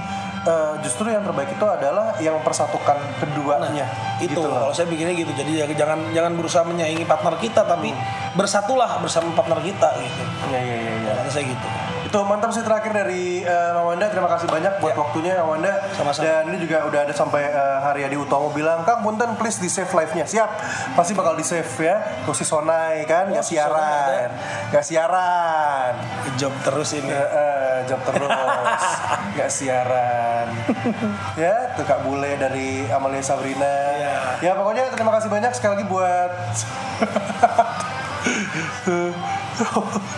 [0.43, 3.87] eh, justru yang terbaik itu adalah yang mempersatukan keduanya.
[4.17, 7.93] itu Gitu kalau saya pikirnya gitu jadi ya jangan jangan berusaha menyaingi partner kita tapi
[8.33, 10.93] bersatulah bersama partner kita gitu Iya iya iya.
[10.99, 11.11] iya.
[11.17, 11.67] Kalau saya gitu
[12.07, 14.07] Itu mantap sih terakhir dari eh, Mawanda.
[14.07, 14.99] Terima kasih banyak buat Ya.
[15.03, 15.73] waktunya Mawanda.
[15.91, 16.23] Sama-sama.
[16.23, 19.91] Dan ini juga udah ada sampai eh, Haryadi Utomo bilang, Kang Punten please di save
[19.91, 20.23] live-nya.
[20.23, 20.49] Siap.
[20.95, 21.99] Pasti bakal di save ya.
[22.23, 24.29] Tuh si Sonai kan, Oh, nggak si Sonai siaran.
[24.71, 25.93] Nggak siaran.
[26.39, 28.29] job terus ini Eh, eh, job terus.
[29.35, 30.47] Nggak siaran.
[31.43, 33.75] ya, tuh Kak Bule dari Amalia Sabrina.
[33.91, 34.15] Iya.
[34.39, 36.31] Ya pokoknya terima kasih banyak sekali lagi buat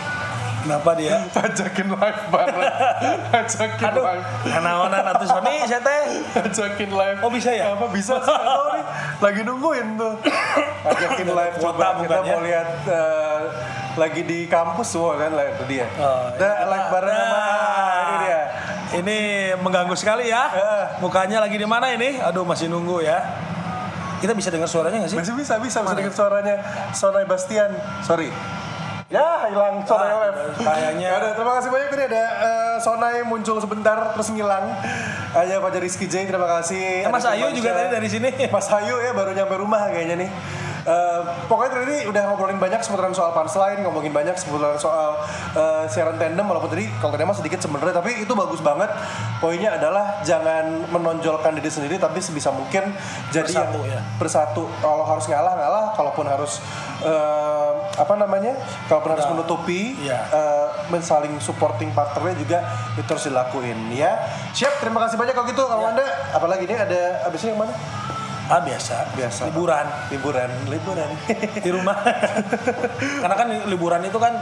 [0.69, 1.17] kenapa dia?
[1.49, 2.61] Ajakin live bareng.
[3.33, 4.25] ajakin aduh live.
[4.61, 6.01] naonan atuh Sony saya teh
[6.45, 7.17] ajakin live.
[7.25, 7.73] Oh, bisa ya?
[7.73, 8.29] apa bisa sih?
[8.29, 8.83] Tahu nih.
[9.17, 10.13] Lagi nungguin tuh.
[10.85, 13.39] Ajakin live coba kita mau lihat eh,
[13.97, 15.89] lagi di kampus semua kan itu dia.
[15.97, 18.39] Oh, Nah, ini live bareng sama Nah, ini dia.
[19.01, 19.17] ini
[19.57, 20.43] mengganggu sekali ya.
[20.53, 20.85] Eh.
[21.01, 22.21] mukanya lagi di mana ini?
[22.21, 23.17] Aduh masih nunggu ya.
[24.21, 25.17] Kita bisa dengar suaranya nggak sih?
[25.17, 26.55] Masih bisa bisa bisa dengar suaranya.
[26.93, 27.73] Sonai Bastian.
[28.05, 28.29] Sorry
[29.09, 30.39] ya hilang Sonai Ah, live.
[30.55, 31.07] kayaknya.
[31.07, 31.87] Ya udah, terima kasih banyak.
[31.89, 34.65] Tadi ada eh, Sonai muncul sebentar terus ngilang.
[35.29, 37.05] Aja Fajar Rizky J terima kasih.
[37.05, 38.29] Eh, Mas Ada Ayu juga tadi dari sini.
[38.47, 40.29] Mas Hayu ya baru nyampe rumah kayaknya nih.
[40.89, 45.21] Eh, pokoknya tadi udah ngobrolin banyak seputaran soal punchline, ngomongin banyak seputaran soal
[45.53, 48.89] eh, siaran tandem walaupun tadi kalau tadi mah sedikit sebenarnya tapi itu bagus banget.
[49.37, 52.89] Poinnya adalah jangan menonjolkan diri sendiri tapi sebisa mungkin
[53.29, 54.01] jadi Bersatu, yang ya.
[54.17, 54.63] bersatu.
[54.79, 56.57] Kalau harus ngalah ngalah, kalaupun harus
[56.99, 58.57] eh, apa namanya?
[58.87, 60.25] Kalaupun harus menutupi Iya.
[60.25, 62.57] eh, men- saling supporting partnernya juga
[62.95, 64.17] itu harus dilakuin ya.
[64.51, 65.61] Siap, terima kasih banyak kalau gitu.
[65.61, 65.91] Kalau Iya.
[65.93, 67.73] Anda apalagi ini ada abisnya yang mana?
[68.49, 69.13] Ah biasa.
[69.13, 69.41] Biasa.
[69.53, 69.85] liburan.
[70.09, 70.49] Liburan.
[70.65, 71.09] Liburan.
[71.61, 71.97] Di rumah.
[73.21, 74.33] Karena kan liburan itu kan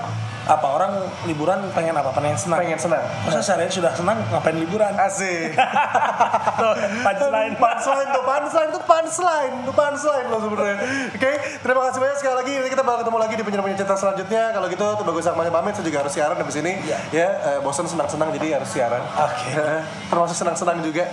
[0.47, 0.91] apa orang
[1.27, 2.15] liburan pengen apa?
[2.15, 2.59] Pengen senang?
[2.63, 3.03] Pengen senang.
[3.27, 4.95] Masa seharian sudah senang ngapain liburan?
[4.95, 5.53] Asik.
[7.05, 7.53] Punchline.
[7.59, 10.77] Punchline tuh punchline tuh punchline tuh punchline loh sebenarnya.
[11.11, 12.53] Oke terima kasih banyak sekali lagi.
[12.57, 14.43] Nanti kita bakal ketemu lagi di penyiaran cerita selanjutnya.
[14.55, 16.73] Kalau gitu tuh bagus sama pamit saya juga harus siaran habis ini.
[16.87, 16.97] Iya.
[17.11, 19.03] ya eh, bosan senang senang jadi harus siaran.
[19.03, 19.51] Oke.
[20.11, 21.03] termasuk senang senang juga.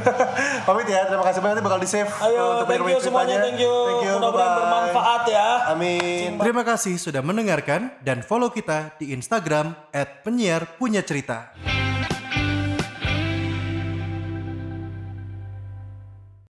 [0.68, 1.52] Pamit ya terima kasih banyak.
[1.54, 5.48] Nanti bakal di save ayo thank you semuanya thank you, thank you mudah-mudahan bermanfaat ya.
[5.70, 6.28] Amin.
[6.40, 9.92] Terima kasih sudah mendengarkan dan follow kita di Instagram
[10.24, 11.52] @penyiar punya cerita.